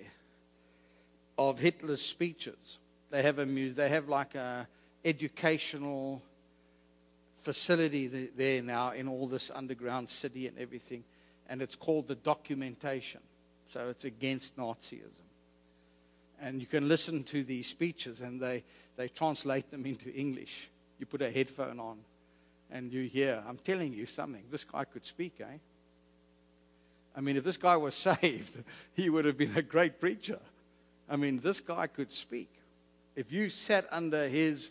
of 1.37 1.59
Hitler's 1.59 2.03
speeches. 2.03 2.79
They 3.11 3.22
have 3.22 3.41
a 3.41 3.47
muse- 3.47 3.75
they 3.75 3.89
have 3.89 4.09
like 4.09 4.37
a 4.37 4.68
educational 5.05 6.22
facility 7.43 8.07
there 8.07 8.62
now 8.62 8.93
in 8.93 9.09
all 9.09 9.27
this 9.27 9.51
underground 9.53 10.09
city 10.09 10.47
and 10.47 10.57
everything, 10.57 11.03
and 11.49 11.61
it's 11.61 11.75
called 11.75 12.07
the 12.07 12.14
documentation. 12.14 13.20
So 13.68 13.89
it's 13.89 14.05
against 14.05 14.57
Nazism 14.57 15.24
and 16.41 16.61
you 16.61 16.66
can 16.66 16.89
listen 16.89 17.22
to 17.24 17.45
these 17.45 17.66
speeches 17.66 18.20
and 18.20 18.41
they, 18.41 18.64
they 18.97 19.09
translate 19.09 19.70
them 19.70 19.87
into 19.87 20.12
English. 20.12 20.68
You 20.99 21.07
put 21.07 21.22
a 21.22 21.30
headphone 21.30 21.80
on 21.80 21.99
and 22.70 22.93
you 22.93 23.05
hear, 23.09 23.43
I'm 23.49 23.59
telling 23.59 23.93
you 23.93 24.07
something, 24.07 24.43
this 24.51 24.64
guy 24.64 24.85
could 24.85 25.07
speak, 25.07 25.41
eh? 25.41 25.59
I 27.16 27.20
mean, 27.20 27.37
if 27.37 27.45
this 27.45 27.57
guy 27.57 27.76
was 27.76 27.95
saved, 28.20 28.62
he 28.95 29.09
would 29.09 29.24
have 29.24 29.39
been 29.39 29.57
a 29.57 29.62
great 29.62 30.01
preacher. 30.01 30.41
I 31.09 31.16
mean, 31.16 31.39
this 31.39 31.61
guy 31.61 31.87
could 31.87 32.12
speak. 32.12 32.51
If 33.14 33.30
you 33.30 33.51
sat 33.51 33.87
under 33.93 34.28
his 34.28 34.70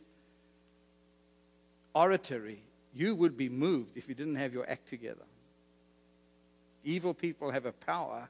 oratory, 1.93 2.61
you 2.93 3.15
would 3.15 3.37
be 3.37 3.49
moved 3.49 3.97
if 3.97 4.09
you 4.09 4.15
didn't 4.15 4.35
have 4.35 4.53
your 4.53 4.69
act 4.69 4.89
together. 4.89 5.23
Evil 6.83 7.13
people 7.13 7.51
have 7.51 7.65
a 7.65 7.71
power 7.71 8.27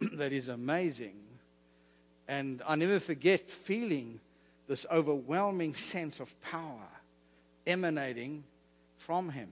that 0.14 0.32
is 0.32 0.48
amazing. 0.48 1.14
And 2.28 2.62
I 2.66 2.76
never 2.76 3.00
forget 3.00 3.48
feeling 3.48 4.20
this 4.68 4.84
overwhelming 4.92 5.74
sense 5.74 6.20
of 6.20 6.38
power 6.42 6.86
emanating 7.66 8.44
from 8.98 9.30
him 9.30 9.48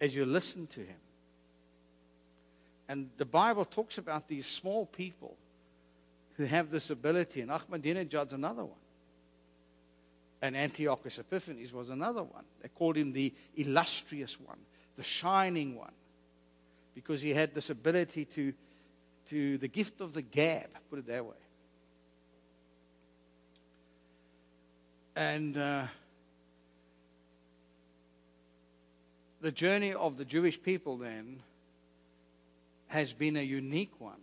as 0.00 0.14
you 0.14 0.26
listen 0.26 0.66
to 0.66 0.80
him. 0.80 0.96
And 2.88 3.08
the 3.16 3.24
Bible 3.24 3.64
talks 3.64 3.98
about 3.98 4.28
these 4.28 4.46
small 4.46 4.86
people 4.86 5.36
who 6.36 6.44
have 6.44 6.70
this 6.70 6.90
ability, 6.90 7.40
and 7.40 7.50
Ahmadinejad's 7.50 8.32
another 8.32 8.64
one. 8.64 8.78
And 10.42 10.56
Antiochus 10.56 11.18
Epiphanes 11.18 11.72
was 11.72 11.88
another 11.88 12.22
one. 12.22 12.44
They 12.60 12.68
called 12.68 12.96
him 12.96 13.12
the 13.12 13.32
illustrious 13.56 14.38
one, 14.38 14.58
the 14.96 15.02
shining 15.02 15.76
one, 15.76 15.92
because 16.94 17.22
he 17.22 17.30
had 17.30 17.54
this 17.54 17.70
ability 17.70 18.26
to, 18.26 18.52
to 19.30 19.58
the 19.58 19.68
gift 19.68 20.00
of 20.00 20.12
the 20.12 20.22
gab, 20.22 20.68
put 20.90 20.98
it 20.98 21.06
that 21.06 21.24
way. 21.24 21.34
And 25.14 25.56
uh, 25.56 25.86
the 29.40 29.52
journey 29.52 29.94
of 29.94 30.16
the 30.16 30.24
Jewish 30.24 30.62
people 30.62 30.96
then 30.98 31.40
has 32.88 33.12
been 33.12 33.36
a 33.36 33.42
unique 33.42 33.92
one. 33.98 34.20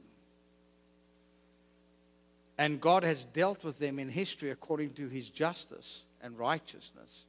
And 2.57 2.79
God 2.79 3.03
has 3.03 3.25
dealt 3.25 3.63
with 3.63 3.79
them 3.79 3.99
in 3.99 4.09
history 4.09 4.51
according 4.51 4.91
to 4.93 5.07
his 5.07 5.29
justice 5.29 6.03
and 6.21 6.37
righteousness. 6.37 7.25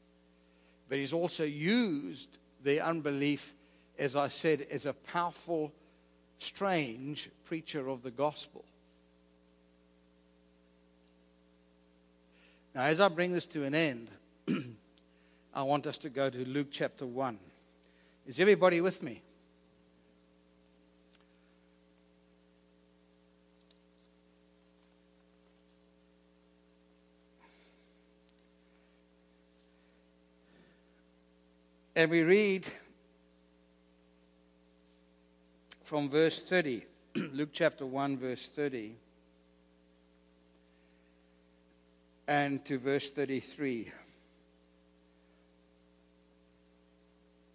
But 0.89 0.99
he's 0.99 1.12
also 1.12 1.45
used 1.45 2.29
their 2.62 2.83
unbelief, 2.83 3.55
as 3.99 4.16
I 4.16 4.29
said, 4.29 4.66
as 4.70 4.87
a 4.87 4.93
powerful, 4.93 5.72
strange 6.39 7.30
preacher 7.45 7.89
of 7.89 8.03
the 8.03 8.11
gospel. 8.11 8.64
Now, 12.74 12.85
as 12.85 13.01
I 13.01 13.09
bring 13.09 13.32
this 13.32 13.47
to 13.49 13.64
an 13.64 13.74
end, 13.74 14.11
I 15.55 15.62
want 15.62 15.87
us 15.87 15.99
to 15.99 16.09
go 16.09 16.28
to 16.28 16.45
Luke 16.45 16.68
chapter 16.70 17.07
1. 17.07 17.39
Is 18.26 18.41
everybody 18.41 18.80
with 18.80 19.03
me? 19.03 19.22
And 31.97 32.11
we 32.11 32.22
read 32.22 32.66
from 35.85 36.09
verse 36.09 36.43
30, 36.43 36.82
Luke 37.32 37.51
chapter 37.53 37.85
1, 37.85 38.16
verse 38.16 38.49
30, 38.49 38.97
and 42.26 42.64
to 42.64 42.78
verse 42.78 43.11
33. 43.11 43.93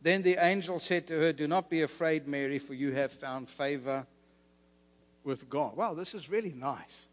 Then 0.02 0.22
the 0.22 0.38
angel 0.40 0.80
said 0.80 1.08
to 1.08 1.20
her, 1.20 1.34
Do 1.34 1.48
not 1.48 1.72
be 1.72 1.82
afraid, 1.82 2.28
Mary, 2.28 2.60
for 2.60 2.76
you 2.76 2.92
have 2.94 3.12
found 3.12 3.50
favor 3.50 4.06
with 5.24 5.50
God. 5.50 5.76
Wow, 5.76 5.96
this 5.96 6.14
is 6.14 6.30
really 6.30 6.54
nice. 6.54 7.08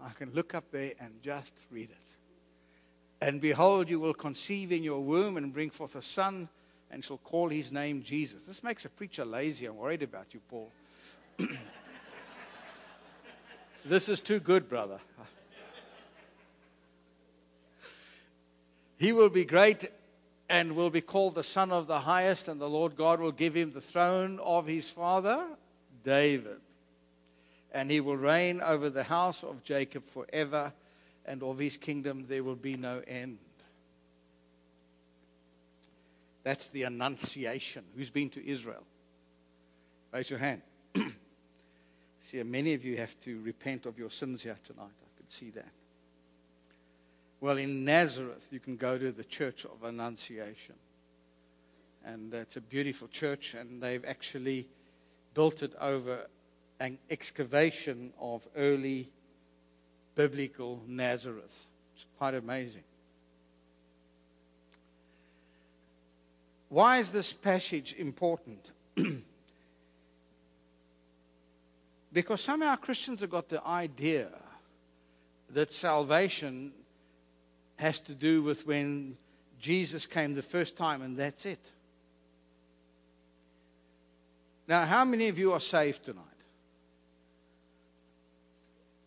I 0.00 0.10
can 0.10 0.32
look 0.34 0.54
up 0.54 0.64
there 0.72 0.92
and 1.00 1.22
just 1.22 1.54
read 1.70 1.90
it. 1.90 3.24
And 3.24 3.40
behold, 3.40 3.88
you 3.88 4.00
will 4.00 4.14
conceive 4.14 4.72
in 4.72 4.82
your 4.82 5.00
womb 5.00 5.36
and 5.36 5.52
bring 5.52 5.70
forth 5.70 5.94
a 5.94 6.02
son, 6.02 6.48
and 6.90 7.04
shall 7.04 7.18
call 7.18 7.48
his 7.48 7.72
name 7.72 8.02
Jesus. 8.02 8.44
This 8.44 8.62
makes 8.62 8.84
a 8.84 8.88
preacher 8.88 9.24
lazy. 9.24 9.66
I'm 9.66 9.76
worried 9.76 10.02
about 10.02 10.34
you, 10.34 10.40
Paul. 10.48 10.70
this 13.84 14.08
is 14.08 14.20
too 14.20 14.40
good, 14.40 14.68
brother. 14.68 14.98
He 18.98 19.12
will 19.12 19.30
be 19.30 19.46
great 19.46 19.90
and 20.50 20.74
will 20.76 20.90
be 20.90 21.00
called 21.00 21.36
the 21.36 21.44
Son 21.44 21.70
of 21.70 21.86
the 21.86 22.00
Highest, 22.00 22.48
and 22.48 22.60
the 22.60 22.68
Lord 22.68 22.96
God 22.96 23.20
will 23.20 23.32
give 23.32 23.54
him 23.54 23.72
the 23.72 23.80
throne 23.80 24.38
of 24.40 24.66
his 24.66 24.90
father, 24.90 25.46
David. 26.04 26.58
And 27.72 27.90
he 27.90 28.00
will 28.00 28.16
reign 28.16 28.60
over 28.60 28.90
the 28.90 29.04
house 29.04 29.44
of 29.44 29.62
Jacob 29.62 30.04
forever, 30.04 30.72
and 31.24 31.42
of 31.42 31.58
his 31.58 31.76
kingdom 31.76 32.26
there 32.28 32.42
will 32.42 32.56
be 32.56 32.76
no 32.76 33.00
end. 33.06 33.38
That's 36.42 36.68
the 36.68 36.84
Annunciation. 36.84 37.84
Who's 37.96 38.10
been 38.10 38.30
to 38.30 38.46
Israel? 38.46 38.84
Raise 40.12 40.30
your 40.30 40.38
hand. 40.38 40.62
see, 42.20 42.42
many 42.42 42.74
of 42.74 42.84
you 42.84 42.96
have 42.96 43.18
to 43.20 43.40
repent 43.42 43.86
of 43.86 43.98
your 43.98 44.10
sins 44.10 44.42
here 44.42 44.56
tonight. 44.64 44.84
I 44.84 45.18
can 45.18 45.28
see 45.28 45.50
that. 45.50 45.68
Well, 47.40 47.56
in 47.56 47.84
Nazareth, 47.84 48.48
you 48.50 48.60
can 48.60 48.76
go 48.76 48.98
to 48.98 49.12
the 49.12 49.24
Church 49.24 49.64
of 49.64 49.82
Annunciation. 49.82 50.74
And 52.04 52.32
it's 52.34 52.56
a 52.56 52.60
beautiful 52.60 53.08
church, 53.08 53.54
and 53.54 53.82
they've 53.82 54.04
actually 54.04 54.66
built 55.34 55.62
it 55.62 55.74
over 55.80 56.26
an 56.80 56.98
excavation 57.10 58.12
of 58.18 58.46
early 58.56 59.10
biblical 60.14 60.82
Nazareth. 60.86 61.68
It's 61.94 62.06
quite 62.18 62.34
amazing. 62.34 62.82
Why 66.70 66.98
is 66.98 67.10
this 67.10 67.32
passage 67.32 67.96
important? 67.98 68.70
because 72.12 72.40
somehow 72.40 72.76
Christians 72.76 73.20
have 73.20 73.30
got 73.30 73.48
the 73.48 73.66
idea 73.66 74.28
that 75.50 75.72
salvation 75.72 76.72
has 77.76 77.98
to 78.00 78.14
do 78.14 78.44
with 78.44 78.68
when 78.68 79.16
Jesus 79.58 80.06
came 80.06 80.34
the 80.34 80.42
first 80.42 80.76
time, 80.76 81.02
and 81.02 81.16
that's 81.16 81.44
it. 81.44 81.58
Now, 84.68 84.86
how 84.86 85.04
many 85.04 85.26
of 85.26 85.38
you 85.38 85.52
are 85.52 85.60
saved 85.60 86.04
tonight? 86.04 86.24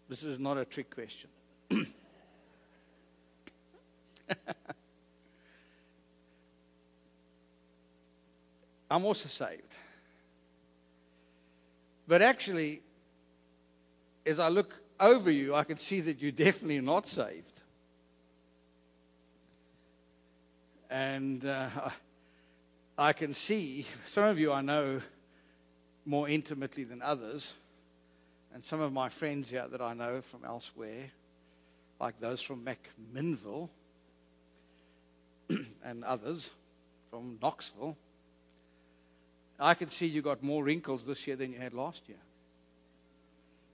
This 0.09 0.23
is 0.23 0.37
not 0.37 0.57
a 0.57 0.65
trick 0.65 0.93
question. 0.93 1.29
I'm 8.93 9.05
also 9.05 9.27
saved. 9.27 9.75
But 12.07 12.21
actually, 12.21 12.81
as 14.23 14.37
I 14.37 14.49
look 14.49 14.79
over 14.99 15.31
you, 15.31 15.55
I 15.55 15.63
can 15.63 15.79
see 15.79 15.99
that 16.01 16.21
you're 16.21 16.31
definitely 16.31 16.79
not 16.79 17.07
saved. 17.07 17.59
And 20.91 21.43
uh, 21.43 21.69
I 22.95 23.13
can 23.13 23.33
see, 23.33 23.87
some 24.05 24.25
of 24.25 24.37
you 24.37 24.53
I 24.53 24.61
know 24.61 25.01
more 26.05 26.29
intimately 26.29 26.83
than 26.83 27.01
others, 27.01 27.51
and 28.53 28.63
some 28.63 28.79
of 28.79 28.93
my 28.93 29.09
friends 29.09 29.49
here 29.49 29.67
that 29.67 29.81
I 29.81 29.95
know 29.95 30.21
from 30.21 30.45
elsewhere, 30.45 31.09
like 31.99 32.19
those 32.19 32.43
from 32.43 32.63
McMinnville 32.63 33.69
and 35.83 36.03
others 36.03 36.51
from 37.09 37.39
Knoxville, 37.41 37.97
I 39.59 39.73
can 39.73 39.89
see 39.89 40.05
you 40.07 40.21
got 40.21 40.41
more 40.43 40.63
wrinkles 40.63 41.05
this 41.05 41.27
year 41.27 41.35
than 41.35 41.51
you 41.53 41.59
had 41.59 41.73
last 41.73 42.07
year. 42.07 42.17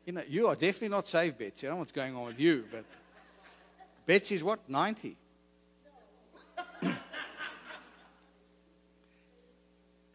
You 0.05 0.13
know, 0.13 0.23
you 0.27 0.47
are 0.47 0.55
definitely 0.55 0.89
not 0.89 1.07
saved, 1.07 1.37
Betsy. 1.37 1.67
I 1.67 1.69
don't 1.69 1.77
know 1.77 1.81
what's 1.81 1.91
going 1.91 2.15
on 2.15 2.25
with 2.25 2.39
you, 2.39 2.65
but 2.71 2.85
Betsy's 4.05 4.43
what, 4.43 4.67
90? 4.67 5.15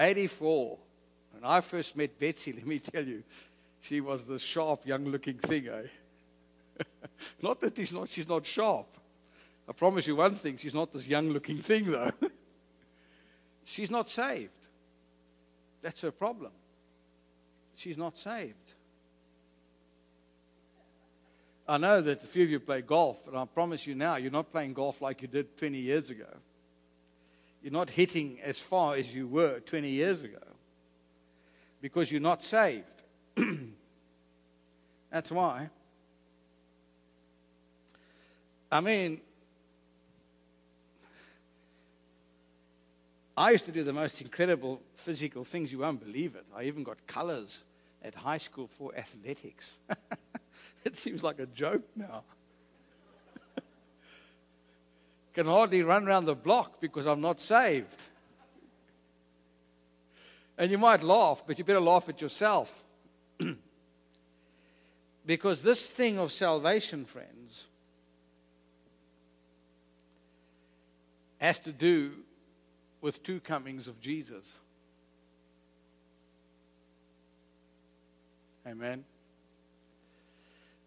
84. 0.01 0.79
When 1.33 1.45
I 1.45 1.61
first 1.61 1.97
met 1.97 2.19
Betsy, 2.19 2.53
let 2.57 2.67
me 2.67 2.81
tell 2.81 3.05
you, 3.05 3.23
she 3.81 4.01
was 4.01 4.27
the 4.27 4.39
sharp, 4.39 4.87
young 4.87 5.05
looking 5.05 5.39
thing, 5.39 5.69
eh? 5.69 5.83
not 7.43 7.61
that 7.61 7.77
she's 7.77 7.93
not, 7.93 8.09
she's 8.09 8.29
not 8.29 8.45
sharp. 8.45 8.89
I 9.69 9.73
promise 9.73 10.07
you 10.07 10.17
one 10.17 10.35
thing, 10.35 10.59
she's 10.59 10.75
not 10.75 10.93
this 10.93 11.07
young 11.07 11.31
looking 11.31 11.59
thing, 11.59 11.91
though. 11.91 12.11
she's 13.65 13.91
not 13.91 14.11
saved. 14.11 14.64
That's 15.85 16.01
her 16.01 16.11
problem. 16.11 16.51
She's 17.77 17.99
not 17.99 18.17
saved. 18.17 18.73
I 21.69 21.77
know 21.77 22.01
that 22.01 22.23
a 22.23 22.27
few 22.27 22.45
of 22.45 22.51
you 22.51 22.59
play 22.59 22.81
golf, 22.81 23.29
and 23.29 23.37
I 23.37 23.45
promise 23.45 23.87
you 23.87 23.95
now, 23.95 24.17
you're 24.17 24.33
not 24.33 24.51
playing 24.51 24.73
golf 24.73 25.03
like 25.03 25.21
you 25.21 25.29
did 25.29 25.59
20 25.59 25.77
years 25.77 26.09
ago. 26.09 26.29
You're 27.63 27.75
not 27.75 27.91
hitting 27.91 28.41
as 28.43 28.59
far 28.59 28.95
as 28.95 29.15
you 29.15 29.27
were 29.27 29.61
20 29.61 29.91
years 29.91 30.23
ago 30.23 30.39
because 31.83 32.11
you're 32.11 32.19
not 32.19 32.43
saved. 32.43 33.03
That's 35.11 35.31
why. 35.31 35.69
I 38.73 38.81
mean, 38.81 39.21
I 43.37 43.51
used 43.51 43.67
to 43.67 43.73
do 43.73 43.83
the 43.83 43.93
most 43.93 44.21
incredible 44.21 44.81
physical 44.95 45.43
things. 45.45 45.73
You 45.73 45.79
won't 45.81 46.05
believe 46.05 46.37
it. 46.37 46.45
I 46.55 46.65
even 46.65 46.85
got 46.85 47.05
colors 47.07 47.63
at 48.03 48.15
high 48.15 48.39
school 48.39 48.69
for 48.69 48.95
athletics. 48.97 49.77
it 50.85 50.97
seems 50.97 51.23
like 51.23 51.41
a 51.41 51.47
joke 51.47 51.83
now. 51.97 52.23
Can 55.35 55.47
hardly 55.47 55.83
run 55.83 56.07
around 56.07 56.27
the 56.27 56.37
block 56.37 56.81
because 56.81 57.07
I'm 57.07 57.21
not 57.21 57.41
saved. 57.41 58.03
And 60.57 60.71
you 60.71 60.79
might 60.79 61.03
laugh, 61.03 61.43
but 61.45 61.59
you 61.59 61.65
better 61.65 61.81
laugh 61.81 62.09
at 62.09 62.21
yourself. 62.21 62.85
because 65.27 65.63
this 65.65 65.89
thing 65.89 66.19
of 66.19 66.31
salvation, 66.31 67.05
friends, 67.05 67.65
has 71.41 71.59
to 71.59 71.73
do 71.73 72.24
with 73.05 73.23
two 73.23 73.39
comings 73.39 73.87
of 73.87 74.01
Jesus. 74.01 74.59
Amen. 78.67 79.05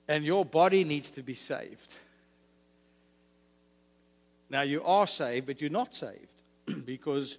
And 0.08 0.26
your 0.26 0.44
body 0.44 0.84
needs 0.84 1.12
to 1.12 1.22
be 1.22 1.36
saved. 1.36 1.96
Now, 4.50 4.64
you 4.64 4.84
are 4.84 5.06
saved, 5.06 5.46
but 5.46 5.62
you're 5.62 5.70
not 5.70 5.94
saved 5.94 6.42
because, 6.88 7.38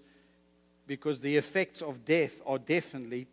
because 0.86 1.20
the 1.20 1.36
effects 1.36 1.82
of 1.82 2.04
death 2.04 2.40
are 2.46 2.58
definitely 2.58 3.26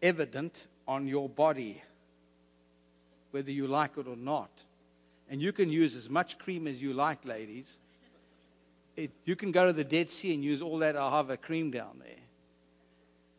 evident 0.00 0.68
on 0.86 1.08
your 1.08 1.28
body, 1.28 1.82
whether 3.32 3.50
you 3.50 3.66
like 3.66 3.98
it 3.98 4.06
or 4.06 4.16
not. 4.16 4.50
And 5.28 5.42
you 5.42 5.50
can 5.50 5.72
use 5.72 5.96
as 5.96 6.08
much 6.08 6.38
cream 6.38 6.68
as 6.68 6.80
you 6.80 6.92
like, 6.92 7.24
ladies 7.24 7.78
it, 8.98 9.12
you 9.24 9.36
can 9.36 9.52
go 9.52 9.64
to 9.64 9.72
the 9.72 9.84
Dead 9.84 10.10
Sea 10.10 10.34
and 10.34 10.42
use 10.42 10.60
all 10.60 10.78
that 10.78 10.96
Ahava 10.96 11.40
cream 11.40 11.70
down 11.70 12.00
there. 12.00 12.24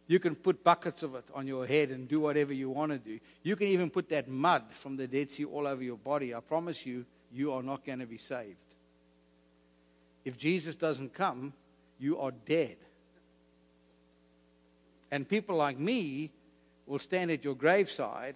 You 0.08 0.18
can 0.18 0.34
put 0.34 0.64
buckets 0.64 1.04
of 1.04 1.16
it 1.16 1.26
on 1.36 1.48
your 1.48 1.68
head 1.68 1.90
and 1.90 2.08
do 2.08 2.22
whatever 2.22 2.54
you 2.54 2.70
want 2.70 2.94
to 2.94 2.98
do. 2.98 3.20
You 3.44 3.58
can 3.58 3.68
even 3.68 3.90
put 3.90 4.08
that 4.10 4.30
mud 4.30 4.64
from 4.72 4.96
the 4.96 5.06
Dead 5.06 5.30
Sea 5.30 5.44
all 5.44 5.68
over 5.68 5.84
your 5.84 5.98
body. 5.98 6.34
I 6.34 6.40
promise 6.40 6.86
you, 6.86 7.06
you 7.32 7.52
are 7.52 7.62
not 7.62 7.86
going 7.86 8.00
to 8.00 8.06
be 8.06 8.18
saved. 8.18 8.56
If 10.24 10.38
Jesus 10.38 10.78
doesn't 10.78 11.14
come, 11.14 11.52
you 12.00 12.18
are 12.20 12.32
dead. 12.46 12.78
And 15.12 15.28
people 15.28 15.58
like 15.58 15.78
me 15.78 16.32
will 16.88 17.00
stand 17.00 17.32
at 17.32 17.44
your 17.44 17.56
graveside 17.56 18.36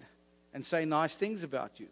and 0.52 0.64
say 0.64 0.84
nice 0.84 1.14
things 1.14 1.42
about 1.42 1.80
you. 1.80 1.88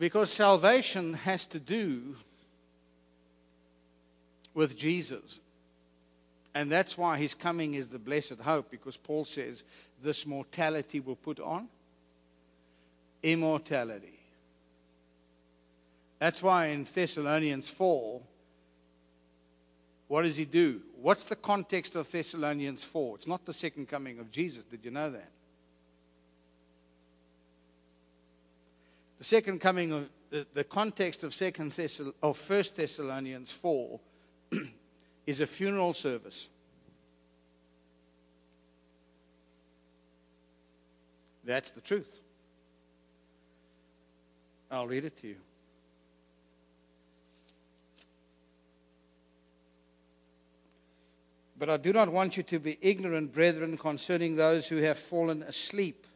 Because 0.00 0.32
salvation 0.32 1.12
has 1.12 1.46
to 1.48 1.60
do 1.60 2.16
with 4.54 4.74
Jesus. 4.74 5.38
And 6.54 6.72
that's 6.72 6.96
why 6.96 7.18
his 7.18 7.34
coming 7.34 7.74
is 7.74 7.90
the 7.90 7.98
blessed 7.98 8.40
hope, 8.42 8.70
because 8.70 8.96
Paul 8.96 9.26
says 9.26 9.62
this 10.02 10.24
mortality 10.24 11.00
will 11.00 11.16
put 11.16 11.38
on 11.38 11.68
immortality. 13.22 14.18
That's 16.18 16.42
why 16.42 16.68
in 16.68 16.84
Thessalonians 16.84 17.68
4, 17.68 18.22
what 20.08 20.22
does 20.22 20.38
he 20.38 20.46
do? 20.46 20.80
What's 21.00 21.24
the 21.24 21.36
context 21.36 21.94
of 21.94 22.10
Thessalonians 22.10 22.82
4? 22.82 23.16
It's 23.16 23.26
not 23.26 23.44
the 23.44 23.52
second 23.52 23.88
coming 23.88 24.18
of 24.18 24.32
Jesus. 24.32 24.64
Did 24.64 24.82
you 24.82 24.90
know 24.92 25.10
that? 25.10 25.28
The 29.20 29.24
second 29.26 29.60
coming 29.60 29.92
of 29.92 30.08
the, 30.30 30.46
the 30.54 30.64
context 30.64 31.24
of 31.24 31.34
second 31.34 31.72
Thessal, 31.72 32.14
of 32.22 32.38
First 32.38 32.76
Thessalonians 32.76 33.50
four 33.52 34.00
is 35.26 35.40
a 35.40 35.46
funeral 35.46 35.92
service. 35.92 36.48
That's 41.44 41.70
the 41.72 41.82
truth. 41.82 42.18
I'll 44.70 44.86
read 44.86 45.04
it 45.04 45.20
to 45.20 45.26
you. 45.26 45.36
But 51.58 51.68
I 51.68 51.76
do 51.76 51.92
not 51.92 52.10
want 52.10 52.38
you 52.38 52.42
to 52.44 52.58
be 52.58 52.78
ignorant, 52.80 53.34
brethren, 53.34 53.76
concerning 53.76 54.36
those 54.36 54.66
who 54.66 54.78
have 54.78 54.98
fallen 54.98 55.42
asleep. 55.42 56.06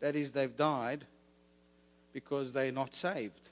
That 0.00 0.16
is, 0.16 0.32
they've 0.32 0.56
died 0.56 1.04
because 2.18 2.52
they're 2.52 2.72
not 2.72 2.96
saved. 2.96 3.50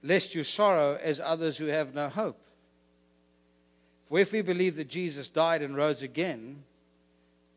Lest 0.00 0.32
you 0.32 0.44
sorrow 0.44 0.96
as 1.02 1.18
others 1.18 1.58
who 1.58 1.66
have 1.66 1.92
no 1.92 2.08
hope. 2.08 2.38
For 4.04 4.20
if 4.20 4.30
we 4.30 4.42
believe 4.42 4.76
that 4.76 4.88
Jesus 4.88 5.28
died 5.28 5.60
and 5.60 5.76
rose 5.76 6.02
again, 6.02 6.62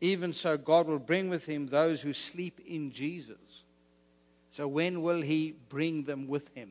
even 0.00 0.34
so 0.34 0.56
God 0.56 0.88
will 0.88 0.98
bring 0.98 1.30
with 1.30 1.46
him 1.46 1.68
those 1.68 2.02
who 2.02 2.12
sleep 2.12 2.58
in 2.66 2.90
Jesus. 2.90 3.62
So 4.50 4.66
when 4.66 5.02
will 5.02 5.22
he 5.22 5.54
bring 5.68 6.02
them 6.02 6.26
with 6.26 6.52
him? 6.56 6.70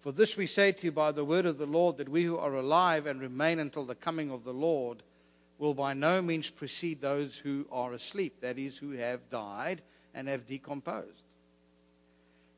For 0.00 0.10
this 0.10 0.36
we 0.36 0.48
say 0.48 0.72
to 0.72 0.86
you 0.86 0.92
by 0.92 1.12
the 1.12 1.24
word 1.24 1.46
of 1.46 1.56
the 1.56 1.66
Lord, 1.66 1.98
that 1.98 2.08
we 2.08 2.24
who 2.24 2.36
are 2.36 2.54
alive 2.56 3.06
and 3.06 3.20
remain 3.20 3.60
until 3.60 3.84
the 3.84 3.94
coming 3.94 4.32
of 4.32 4.42
the 4.42 4.52
Lord 4.52 5.04
will 5.58 5.74
by 5.74 5.92
no 5.92 6.20
means 6.20 6.50
precede 6.50 7.00
those 7.00 7.36
who 7.36 7.66
are 7.70 7.92
asleep, 7.92 8.40
that 8.40 8.58
is, 8.58 8.76
who 8.76 8.92
have 8.92 9.30
died 9.30 9.82
and 10.14 10.28
have 10.28 10.46
decomposed. 10.46 11.22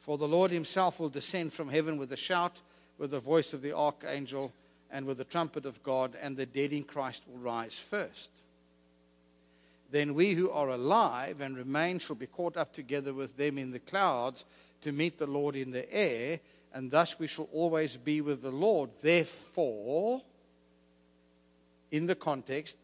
For 0.01 0.19
the 0.19 0.29
Lord 0.29 0.51
himself 0.51 0.99
will 0.99 1.09
descend 1.09 1.53
from 1.53 1.69
heaven 1.69 1.97
with 1.97 2.13
a 2.13 2.17
shout, 2.17 2.57
with 2.99 3.13
the 3.13 3.21
voice 3.21 3.53
of 3.53 3.63
the 3.63 3.77
archangel, 3.77 4.53
and 4.91 5.07
with 5.07 5.19
the 5.19 5.25
trumpet 5.25 5.65
of 5.65 5.83
God, 5.83 6.17
and 6.21 6.37
the 6.37 6.47
dead 6.47 6.73
in 6.73 6.85
Christ 6.85 7.23
will 7.27 7.39
rise 7.39 7.75
first. 7.75 8.31
Then 9.91 10.15
we 10.15 10.33
who 10.33 10.51
are 10.51 10.71
alive 10.71 11.41
and 11.41 11.57
remain 11.57 11.99
shall 11.99 12.17
be 12.17 12.27
caught 12.27 12.57
up 12.57 12.73
together 12.73 13.13
with 13.13 13.37
them 13.37 13.59
in 13.59 13.71
the 13.71 13.79
clouds 13.79 14.45
to 14.83 14.93
meet 14.93 15.19
the 15.19 15.27
Lord 15.27 15.55
in 15.55 15.71
the 15.71 15.91
air, 15.93 16.41
and 16.75 16.91
thus 16.91 17.19
we 17.19 17.27
shall 17.27 17.49
always 17.53 17.97
be 17.97 18.21
with 18.21 18.43
the 18.43 18.51
Lord. 18.51 18.91
Therefore, 19.03 20.23
in 21.91 22.07
the 22.07 22.15
context, 22.15 22.77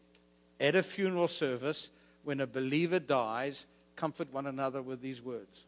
at 0.59 0.75
a 0.75 0.83
funeral 0.83 1.27
service, 1.27 1.89
when 2.23 2.39
a 2.39 2.47
believer 2.47 2.99
dies, 2.99 3.65
comfort 3.99 4.31
one 4.31 4.47
another 4.47 4.81
with 4.81 5.01
these 5.01 5.21
words. 5.21 5.65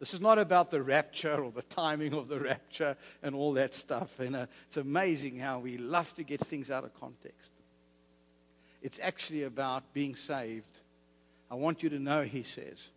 This 0.00 0.12
is 0.12 0.20
not 0.20 0.38
about 0.38 0.70
the 0.70 0.82
rapture 0.82 1.42
or 1.42 1.50
the 1.50 1.62
timing 1.62 2.12
of 2.12 2.28
the 2.28 2.38
rapture 2.38 2.96
and 3.22 3.34
all 3.34 3.54
that 3.54 3.74
stuff. 3.74 4.20
And 4.20 4.36
uh, 4.36 4.46
it's 4.66 4.76
amazing 4.76 5.38
how 5.38 5.60
we 5.60 5.78
love 5.78 6.12
to 6.16 6.22
get 6.22 6.40
things 6.40 6.70
out 6.70 6.84
of 6.84 6.92
context. 7.00 7.52
It's 8.82 9.00
actually 9.02 9.44
about 9.44 9.94
being 9.94 10.14
saved. 10.14 10.66
I 11.50 11.54
want 11.54 11.82
you 11.82 11.88
to 11.88 11.98
know, 11.98 12.22
he 12.22 12.42
says, 12.42 12.88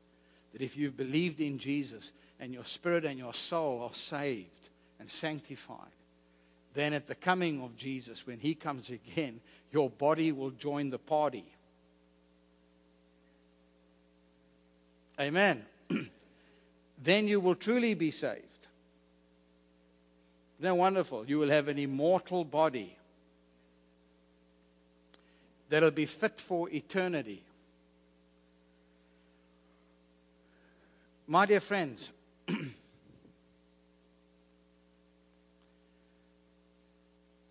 that 0.51 0.61
if 0.61 0.75
you've 0.75 0.97
believed 0.97 1.39
in 1.39 1.59
Jesus 1.59 2.11
and 2.41 2.53
your 2.53 2.65
spirit 2.65 3.05
and 3.05 3.17
your 3.17 3.33
soul 3.33 3.83
are 3.83 3.95
saved 3.95 4.69
and 4.99 5.09
sanctified, 5.09 5.77
then 6.73 6.93
at 6.93 7.07
the 7.07 7.15
coming 7.15 7.61
of 7.63 7.77
Jesus, 7.77 8.27
when 8.27 8.39
he 8.39 8.53
comes 8.53 8.89
again, 8.89 9.39
your 9.71 9.89
body 9.89 10.33
will 10.33 10.51
join 10.51 10.89
the 10.89 10.99
party. 10.99 11.45
Amen. 15.19 15.65
then 17.03 17.27
you 17.27 17.39
will 17.39 17.55
truly 17.55 17.93
be 17.93 18.11
saved. 18.11 18.43
Isn't 20.59 20.63
that 20.63 20.75
wonderful? 20.75 21.25
You 21.25 21.39
will 21.39 21.49
have 21.49 21.67
an 21.67 21.79
immortal 21.79 22.43
body 22.43 22.95
that'll 25.69 25.91
be 25.91 26.05
fit 26.05 26.39
for 26.39 26.69
eternity. 26.69 27.43
My 31.27 31.45
dear 31.45 31.59
friends, 31.59 32.09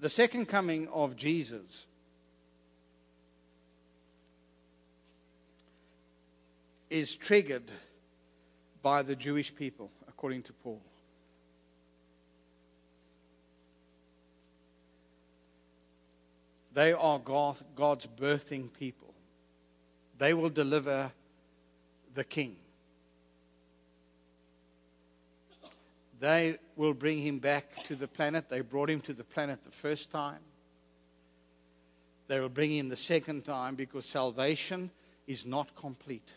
the 0.00 0.08
second 0.08 0.46
coming 0.46 0.88
of 0.88 1.14
Jesus 1.16 1.86
is 6.90 7.14
triggered 7.14 7.70
by 8.82 9.02
the 9.02 9.16
Jewish 9.16 9.54
people, 9.54 9.90
according 10.08 10.42
to 10.44 10.52
Paul. 10.52 10.80
They 16.72 16.92
are 16.92 17.18
God's 17.18 18.06
birthing 18.06 18.72
people. 18.72 19.14
They 20.18 20.34
will 20.34 20.50
deliver 20.50 21.10
the 22.14 22.24
king. 22.24 22.56
They 26.20 26.58
will 26.76 26.94
bring 26.94 27.20
him 27.20 27.38
back 27.38 27.84
to 27.84 27.94
the 27.94 28.08
planet. 28.08 28.48
They 28.48 28.60
brought 28.60 28.90
him 28.90 29.00
to 29.02 29.12
the 29.12 29.24
planet 29.24 29.64
the 29.64 29.70
first 29.70 30.10
time. 30.10 30.40
They 32.28 32.40
will 32.40 32.48
bring 32.48 32.72
him 32.72 32.88
the 32.88 32.96
second 32.96 33.44
time 33.44 33.74
because 33.74 34.04
salvation 34.06 34.90
is 35.26 35.46
not 35.46 35.74
complete. 35.76 36.34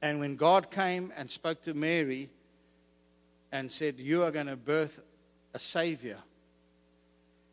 And 0.00 0.20
when 0.20 0.36
God 0.36 0.70
came 0.70 1.12
and 1.16 1.30
spoke 1.30 1.62
to 1.62 1.74
Mary 1.74 2.30
and 3.50 3.70
said, 3.70 3.98
You 3.98 4.22
are 4.22 4.30
going 4.30 4.46
to 4.46 4.56
birth 4.56 5.00
a 5.54 5.58
Savior, 5.58 6.18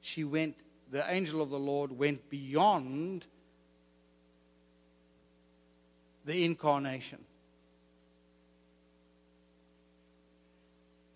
she 0.01 0.23
went, 0.23 0.55
the 0.91 1.09
angel 1.11 1.41
of 1.41 1.49
the 1.49 1.59
Lord 1.59 1.91
went 1.91 2.29
beyond 2.29 3.25
the 6.25 6.45
incarnation 6.45 7.19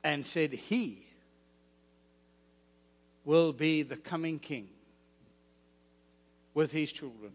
and 0.03 0.25
said, 0.25 0.53
He 0.53 1.05
will 3.25 3.53
be 3.53 3.83
the 3.83 3.97
coming 3.97 4.39
king 4.39 4.69
with 6.53 6.71
his 6.71 6.91
children. 6.91 7.31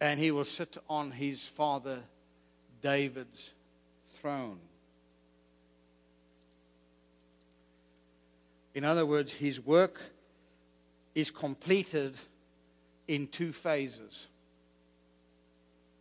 And 0.00 0.20
he 0.20 0.30
will 0.30 0.44
sit 0.44 0.76
on 0.88 1.10
his 1.10 1.44
father 1.44 2.02
David's 2.82 3.52
throne. 4.06 4.58
In 8.74 8.84
other 8.84 9.06
words, 9.06 9.32
his 9.32 9.58
work 9.58 10.00
is 11.14 11.30
completed 11.30 12.14
in 13.08 13.26
two 13.26 13.52
phases 13.52 14.26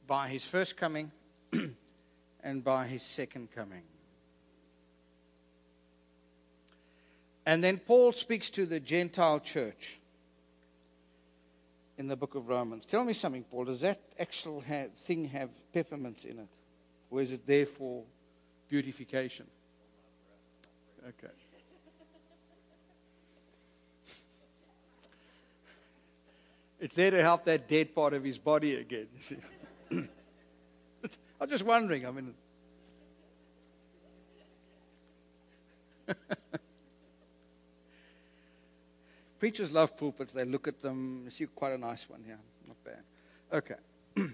by 0.08 0.28
his 0.28 0.46
first 0.46 0.76
coming 0.76 1.12
and 2.44 2.64
by 2.64 2.86
his 2.86 3.02
second 3.02 3.50
coming. 3.56 3.84
And 7.46 7.64
then 7.64 7.78
Paul 7.78 8.12
speaks 8.12 8.50
to 8.52 8.66
the 8.66 8.80
Gentile 8.80 9.40
church 9.40 10.02
in 11.98 12.08
the 12.08 12.16
book 12.16 12.36
of 12.36 12.48
Romans. 12.48 12.86
Tell 12.86 13.04
me 13.04 13.14
something, 13.14 13.44
Paul. 13.44 13.66
Does 13.66 13.82
that 13.82 14.02
actual 14.20 14.64
thing 14.96 15.26
have 15.26 15.50
peppermints 15.74 16.26
in 16.26 16.40
it? 16.40 16.48
Or 17.10 17.22
is 17.22 17.32
it 17.32 17.46
there 17.48 17.66
for 17.66 18.04
beautification? 18.70 19.48
Okay. 21.08 21.34
It's 26.80 26.96
there 26.96 27.12
to 27.12 27.22
help 27.22 27.46
that 27.46 27.70
dead 27.70 27.96
part 27.96 28.14
of 28.14 28.24
his 28.24 28.38
body 28.38 28.76
again. 28.76 29.08
I'm 31.42 31.50
just 31.50 31.64
wondering. 31.64 32.06
I 32.06 32.12
mean, 32.12 32.34
Preachers 39.46 39.72
love 39.72 39.96
pulpits. 39.96 40.34
They 40.34 40.44
look 40.44 40.68
at 40.68 40.82
them. 40.82 41.22
You 41.24 41.30
see 41.30 41.46
quite 41.46 41.74
a 41.74 41.78
nice 41.78 42.10
one 42.10 42.24
here. 42.26 42.40
Not 42.68 42.84
bad. 42.84 43.04
Okay. 43.54 43.76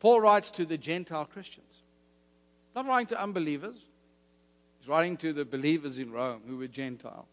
Paul 0.00 0.22
writes 0.22 0.50
to 0.52 0.64
the 0.64 0.78
Gentile 0.78 1.26
Christians, 1.26 1.82
not 2.74 2.86
writing 2.86 3.08
to 3.08 3.22
unbelievers. 3.22 3.76
He's 4.78 4.88
writing 4.88 5.18
to 5.18 5.34
the 5.34 5.44
believers 5.44 5.98
in 5.98 6.10
Rome 6.10 6.40
who 6.48 6.56
were 6.56 6.68
Gentile. 6.68 7.28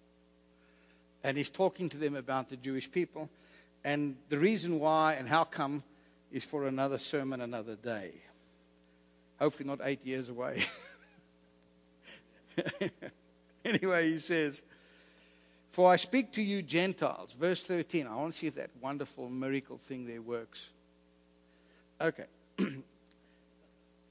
And 1.24 1.38
he's 1.38 1.50
talking 1.50 1.88
to 1.88 1.98
them 1.98 2.14
about 2.14 2.50
the 2.50 2.58
Jewish 2.58 2.92
people. 2.92 3.30
And 3.86 4.18
the 4.28 4.38
reason 4.38 4.78
why 4.78 5.14
and 5.14 5.30
how 5.30 5.46
come 5.46 5.82
is 6.30 6.44
for 6.44 6.68
another 6.68 6.98
sermon 6.98 7.40
another 7.40 7.76
day. 7.76 8.12
Hopefully, 9.40 9.66
not 9.66 9.80
eight 9.82 10.06
years 10.06 10.28
away. 10.28 10.66
anyway, 13.64 14.10
he 14.10 14.20
says, 14.20 14.62
for 15.76 15.92
I 15.92 15.98
speak 15.98 16.32
to 16.32 16.42
you 16.42 16.62
Gentiles. 16.62 17.36
Verse 17.38 17.62
13. 17.66 18.08
I 18.08 18.16
want 18.16 18.32
to 18.32 18.40
see 18.40 18.48
if 18.48 18.56
that 18.56 18.70
wonderful 18.80 19.28
miracle 19.28 19.78
thing 19.78 20.08
there 20.08 20.22
works. 20.22 20.70
Okay. 22.00 22.28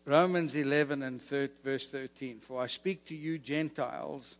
Romans 0.04 0.54
11 0.54 1.02
and 1.02 1.22
third, 1.22 1.52
verse 1.64 1.88
13. 1.88 2.40
For 2.40 2.60
I 2.60 2.66
speak 2.66 3.06
to 3.06 3.14
you 3.14 3.38
Gentiles, 3.38 4.36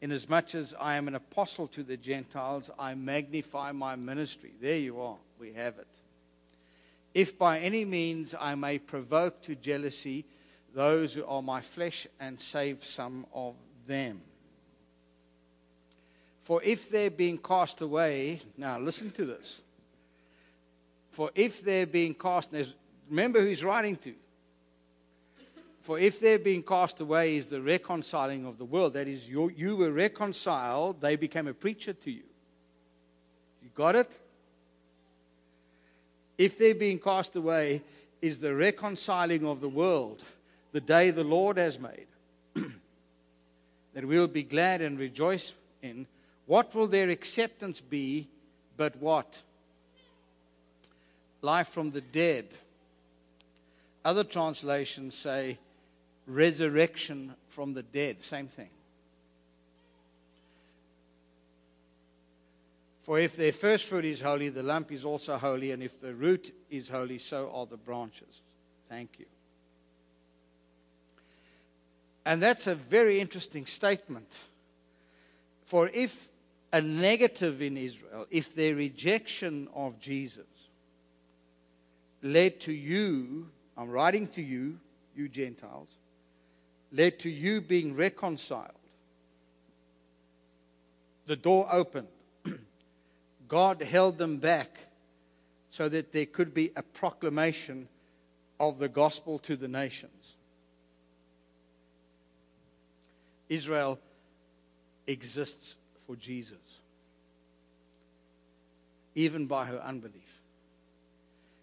inasmuch 0.00 0.54
as 0.54 0.74
I 0.80 0.96
am 0.96 1.06
an 1.06 1.16
apostle 1.16 1.66
to 1.66 1.82
the 1.82 1.98
Gentiles, 1.98 2.70
I 2.78 2.94
magnify 2.94 3.72
my 3.72 3.94
ministry. 3.96 4.52
There 4.58 4.78
you 4.78 5.02
are. 5.02 5.18
We 5.38 5.52
have 5.52 5.78
it. 5.78 5.98
If 7.12 7.38
by 7.38 7.58
any 7.58 7.84
means 7.84 8.34
I 8.40 8.54
may 8.54 8.78
provoke 8.78 9.42
to 9.42 9.54
jealousy 9.54 10.24
those 10.74 11.12
who 11.12 11.26
are 11.26 11.42
my 11.42 11.60
flesh 11.60 12.06
and 12.18 12.40
save 12.40 12.86
some 12.86 13.26
of 13.34 13.54
them. 13.86 14.22
For 16.48 16.62
if 16.62 16.88
they're 16.88 17.10
being 17.10 17.36
cast 17.36 17.82
away, 17.82 18.40
now 18.56 18.78
listen 18.78 19.10
to 19.10 19.26
this. 19.26 19.60
For 21.10 21.30
if 21.34 21.62
they're 21.62 21.86
being 21.86 22.14
cast, 22.14 22.48
remember 23.10 23.42
who 23.42 23.48
he's 23.48 23.62
writing 23.62 23.96
to. 23.96 24.14
For 25.82 25.98
if 25.98 26.18
they're 26.20 26.38
being 26.38 26.62
cast 26.62 27.02
away 27.02 27.36
is 27.36 27.48
the 27.48 27.60
reconciling 27.60 28.46
of 28.46 28.56
the 28.56 28.64
world. 28.64 28.94
That 28.94 29.08
is, 29.08 29.28
you, 29.28 29.52
you 29.54 29.76
were 29.76 29.92
reconciled, 29.92 31.02
they 31.02 31.16
became 31.16 31.48
a 31.48 31.52
preacher 31.52 31.92
to 31.92 32.10
you. 32.10 32.24
You 33.62 33.68
got 33.74 33.94
it? 33.94 34.18
If 36.38 36.56
they're 36.56 36.74
being 36.74 36.98
cast 36.98 37.36
away 37.36 37.82
is 38.22 38.38
the 38.38 38.54
reconciling 38.54 39.44
of 39.44 39.60
the 39.60 39.68
world, 39.68 40.22
the 40.72 40.80
day 40.80 41.10
the 41.10 41.24
Lord 41.24 41.58
has 41.58 41.78
made, 41.78 42.06
that 42.54 44.06
we'll 44.06 44.28
be 44.28 44.44
glad 44.44 44.80
and 44.80 44.98
rejoice 44.98 45.52
in. 45.82 46.06
What 46.48 46.74
will 46.74 46.86
their 46.86 47.10
acceptance 47.10 47.78
be 47.78 48.26
but 48.78 48.96
what? 48.96 49.42
Life 51.42 51.68
from 51.68 51.90
the 51.90 52.00
dead. 52.00 52.46
Other 54.02 54.24
translations 54.24 55.14
say 55.14 55.58
resurrection 56.26 57.34
from 57.48 57.74
the 57.74 57.82
dead. 57.82 58.22
Same 58.22 58.48
thing. 58.48 58.70
For 63.02 63.18
if 63.18 63.36
their 63.36 63.52
first 63.52 63.84
fruit 63.84 64.06
is 64.06 64.22
holy, 64.22 64.48
the 64.48 64.62
lump 64.62 64.90
is 64.90 65.04
also 65.04 65.36
holy, 65.36 65.72
and 65.72 65.82
if 65.82 66.00
the 66.00 66.14
root 66.14 66.54
is 66.70 66.88
holy, 66.88 67.18
so 67.18 67.50
are 67.54 67.66
the 67.66 67.76
branches. 67.76 68.40
Thank 68.88 69.18
you. 69.18 69.26
And 72.24 72.42
that's 72.42 72.66
a 72.66 72.74
very 72.74 73.20
interesting 73.20 73.66
statement. 73.66 74.32
For 75.66 75.90
if 75.92 76.27
a 76.72 76.80
negative 76.80 77.62
in 77.62 77.76
Israel 77.76 78.26
if 78.30 78.54
their 78.54 78.74
rejection 78.74 79.68
of 79.74 79.98
Jesus 80.00 80.44
led 82.22 82.60
to 82.60 82.72
you, 82.72 83.48
I'm 83.76 83.90
writing 83.90 84.26
to 84.28 84.42
you, 84.42 84.78
you 85.16 85.28
Gentiles, 85.28 85.88
led 86.92 87.18
to 87.20 87.30
you 87.30 87.60
being 87.60 87.94
reconciled. 87.94 88.72
The 91.26 91.36
door 91.36 91.68
opened. 91.70 92.08
God 93.48 93.82
held 93.82 94.18
them 94.18 94.38
back 94.38 94.78
so 95.70 95.88
that 95.88 96.12
there 96.12 96.26
could 96.26 96.54
be 96.54 96.70
a 96.76 96.82
proclamation 96.82 97.88
of 98.58 98.78
the 98.78 98.88
gospel 98.88 99.38
to 99.40 99.56
the 99.56 99.68
nations. 99.68 100.34
Israel 103.48 103.98
exists 105.06 105.76
for 106.08 106.16
Jesus, 106.16 106.80
even 109.14 109.46
by 109.46 109.66
her 109.66 109.78
unbelief. 109.78 110.40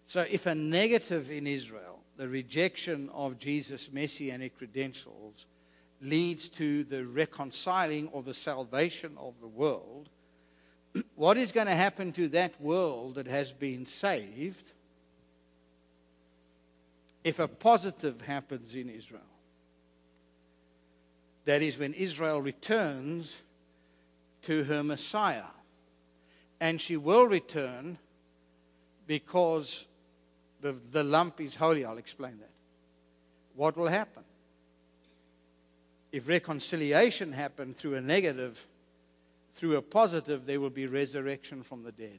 So, 0.06 0.24
if 0.30 0.46
a 0.46 0.54
negative 0.54 1.32
in 1.32 1.48
Israel, 1.48 1.98
the 2.16 2.28
rejection 2.28 3.10
of 3.12 3.40
Jesus' 3.40 3.90
messianic 3.92 4.56
credentials, 4.56 5.46
leads 6.00 6.48
to 6.50 6.84
the 6.84 7.04
reconciling 7.04 8.06
or 8.12 8.22
the 8.22 8.34
salvation 8.34 9.16
of 9.18 9.34
the 9.40 9.48
world, 9.48 10.08
what 11.16 11.36
is 11.36 11.50
going 11.50 11.66
to 11.66 11.74
happen 11.74 12.12
to 12.12 12.28
that 12.28 12.58
world 12.60 13.16
that 13.16 13.26
has 13.26 13.52
been 13.52 13.84
saved 13.84 14.72
if 17.24 17.40
a 17.40 17.48
positive 17.48 18.20
happens 18.20 18.76
in 18.76 18.88
Israel? 18.90 19.22
That 21.46 21.62
is, 21.62 21.76
when 21.78 21.94
Israel 21.94 22.40
returns 22.40 23.34
to 24.46 24.64
her 24.64 24.82
Messiah. 24.82 25.44
And 26.60 26.80
she 26.80 26.96
will 26.96 27.26
return 27.26 27.98
because 29.06 29.84
the, 30.60 30.72
the 30.92 31.04
lump 31.04 31.40
is 31.40 31.54
holy. 31.54 31.84
I'll 31.84 31.98
explain 31.98 32.38
that. 32.38 32.50
What 33.54 33.76
will 33.76 33.88
happen? 33.88 34.22
If 36.12 36.28
reconciliation 36.28 37.32
happened 37.32 37.76
through 37.76 37.94
a 37.94 38.00
negative, 38.00 38.64
through 39.54 39.76
a 39.76 39.82
positive, 39.82 40.46
there 40.46 40.60
will 40.60 40.70
be 40.70 40.86
resurrection 40.86 41.62
from 41.62 41.82
the 41.82 41.92
dead. 41.92 42.18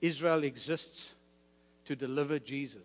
Israel 0.00 0.44
exists 0.44 1.14
to 1.86 1.96
deliver 1.96 2.38
Jesus. 2.38 2.82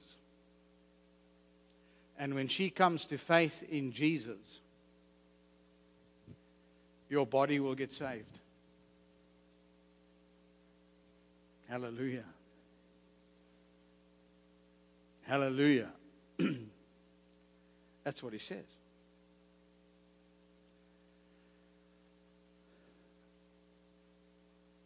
And 2.17 2.35
when 2.35 2.47
she 2.47 2.69
comes 2.69 3.05
to 3.07 3.17
faith 3.17 3.63
in 3.69 3.91
Jesus, 3.91 4.61
your 7.09 7.25
body 7.25 7.59
will 7.59 7.75
get 7.75 7.91
saved. 7.91 8.39
Hallelujah. 11.73 12.25
Hallelujah. 15.23 15.89
That's 18.03 18.21
what 18.21 18.31
he 18.31 18.37
says. 18.37 18.65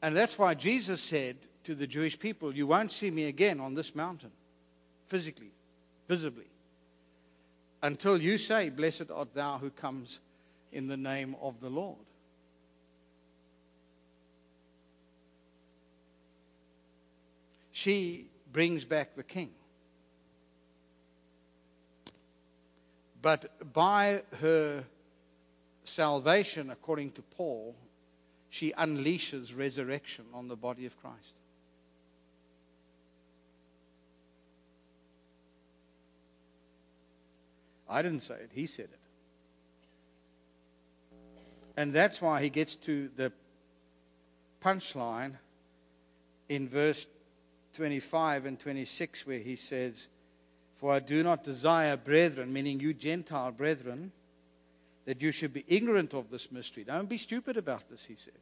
And 0.01 0.15
that's 0.15 0.39
why 0.39 0.53
Jesus 0.53 1.01
said 1.01 1.35
to 1.65 1.75
the 1.75 1.87
Jewish 1.87 2.17
people, 2.17 2.55
You 2.55 2.67
won't 2.67 2.93
see 2.93 3.11
me 3.11 3.25
again 3.25 3.59
on 3.59 3.73
this 3.73 3.93
mountain, 3.93 4.31
physically, 5.07 5.51
visibly, 6.07 6.47
until 7.83 8.15
you 8.15 8.37
say, 8.37 8.69
Blessed 8.69 9.11
art 9.13 9.33
thou 9.33 9.57
who 9.57 9.71
comes 9.71 10.21
in 10.71 10.87
the 10.87 10.95
name 10.95 11.35
of 11.41 11.59
the 11.59 11.69
Lord. 11.69 11.97
She 17.77 18.25
brings 18.51 18.85
back 18.85 19.15
the 19.15 19.21
king. 19.21 19.51
But 23.21 23.71
by 23.71 24.23
her 24.39 24.83
salvation, 25.83 26.71
according 26.71 27.11
to 27.11 27.21
Paul, 27.21 27.75
she 28.49 28.71
unleashes 28.71 29.55
resurrection 29.55 30.25
on 30.33 30.47
the 30.47 30.55
body 30.55 30.87
of 30.87 30.99
Christ. 30.99 31.35
I 37.87 38.01
didn't 38.01 38.21
say 38.21 38.37
it, 38.37 38.49
he 38.55 38.65
said 38.65 38.85
it. 38.85 38.99
And 41.77 41.93
that's 41.93 42.23
why 42.23 42.41
he 42.41 42.49
gets 42.49 42.75
to 42.77 43.11
the 43.15 43.31
punchline 44.63 45.33
in 46.49 46.67
verse 46.67 47.05
25 47.77 48.47
and 48.47 48.59
26, 48.59 49.27
where 49.27 49.37
he 49.37 49.55
says, 49.55 50.07
For 50.77 50.91
I 50.91 50.99
do 50.99 51.23
not 51.23 51.43
desire, 51.43 51.95
brethren, 51.95 52.51
meaning 52.51 52.79
you 52.79 52.91
Gentile 52.91 53.51
brethren, 53.51 54.11
that 55.05 55.21
you 55.21 55.31
should 55.31 55.53
be 55.53 55.63
ignorant 55.67 56.15
of 56.15 56.31
this 56.31 56.51
mystery. 56.51 56.83
Don't 56.83 57.07
be 57.07 57.19
stupid 57.19 57.55
about 57.55 57.87
this, 57.87 58.03
he 58.03 58.15
says. 58.15 58.33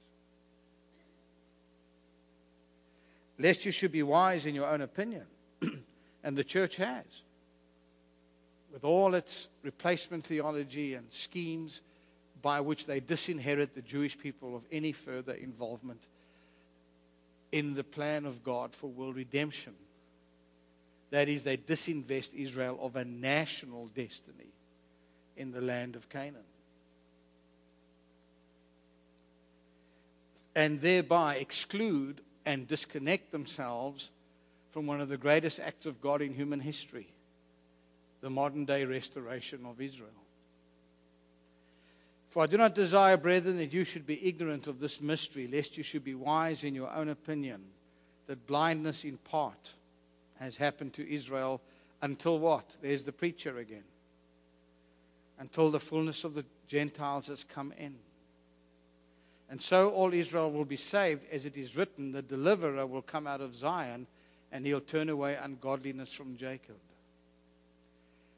Lest 3.38 3.66
you 3.66 3.74
should 3.74 3.92
be 3.92 4.04
wise 4.04 4.46
in 4.46 4.56
your 4.56 4.68
own 4.68 4.80
opinion. 4.80 5.26
and 6.24 6.38
the 6.38 6.44
church 6.44 6.78
has. 6.78 7.04
With 8.72 8.86
all 8.86 9.16
its 9.16 9.50
replacement 9.64 10.26
theology 10.26 10.94
and 10.94 11.06
schemes 11.12 11.82
by 12.42 12.62
which 12.62 12.86
they 12.86 13.02
disinherit 13.02 13.76
the 13.76 13.82
Jewish 13.82 14.18
people 14.18 14.56
of 14.56 14.64
any 14.72 14.94
further 14.94 15.34
involvement 15.34 16.02
in 17.56 17.74
the 17.74 17.84
plan 17.84 18.26
of 18.26 18.43
God 18.43 18.74
for 18.74 18.88
world 18.88 19.16
redemption. 19.16 19.74
That 21.12 21.30
is, 21.30 21.43
they 21.43 21.58
disinvest 21.58 22.34
Israel 22.34 22.78
of 22.82 22.95
a 22.95 23.06
national 23.06 23.88
destiny 23.88 24.51
in 25.38 25.51
the 25.51 25.62
land 25.62 25.95
of 25.95 26.10
Canaan. 26.10 26.43
and 30.56 30.80
thereby 30.80 31.36
exclude 31.36 32.22
and 32.45 32.68
disconnect 32.68 33.32
themselves 33.32 34.10
from 34.72 34.88
one 34.88 35.01
of 35.01 35.10
the 35.10 35.18
greatest 35.18 35.60
acts 35.60 35.86
of 35.86 36.01
God 36.01 36.22
in 36.22 36.34
human 36.34 36.62
history 36.62 37.08
the 38.22 38.30
modern 38.30 38.66
day 38.66 38.86
restoration 38.86 39.66
of 39.66 39.82
Israel. 39.82 40.24
For 42.36 42.44
I 42.44 42.48
do 42.48 42.58
not 42.58 42.76
desire, 42.76 43.16
brethren, 43.16 43.56
that 43.60 43.72
you 43.72 43.86
should 43.86 44.06
be 44.06 44.28
ignorant 44.28 44.68
of 44.68 44.78
this 44.78 45.00
mystery, 45.00 45.48
lest 45.48 45.78
you 45.78 45.84
should 45.84 46.04
be 46.04 46.16
wise 46.16 46.66
in 46.66 46.76
your 46.76 46.92
own 46.94 47.08
opinion, 47.08 47.64
that 48.28 48.46
blindness 48.46 49.06
in 49.06 49.16
part 49.20 49.72
has 50.38 50.58
happened 50.58 50.92
to 50.96 51.10
Israel 51.10 51.62
until 52.02 52.38
what? 52.38 52.66
There's 52.82 53.06
the 53.06 53.14
preacher 53.14 53.58
again. 53.58 53.86
Until 55.40 55.72
the 55.72 55.80
fullness 55.80 56.26
of 56.26 56.34
the 56.34 56.44
Gentiles 56.68 57.28
has 57.28 57.46
come 57.46 57.72
in. 57.80 57.96
And 59.50 59.62
so 59.62 59.92
all 59.92 60.14
Israel 60.14 60.52
will 60.52 60.66
be 60.66 60.76
saved, 60.76 61.22
as 61.32 61.46
it 61.46 61.56
is 61.56 61.78
written, 61.78 62.12
the 62.12 62.22
deliverer 62.22 62.86
will 62.86 63.02
come 63.02 63.28
out 63.28 63.40
of 63.40 63.56
Zion, 63.56 64.08
and 64.52 64.66
he'll 64.66 64.82
turn 64.82 65.08
away 65.08 65.38
ungodliness 65.42 66.12
from 66.12 66.36
Jacob. 66.36 66.76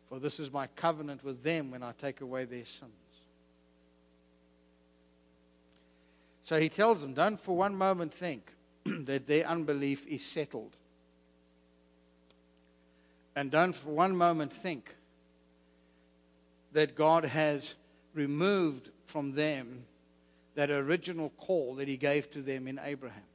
For 0.07 0.19
this 0.19 0.39
is 0.39 0.53
my 0.53 0.67
covenant 0.75 1.23
with 1.23 1.41
them 1.41 1.71
when 1.71 1.81
I 1.81 1.93
take 1.99 2.21
away 2.21 2.45
their 2.45 2.65
sins. 2.65 2.91
So 6.47 6.57
he 6.57 6.69
tells 6.69 7.01
them, 7.01 7.13
don't 7.13 7.37
for 7.37 7.57
one 7.57 7.75
moment 7.75 8.13
think 8.13 8.53
that 8.85 9.25
their 9.25 9.45
unbelief 9.45 10.07
is 10.07 10.23
settled. 10.23 10.77
And 13.35 13.51
don't 13.51 13.75
for 13.75 13.89
one 13.89 14.15
moment 14.15 14.53
think 14.53 14.95
that 16.71 16.95
God 16.95 17.25
has 17.25 17.75
removed 18.13 18.91
from 19.03 19.33
them 19.33 19.83
that 20.55 20.71
original 20.71 21.31
call 21.31 21.75
that 21.75 21.89
he 21.89 21.97
gave 21.97 22.29
to 22.29 22.41
them 22.41 22.69
in 22.69 22.79
Abraham. 22.81 23.27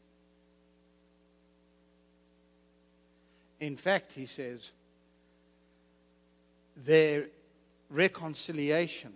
In 3.61 3.77
fact, 3.77 4.13
he 4.13 4.25
says, 4.25 4.71
their 6.79 7.27
reconciliation 7.91 9.13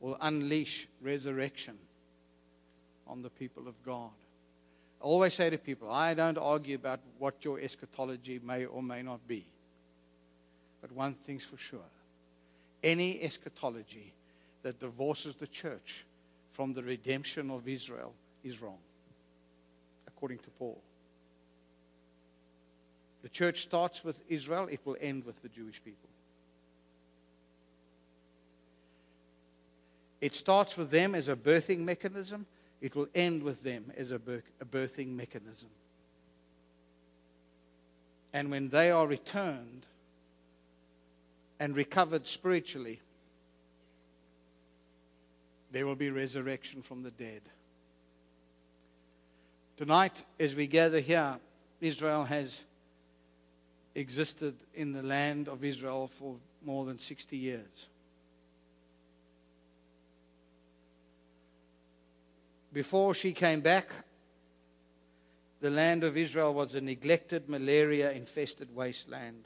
will 0.00 0.16
unleash 0.18 0.88
resurrection 1.02 1.76
on 3.06 3.22
the 3.22 3.30
people 3.30 3.68
of 3.68 3.74
God. 3.84 4.10
I 5.00 5.04
always 5.04 5.34
say 5.34 5.50
to 5.50 5.58
people, 5.58 5.90
I 5.90 6.14
don't 6.14 6.38
argue 6.38 6.76
about 6.76 7.00
what 7.18 7.44
your 7.44 7.60
eschatology 7.60 8.40
may 8.42 8.64
or 8.64 8.82
may 8.82 9.02
not 9.02 9.26
be. 9.26 9.44
But 10.80 10.92
one 10.92 11.14
thing's 11.14 11.44
for 11.44 11.56
sure 11.56 11.80
any 12.84 13.22
eschatology 13.22 14.12
that 14.62 14.78
divorces 14.78 15.36
the 15.36 15.46
church 15.46 16.04
from 16.52 16.74
the 16.74 16.82
redemption 16.82 17.50
of 17.50 17.66
Israel 17.66 18.12
is 18.44 18.60
wrong, 18.60 18.78
according 20.06 20.38
to 20.38 20.50
Paul. 20.58 20.80
The 23.22 23.30
church 23.30 23.62
starts 23.62 24.04
with 24.04 24.20
Israel, 24.28 24.68
it 24.70 24.80
will 24.84 24.98
end 25.00 25.24
with 25.24 25.40
the 25.42 25.48
Jewish 25.48 25.82
people. 25.82 26.10
It 30.20 30.34
starts 30.34 30.76
with 30.76 30.90
them 30.90 31.14
as 31.14 31.28
a 31.28 31.36
birthing 31.36 31.80
mechanism, 31.80 32.46
it 32.84 32.94
will 32.94 33.08
end 33.14 33.42
with 33.42 33.62
them 33.62 33.90
as 33.96 34.10
a 34.10 34.18
birthing 34.18 35.16
mechanism. 35.16 35.70
And 38.34 38.50
when 38.50 38.68
they 38.68 38.90
are 38.90 39.06
returned 39.06 39.86
and 41.58 41.74
recovered 41.74 42.28
spiritually, 42.28 43.00
there 45.72 45.86
will 45.86 45.94
be 45.94 46.10
resurrection 46.10 46.82
from 46.82 47.02
the 47.02 47.10
dead. 47.10 47.40
Tonight, 49.78 50.22
as 50.38 50.54
we 50.54 50.66
gather 50.66 51.00
here, 51.00 51.36
Israel 51.80 52.24
has 52.24 52.64
existed 53.94 54.56
in 54.74 54.92
the 54.92 55.02
land 55.02 55.48
of 55.48 55.64
Israel 55.64 56.06
for 56.06 56.36
more 56.62 56.84
than 56.84 56.98
60 56.98 57.34
years. 57.34 57.88
Before 62.74 63.14
she 63.14 63.32
came 63.32 63.60
back, 63.60 63.88
the 65.60 65.70
land 65.70 66.02
of 66.02 66.16
Israel 66.16 66.52
was 66.52 66.74
a 66.74 66.80
neglected, 66.80 67.48
malaria 67.48 68.10
infested 68.10 68.74
wasteland, 68.74 69.44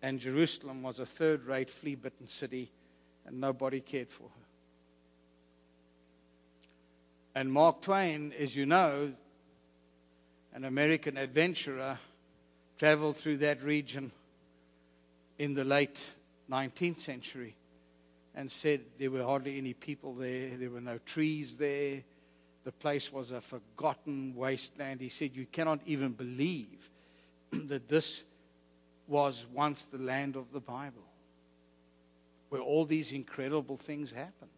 and 0.00 0.18
Jerusalem 0.18 0.82
was 0.82 0.98
a 0.98 1.04
third 1.04 1.44
rate, 1.44 1.68
flea 1.68 1.94
bitten 1.94 2.26
city, 2.26 2.72
and 3.26 3.38
nobody 3.38 3.80
cared 3.80 4.08
for 4.08 4.22
her. 4.22 4.46
And 7.34 7.52
Mark 7.52 7.82
Twain, 7.82 8.32
as 8.38 8.56
you 8.56 8.64
know, 8.64 9.12
an 10.54 10.64
American 10.64 11.18
adventurer, 11.18 11.98
traveled 12.78 13.18
through 13.18 13.36
that 13.36 13.62
region 13.62 14.10
in 15.38 15.52
the 15.52 15.64
late 15.64 16.14
19th 16.50 16.98
century 16.98 17.56
and 18.34 18.50
said 18.50 18.80
there 18.96 19.10
were 19.10 19.22
hardly 19.22 19.58
any 19.58 19.74
people 19.74 20.14
there, 20.14 20.56
there 20.56 20.70
were 20.70 20.80
no 20.80 20.96
trees 21.04 21.58
there. 21.58 22.04
The 22.68 22.72
place 22.72 23.10
was 23.10 23.30
a 23.30 23.40
forgotten 23.40 24.34
wasteland. 24.36 25.00
He 25.00 25.08
said, 25.08 25.34
You 25.34 25.46
cannot 25.46 25.80
even 25.86 26.12
believe 26.12 26.90
that 27.50 27.88
this 27.88 28.24
was 29.06 29.46
once 29.54 29.86
the 29.86 29.96
land 29.96 30.36
of 30.36 30.52
the 30.52 30.60
Bible, 30.60 31.06
where 32.50 32.60
all 32.60 32.84
these 32.84 33.12
incredible 33.12 33.78
things 33.78 34.10
happened. 34.10 34.50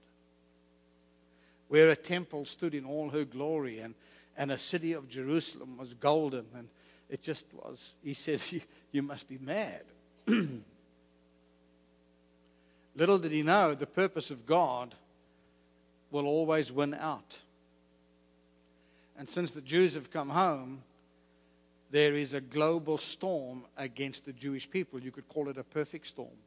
where 1.69 1.91
a 1.91 1.95
temple 1.95 2.47
stood 2.47 2.75
in 2.75 2.85
all 2.85 3.11
her 3.11 3.25
glory 3.25 3.79
and, 3.79 3.95
and 4.37 4.51
a 4.51 4.59
city 4.59 4.93
of 4.93 5.09
Jerusalem 5.09 5.77
was 5.77 5.95
golden. 5.95 6.47
And 6.57 6.69
it 7.09 7.23
just 7.23 7.47
was, 7.55 7.93
he 8.03 8.15
said, 8.15 8.41
You, 8.51 8.61
you 8.91 9.03
must 9.03 9.29
be 9.29 9.39
mad. 9.39 9.83
Little 12.97 13.21
did 13.21 13.31
he 13.31 13.45
know 13.45 13.77
the 13.77 13.87
purpose 13.87 14.33
of 14.33 14.47
God 14.47 14.97
will 16.11 16.27
always 16.27 16.73
win 16.73 16.93
out. 16.93 17.37
And 19.21 19.29
since 19.29 19.51
the 19.51 19.61
Jews 19.61 19.93
have 19.93 20.11
come 20.11 20.31
home, 20.31 20.83
there 21.91 22.15
is 22.15 22.33
a 22.33 22.41
global 22.41 22.97
storm 22.97 23.67
against 23.77 24.25
the 24.25 24.33
Jewish 24.33 24.69
people. 24.71 24.99
You 24.99 25.11
could 25.11 25.29
call 25.29 25.51
it 25.51 25.59
a 25.59 25.63
perfect 25.63 26.07
storm. 26.07 26.39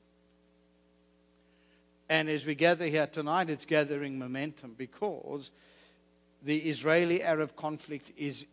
And 2.09 2.27
as 2.29 2.47
we 2.47 2.55
gather 2.55 2.87
here 2.87 3.05
tonight, 3.05 3.51
it's 3.51 3.65
gathering 3.65 4.17
momentum 4.17 4.73
because 4.75 5.51
the 6.41 6.57
Israeli 6.57 7.21
Arab 7.21 7.55
conflict 7.55 8.11
is 8.17 8.43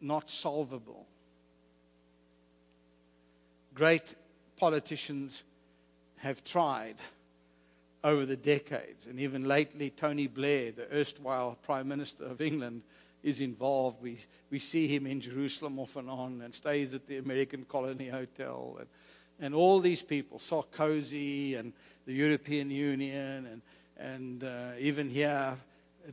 not 0.00 0.30
solvable. 0.30 1.04
Great 3.74 4.14
politicians 4.56 5.42
have 6.16 6.42
tried 6.44 6.96
over 8.02 8.24
the 8.24 8.36
decades, 8.36 9.06
and 9.06 9.20
even 9.20 9.44
lately, 9.44 9.90
Tony 9.90 10.26
Blair, 10.26 10.72
the 10.72 10.92
erstwhile 10.92 11.58
Prime 11.62 11.88
Minister 11.88 12.24
of 12.24 12.40
England, 12.40 12.82
is 13.22 13.40
involved. 13.40 14.00
We, 14.00 14.18
we 14.50 14.58
see 14.58 14.86
him 14.86 15.06
in 15.06 15.20
Jerusalem 15.20 15.78
off 15.78 15.96
and 15.96 16.08
on 16.08 16.40
and 16.40 16.54
stays 16.54 16.94
at 16.94 17.06
the 17.06 17.18
American 17.18 17.64
Colony 17.64 18.08
Hotel. 18.08 18.78
And, 18.78 18.88
and 19.38 19.54
all 19.54 19.80
these 19.80 20.02
people, 20.02 20.38
Sarkozy 20.38 21.58
and 21.58 21.74
the 22.06 22.14
European 22.14 22.70
Union, 22.70 23.46
and, 23.46 23.62
and 23.98 24.44
uh, 24.44 24.72
even 24.78 25.10
here, 25.10 25.56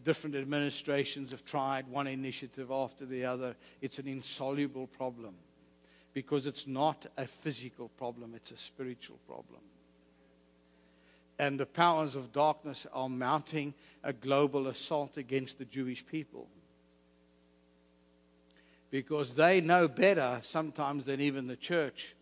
different 0.04 0.36
administrations 0.36 1.32
have 1.32 1.46
tried 1.46 1.88
one 1.88 2.08
initiative 2.08 2.70
after 2.70 3.06
the 3.06 3.24
other. 3.24 3.56
It's 3.82 4.00
an 4.00 4.08
insoluble 4.08 4.88
problem 4.88 5.36
because 6.14 6.46
it's 6.48 6.68
not 6.68 7.06
a 7.18 7.26
physical 7.26 7.88
problem, 7.90 8.34
it's 8.36 8.52
a 8.52 8.58
spiritual 8.58 9.20
problem 9.26 9.62
and 11.40 11.60
the 11.60 11.66
powers 11.66 12.16
of 12.16 12.34
darkness 12.34 12.88
are 12.94 13.10
mounting 13.10 13.74
a 14.04 14.14
global 14.14 14.68
assault 14.68 15.18
against 15.18 15.58
the 15.58 15.66
Jewish 15.66 16.06
people. 16.06 16.48
Because 18.90 19.36
they 19.36 19.62
know 19.62 19.88
better 19.88 20.40
sometimes 20.44 21.06
than 21.06 21.22
even 21.22 21.48
the 21.48 21.56
church 21.56 22.16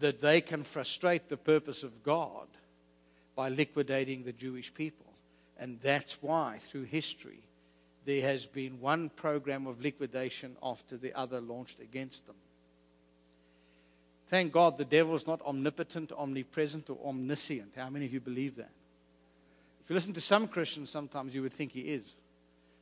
that 0.00 0.20
they 0.20 0.40
can 0.40 0.62
frustrate 0.62 1.28
the 1.28 1.36
purpose 1.36 1.82
of 1.82 2.02
God 2.02 2.46
by 3.34 3.48
liquidating 3.48 4.22
the 4.22 4.32
Jewish 4.32 4.72
people. 4.72 5.06
And 5.58 5.80
that's 5.82 6.18
why, 6.20 6.58
through 6.60 6.84
history, 6.84 7.40
there 8.04 8.22
has 8.22 8.46
been 8.46 8.80
one 8.80 9.10
program 9.10 9.66
of 9.66 9.80
liquidation 9.80 10.56
after 10.62 10.96
the 10.96 11.12
other 11.14 11.40
launched 11.40 11.80
against 11.80 12.26
them. 12.26 12.36
Thank 14.28 14.52
God 14.52 14.76
the 14.76 14.84
devil 14.84 15.16
is 15.16 15.26
not 15.26 15.40
omnipotent, 15.42 16.12
omnipresent, 16.12 16.90
or 16.90 16.98
omniscient. 17.04 17.72
How 17.76 17.88
many 17.88 18.04
of 18.04 18.12
you 18.12 18.20
believe 18.20 18.56
that? 18.56 18.70
If 19.82 19.90
you 19.90 19.94
listen 19.94 20.12
to 20.12 20.20
some 20.20 20.48
Christians, 20.48 20.90
sometimes 20.90 21.34
you 21.34 21.40
would 21.40 21.54
think 21.54 21.72
he 21.72 21.80
is. 21.80 22.04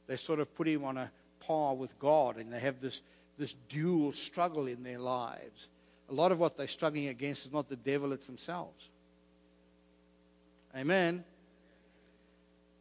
They 0.08 0.16
sort 0.16 0.40
of 0.40 0.52
put 0.56 0.66
him 0.66 0.84
on 0.84 0.96
a 0.96 1.10
par 1.38 1.74
with 1.74 1.96
God, 2.00 2.36
and 2.36 2.52
they 2.52 2.58
have 2.58 2.80
this, 2.80 3.00
this 3.38 3.54
dual 3.68 4.12
struggle 4.12 4.66
in 4.66 4.82
their 4.82 4.98
lives. 4.98 5.68
A 6.10 6.12
lot 6.12 6.32
of 6.32 6.40
what 6.40 6.56
they're 6.56 6.66
struggling 6.66 7.06
against 7.06 7.46
is 7.46 7.52
not 7.52 7.68
the 7.68 7.76
devil, 7.76 8.12
it's 8.12 8.26
themselves. 8.26 8.88
Amen. 10.76 11.22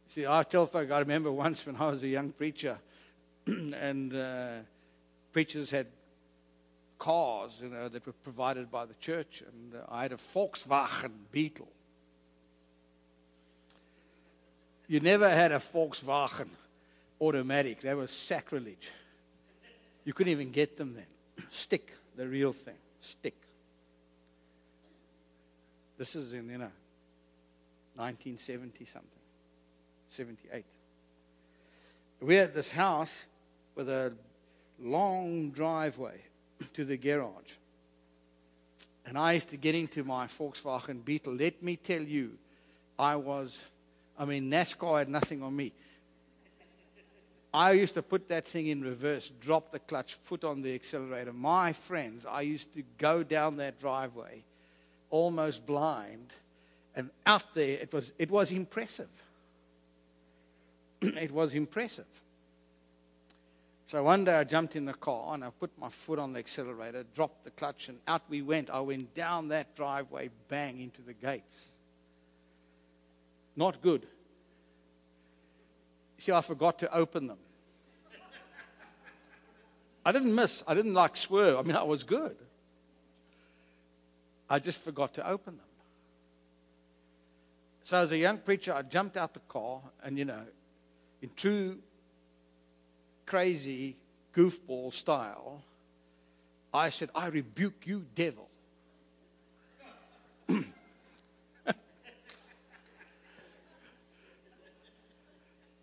See, 0.08 0.26
I 0.26 0.42
tell 0.42 0.66
folk, 0.66 0.90
I 0.90 0.98
remember 0.98 1.30
once 1.30 1.64
when 1.64 1.76
I 1.76 1.86
was 1.90 2.02
a 2.02 2.08
young 2.08 2.30
preacher, 2.30 2.78
and 3.46 4.12
uh, 4.12 4.48
preachers 5.32 5.70
had 5.70 5.86
cars, 6.98 7.60
you 7.62 7.68
know, 7.68 7.88
that 7.88 8.06
were 8.06 8.12
provided 8.12 8.70
by 8.70 8.84
the 8.84 8.94
church, 8.94 9.42
and 9.46 9.74
uh, 9.74 9.84
I 9.88 10.02
had 10.02 10.12
a 10.12 10.16
Volkswagen 10.16 11.12
Beetle. 11.30 11.68
You 14.88 15.00
never 15.00 15.28
had 15.28 15.52
a 15.52 15.58
Volkswagen 15.58 16.48
automatic. 17.20 17.80
That 17.80 17.96
was 17.96 18.10
sacrilege. 18.10 18.90
You 20.04 20.12
couldn't 20.12 20.30
even 20.30 20.50
get 20.50 20.76
them 20.76 20.94
then. 20.94 21.46
Stick, 21.50 21.92
the 22.16 22.26
real 22.26 22.52
thing. 22.52 22.76
Stick. 23.00 23.34
This 25.98 26.14
is 26.14 26.32
in, 26.32 26.48
you 26.48 26.58
know, 26.58 26.72
1970 27.96 28.84
something, 28.84 29.10
78. 30.10 30.64
We 32.20 32.36
had 32.36 32.54
this 32.54 32.70
house 32.70 33.26
with 33.74 33.88
a 33.88 34.12
long 34.78 35.50
driveway 35.50 36.20
to 36.74 36.84
the 36.84 36.96
garage. 36.96 37.54
And 39.06 39.16
I 39.16 39.34
used 39.34 39.50
to 39.50 39.56
get 39.56 39.74
into 39.74 40.02
my 40.02 40.26
Volkswagen 40.26 41.04
Beetle. 41.04 41.34
Let 41.34 41.62
me 41.62 41.76
tell 41.76 42.02
you, 42.02 42.32
I 42.98 43.16
was, 43.16 43.58
I 44.18 44.24
mean, 44.24 44.50
NASCAR 44.50 44.98
had 44.98 45.08
nothing 45.08 45.42
on 45.42 45.54
me. 45.54 45.72
I 47.54 47.72
used 47.72 47.94
to 47.94 48.02
put 48.02 48.28
that 48.28 48.46
thing 48.46 48.66
in 48.66 48.82
reverse, 48.82 49.30
drop 49.40 49.70
the 49.70 49.78
clutch, 49.78 50.14
foot 50.14 50.44
on 50.44 50.60
the 50.60 50.74
accelerator. 50.74 51.32
My 51.32 51.72
friends, 51.72 52.26
I 52.26 52.42
used 52.42 52.74
to 52.74 52.82
go 52.98 53.22
down 53.22 53.56
that 53.58 53.80
driveway 53.80 54.44
almost 55.10 55.64
blind. 55.64 56.32
And 56.94 57.10
out 57.24 57.54
there, 57.54 57.78
it 57.78 57.92
was, 57.92 58.12
it 58.18 58.30
was 58.30 58.52
impressive. 58.52 59.08
it 61.00 61.30
was 61.30 61.54
impressive. 61.54 62.06
So 63.86 64.02
one 64.02 64.24
day 64.24 64.34
I 64.34 64.42
jumped 64.42 64.74
in 64.74 64.84
the 64.84 64.94
car 64.94 65.34
and 65.34 65.44
I 65.44 65.50
put 65.50 65.70
my 65.78 65.88
foot 65.88 66.18
on 66.18 66.32
the 66.32 66.40
accelerator, 66.40 67.04
dropped 67.14 67.44
the 67.44 67.52
clutch, 67.52 67.88
and 67.88 67.98
out 68.08 68.22
we 68.28 68.42
went. 68.42 68.68
I 68.68 68.80
went 68.80 69.14
down 69.14 69.48
that 69.48 69.76
driveway, 69.76 70.30
bang, 70.48 70.80
into 70.80 71.02
the 71.02 71.12
gates. 71.12 71.68
Not 73.54 73.80
good. 73.80 74.06
See, 76.18 76.32
I 76.32 76.40
forgot 76.40 76.80
to 76.80 76.92
open 76.92 77.28
them. 77.28 77.38
I 80.04 80.10
didn't 80.10 80.34
miss. 80.34 80.64
I 80.66 80.74
didn't 80.74 80.94
like 80.94 81.16
swerve. 81.16 81.56
I 81.58 81.62
mean, 81.62 81.76
I 81.76 81.82
was 81.84 82.02
good. 82.02 82.36
I 84.50 84.58
just 84.58 84.80
forgot 84.80 85.14
to 85.14 85.28
open 85.28 85.56
them. 85.56 85.66
So, 87.84 87.98
as 87.98 88.10
a 88.10 88.18
young 88.18 88.38
preacher, 88.38 88.72
I 88.72 88.82
jumped 88.82 89.16
out 89.16 89.34
the 89.34 89.40
car, 89.48 89.80
and 90.02 90.18
you 90.18 90.24
know, 90.24 90.42
in 91.22 91.30
true 91.36 91.78
crazy 93.26 93.96
goofball 94.34 94.94
style, 94.94 95.62
I 96.72 96.90
said, 96.90 97.10
I 97.14 97.28
rebuke 97.28 97.86
you, 97.86 98.04
devil. 98.14 98.48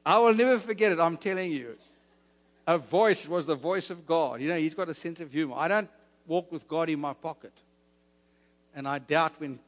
I 0.05 0.19
will 0.19 0.33
never 0.33 0.59
forget 0.59 0.91
it, 0.91 0.99
I'm 0.99 1.17
telling 1.17 1.51
you. 1.51 1.75
A 2.67 2.77
voice 2.77 3.27
was 3.27 3.45
the 3.45 3.55
voice 3.55 3.89
of 3.89 4.05
God. 4.05 4.39
You 4.39 4.49
know, 4.49 4.57
he's 4.57 4.75
got 4.75 4.87
a 4.89 4.93
sense 4.93 5.19
of 5.19 5.31
humor. 5.31 5.55
I 5.57 5.67
don't 5.67 5.89
walk 6.27 6.51
with 6.51 6.67
God 6.67 6.89
in 6.89 6.99
my 6.99 7.13
pocket. 7.13 7.53
And 8.75 8.87
I 8.87 8.99
doubt 8.99 9.33
when, 9.37 9.59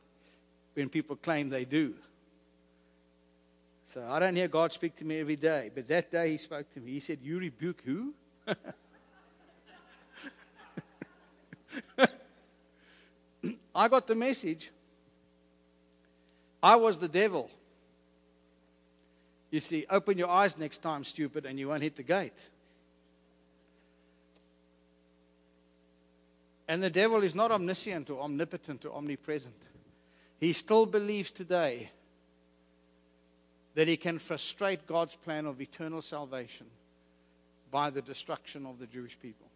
when 0.73 0.89
people 0.89 1.15
claim 1.15 1.49
they 1.49 1.65
do. 1.65 1.95
So 3.85 4.05
I 4.09 4.19
don't 4.19 4.35
hear 4.35 4.47
God 4.47 4.73
speak 4.73 4.95
to 4.97 5.05
me 5.05 5.19
every 5.19 5.35
day. 5.35 5.71
But 5.73 5.87
that 5.87 6.11
day 6.11 6.31
he 6.31 6.37
spoke 6.37 6.71
to 6.73 6.79
me. 6.79 6.91
He 6.93 6.99
said, 6.99 7.19
You 7.21 7.39
rebuke 7.39 7.81
who? 7.85 8.13
I 13.75 13.87
got 13.87 14.07
the 14.07 14.15
message. 14.15 14.71
I 16.63 16.75
was 16.77 16.97
the 16.97 17.07
devil. 17.07 17.49
You 19.51 19.59
see, 19.59 19.85
open 19.89 20.17
your 20.17 20.29
eyes 20.29 20.57
next 20.57 20.79
time, 20.79 21.03
stupid, 21.03 21.45
and 21.45 21.59
you 21.59 21.67
won't 21.67 21.83
hit 21.83 21.95
the 21.95 22.03
gate. 22.03 22.49
And 26.67 26.81
the 26.81 26.89
devil 26.89 27.21
is 27.21 27.35
not 27.35 27.51
omniscient 27.51 28.09
or 28.09 28.21
omnipotent 28.21 28.85
or 28.85 28.93
omnipresent. 28.93 29.53
He 30.39 30.53
still 30.53 30.85
believes 30.85 31.29
today 31.31 31.91
that 33.75 33.87
he 33.87 33.97
can 33.97 34.19
frustrate 34.19 34.87
God's 34.87 35.15
plan 35.15 35.45
of 35.45 35.61
eternal 35.61 36.01
salvation 36.01 36.67
by 37.71 37.89
the 37.89 38.01
destruction 38.01 38.65
of 38.65 38.79
the 38.79 38.87
Jewish 38.87 39.17
people. 39.21 39.47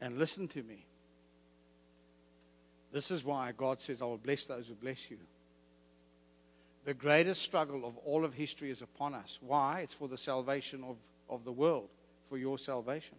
And 0.00 0.18
listen 0.18 0.48
to 0.48 0.62
me. 0.62 0.84
This 2.92 3.10
is 3.10 3.24
why 3.24 3.52
God 3.56 3.80
says, 3.80 4.00
I 4.00 4.04
will 4.04 4.18
bless 4.18 4.46
those 4.46 4.68
who 4.68 4.74
bless 4.74 5.10
you. 5.10 5.18
The 6.84 6.94
greatest 6.94 7.42
struggle 7.42 7.84
of 7.84 7.96
all 7.98 8.24
of 8.24 8.34
history 8.34 8.70
is 8.70 8.82
upon 8.82 9.14
us. 9.14 9.38
Why? 9.40 9.80
It's 9.80 9.94
for 9.94 10.08
the 10.08 10.18
salvation 10.18 10.84
of, 10.84 10.96
of 11.30 11.44
the 11.44 11.52
world, 11.52 11.88
for 12.28 12.36
your 12.36 12.58
salvation. 12.58 13.16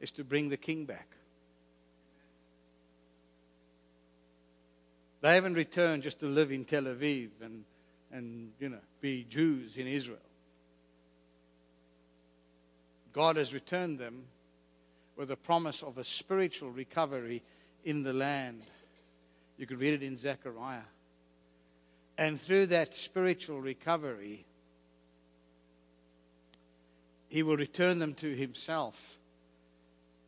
It's 0.00 0.12
to 0.12 0.24
bring 0.24 0.48
the 0.48 0.56
king 0.56 0.86
back. 0.86 1.08
They 5.20 5.34
haven't 5.34 5.54
returned 5.54 6.02
just 6.02 6.20
to 6.20 6.26
live 6.26 6.50
in 6.50 6.64
Tel 6.64 6.84
Aviv 6.84 7.28
and, 7.42 7.64
and 8.10 8.52
you 8.58 8.68
know, 8.68 8.78
be 9.00 9.24
Jews 9.28 9.76
in 9.76 9.86
Israel. 9.86 10.18
God 13.12 13.36
has 13.36 13.52
returned 13.52 13.98
them 13.98 14.24
with 15.16 15.30
a 15.30 15.36
promise 15.36 15.82
of 15.82 15.98
a 15.98 16.04
spiritual 16.04 16.70
recovery 16.70 17.42
in 17.84 18.02
the 18.02 18.12
land. 18.12 18.62
You 19.58 19.66
can 19.66 19.78
read 19.78 19.94
it 19.94 20.02
in 20.02 20.16
Zechariah. 20.16 20.80
And 22.16 22.40
through 22.40 22.66
that 22.66 22.94
spiritual 22.94 23.60
recovery, 23.60 24.44
he 27.28 27.42
will 27.42 27.56
return 27.56 27.98
them 27.98 28.14
to 28.14 28.34
himself. 28.34 29.16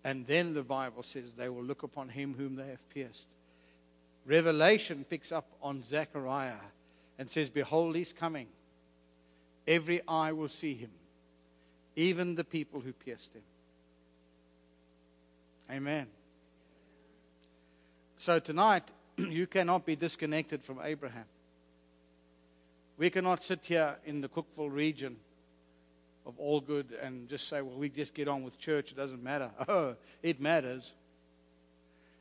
And 0.04 0.26
then 0.26 0.54
the 0.54 0.62
Bible 0.62 1.02
says 1.02 1.34
they 1.34 1.48
will 1.48 1.62
look 1.62 1.82
upon 1.82 2.08
him 2.08 2.34
whom 2.34 2.56
they 2.56 2.66
have 2.66 2.88
pierced. 2.90 3.26
Revelation 4.24 5.04
picks 5.08 5.32
up 5.32 5.46
on 5.60 5.82
Zechariah 5.82 6.60
and 7.18 7.30
says, 7.30 7.50
Behold, 7.50 7.96
he's 7.96 8.12
coming. 8.12 8.46
Every 9.66 10.00
eye 10.06 10.32
will 10.32 10.48
see 10.48 10.74
him, 10.74 10.90
even 11.96 12.34
the 12.34 12.44
people 12.44 12.80
who 12.80 12.92
pierced 12.92 13.34
him. 13.34 13.42
Amen. 15.70 16.06
So 18.16 18.38
tonight, 18.38 18.84
you 19.16 19.46
cannot 19.46 19.84
be 19.86 19.96
disconnected 19.96 20.62
from 20.62 20.80
Abraham. 20.82 21.24
We 22.96 23.10
cannot 23.10 23.42
sit 23.42 23.60
here 23.62 23.96
in 24.04 24.20
the 24.20 24.28
Cookeville 24.28 24.70
region 24.70 25.16
of 26.24 26.38
all 26.38 26.60
good 26.60 26.86
and 27.02 27.28
just 27.28 27.48
say, 27.48 27.62
well, 27.62 27.76
we 27.76 27.88
just 27.88 28.14
get 28.14 28.28
on 28.28 28.44
with 28.44 28.58
church. 28.58 28.92
It 28.92 28.96
doesn't 28.96 29.22
matter. 29.22 29.50
Oh, 29.68 29.96
it 30.22 30.40
matters. 30.40 30.92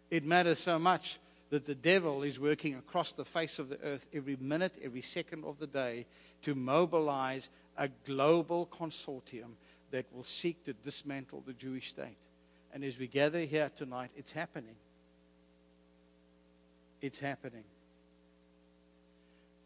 It 0.09 0.25
matters 0.25 0.59
so 0.59 0.79
much 0.79 1.19
that 1.51 1.65
the 1.65 1.75
devil 1.75 2.23
is 2.23 2.39
working 2.39 2.75
across 2.75 3.11
the 3.11 3.25
face 3.25 3.59
of 3.59 3.67
the 3.69 3.79
earth 3.81 4.07
every 4.13 4.37
minute, 4.39 4.73
every 4.81 5.01
second 5.01 5.43
of 5.43 5.59
the 5.59 5.67
day 5.67 6.05
to 6.41 6.55
mobilize 6.55 7.49
a 7.77 7.89
global 8.05 8.67
consortium 8.67 9.51
that 9.91 10.05
will 10.15 10.23
seek 10.23 10.63
to 10.63 10.73
dismantle 10.73 11.43
the 11.45 11.53
Jewish 11.53 11.89
state. 11.89 12.17
And 12.73 12.85
as 12.85 12.97
we 12.97 13.07
gather 13.07 13.41
here 13.41 13.69
tonight, 13.75 14.11
it's 14.15 14.31
happening. 14.31 14.75
It's 17.01 17.19
happening. 17.19 17.65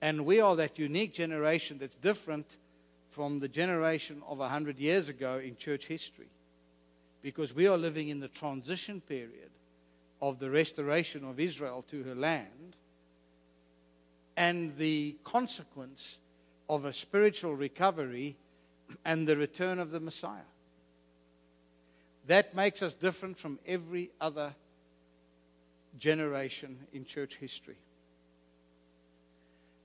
And 0.02 0.26
we 0.26 0.42
are 0.42 0.56
that 0.56 0.80
unique 0.80 1.14
generation 1.14 1.78
that's 1.78 1.96
different 1.96 2.48
from 3.10 3.40
the 3.40 3.48
generation 3.48 4.24
of 4.28 4.40
100 4.40 4.80
years 4.80 5.08
ago 5.08 5.38
in 5.38 5.56
church 5.56 5.86
history. 5.86 6.30
Because 7.22 7.54
we 7.54 7.68
are 7.68 7.78
living 7.78 8.10
in 8.10 8.20
the 8.20 8.28
transition 8.28 9.02
period 9.02 9.45
of 10.22 10.40
the 10.40 10.50
restoration 10.50 11.24
of 11.26 11.40
Israel 11.40 11.84
to 11.90 12.04
her 12.04 12.16
land 12.16 12.76
and 14.38 14.76
the 14.78 15.16
consequence 15.24 16.18
of 16.70 16.86
a 16.86 16.94
spiritual 16.94 17.56
recovery 17.56 18.36
and 19.04 19.28
the 19.28 19.38
return 19.38 19.80
of 19.80 19.92
the 19.92 20.00
Messiah. 20.00 20.50
That 22.28 22.56
makes 22.56 22.82
us 22.82 22.96
different 22.96 23.38
from 23.38 23.60
every 23.68 24.10
other 24.20 24.56
generation 26.00 26.78
in 26.94 27.06
church 27.06 27.36
history. 27.36 27.78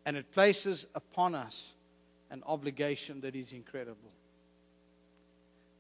And 0.07 0.17
it 0.17 0.33
places 0.33 0.87
upon 0.95 1.35
us 1.35 1.75
an 2.31 2.43
obligation 2.47 3.21
that 3.21 3.37
is 3.37 3.53
incredible. 3.53 4.11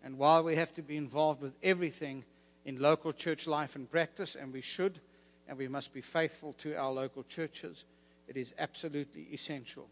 And 0.04 0.18
while 0.18 0.42
we 0.42 0.56
have 0.56 0.72
to 0.74 0.82
be 0.82 0.96
involved 0.96 1.40
with 1.40 1.54
everything 1.62 2.24
in 2.64 2.80
local 2.80 3.12
church 3.12 3.46
life 3.46 3.76
and 3.76 3.90
practice, 3.90 4.36
and 4.36 4.52
we 4.52 4.60
should, 4.60 5.00
and 5.48 5.56
we 5.56 5.68
must 5.68 5.92
be 5.92 6.00
faithful 6.00 6.52
to 6.54 6.74
our 6.74 6.92
local 6.92 7.22
churches, 7.24 7.84
it 8.28 8.36
is 8.36 8.54
absolutely 8.58 9.26
essential 9.32 9.88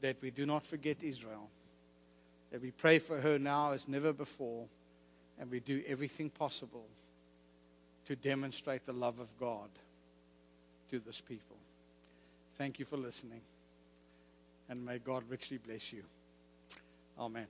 that 0.00 0.20
we 0.20 0.30
do 0.30 0.44
not 0.46 0.66
forget 0.66 1.02
Israel, 1.02 1.48
that 2.50 2.60
we 2.60 2.70
pray 2.70 2.98
for 2.98 3.20
her 3.20 3.38
now 3.38 3.72
as 3.72 3.88
never 3.88 4.12
before, 4.12 4.66
and 5.38 5.50
we 5.50 5.60
do 5.60 5.82
everything 5.86 6.30
possible 6.30 6.86
to 8.06 8.16
demonstrate 8.16 8.84
the 8.86 8.92
love 8.92 9.18
of 9.18 9.28
God 9.38 9.68
to 10.90 10.98
this 10.98 11.20
people. 11.20 11.56
Thank 12.56 12.78
you 12.78 12.84
for 12.84 12.96
listening, 12.96 13.40
and 14.68 14.84
may 14.84 14.98
God 14.98 15.24
richly 15.28 15.58
bless 15.58 15.92
you. 15.92 16.04
Amen. 17.18 17.46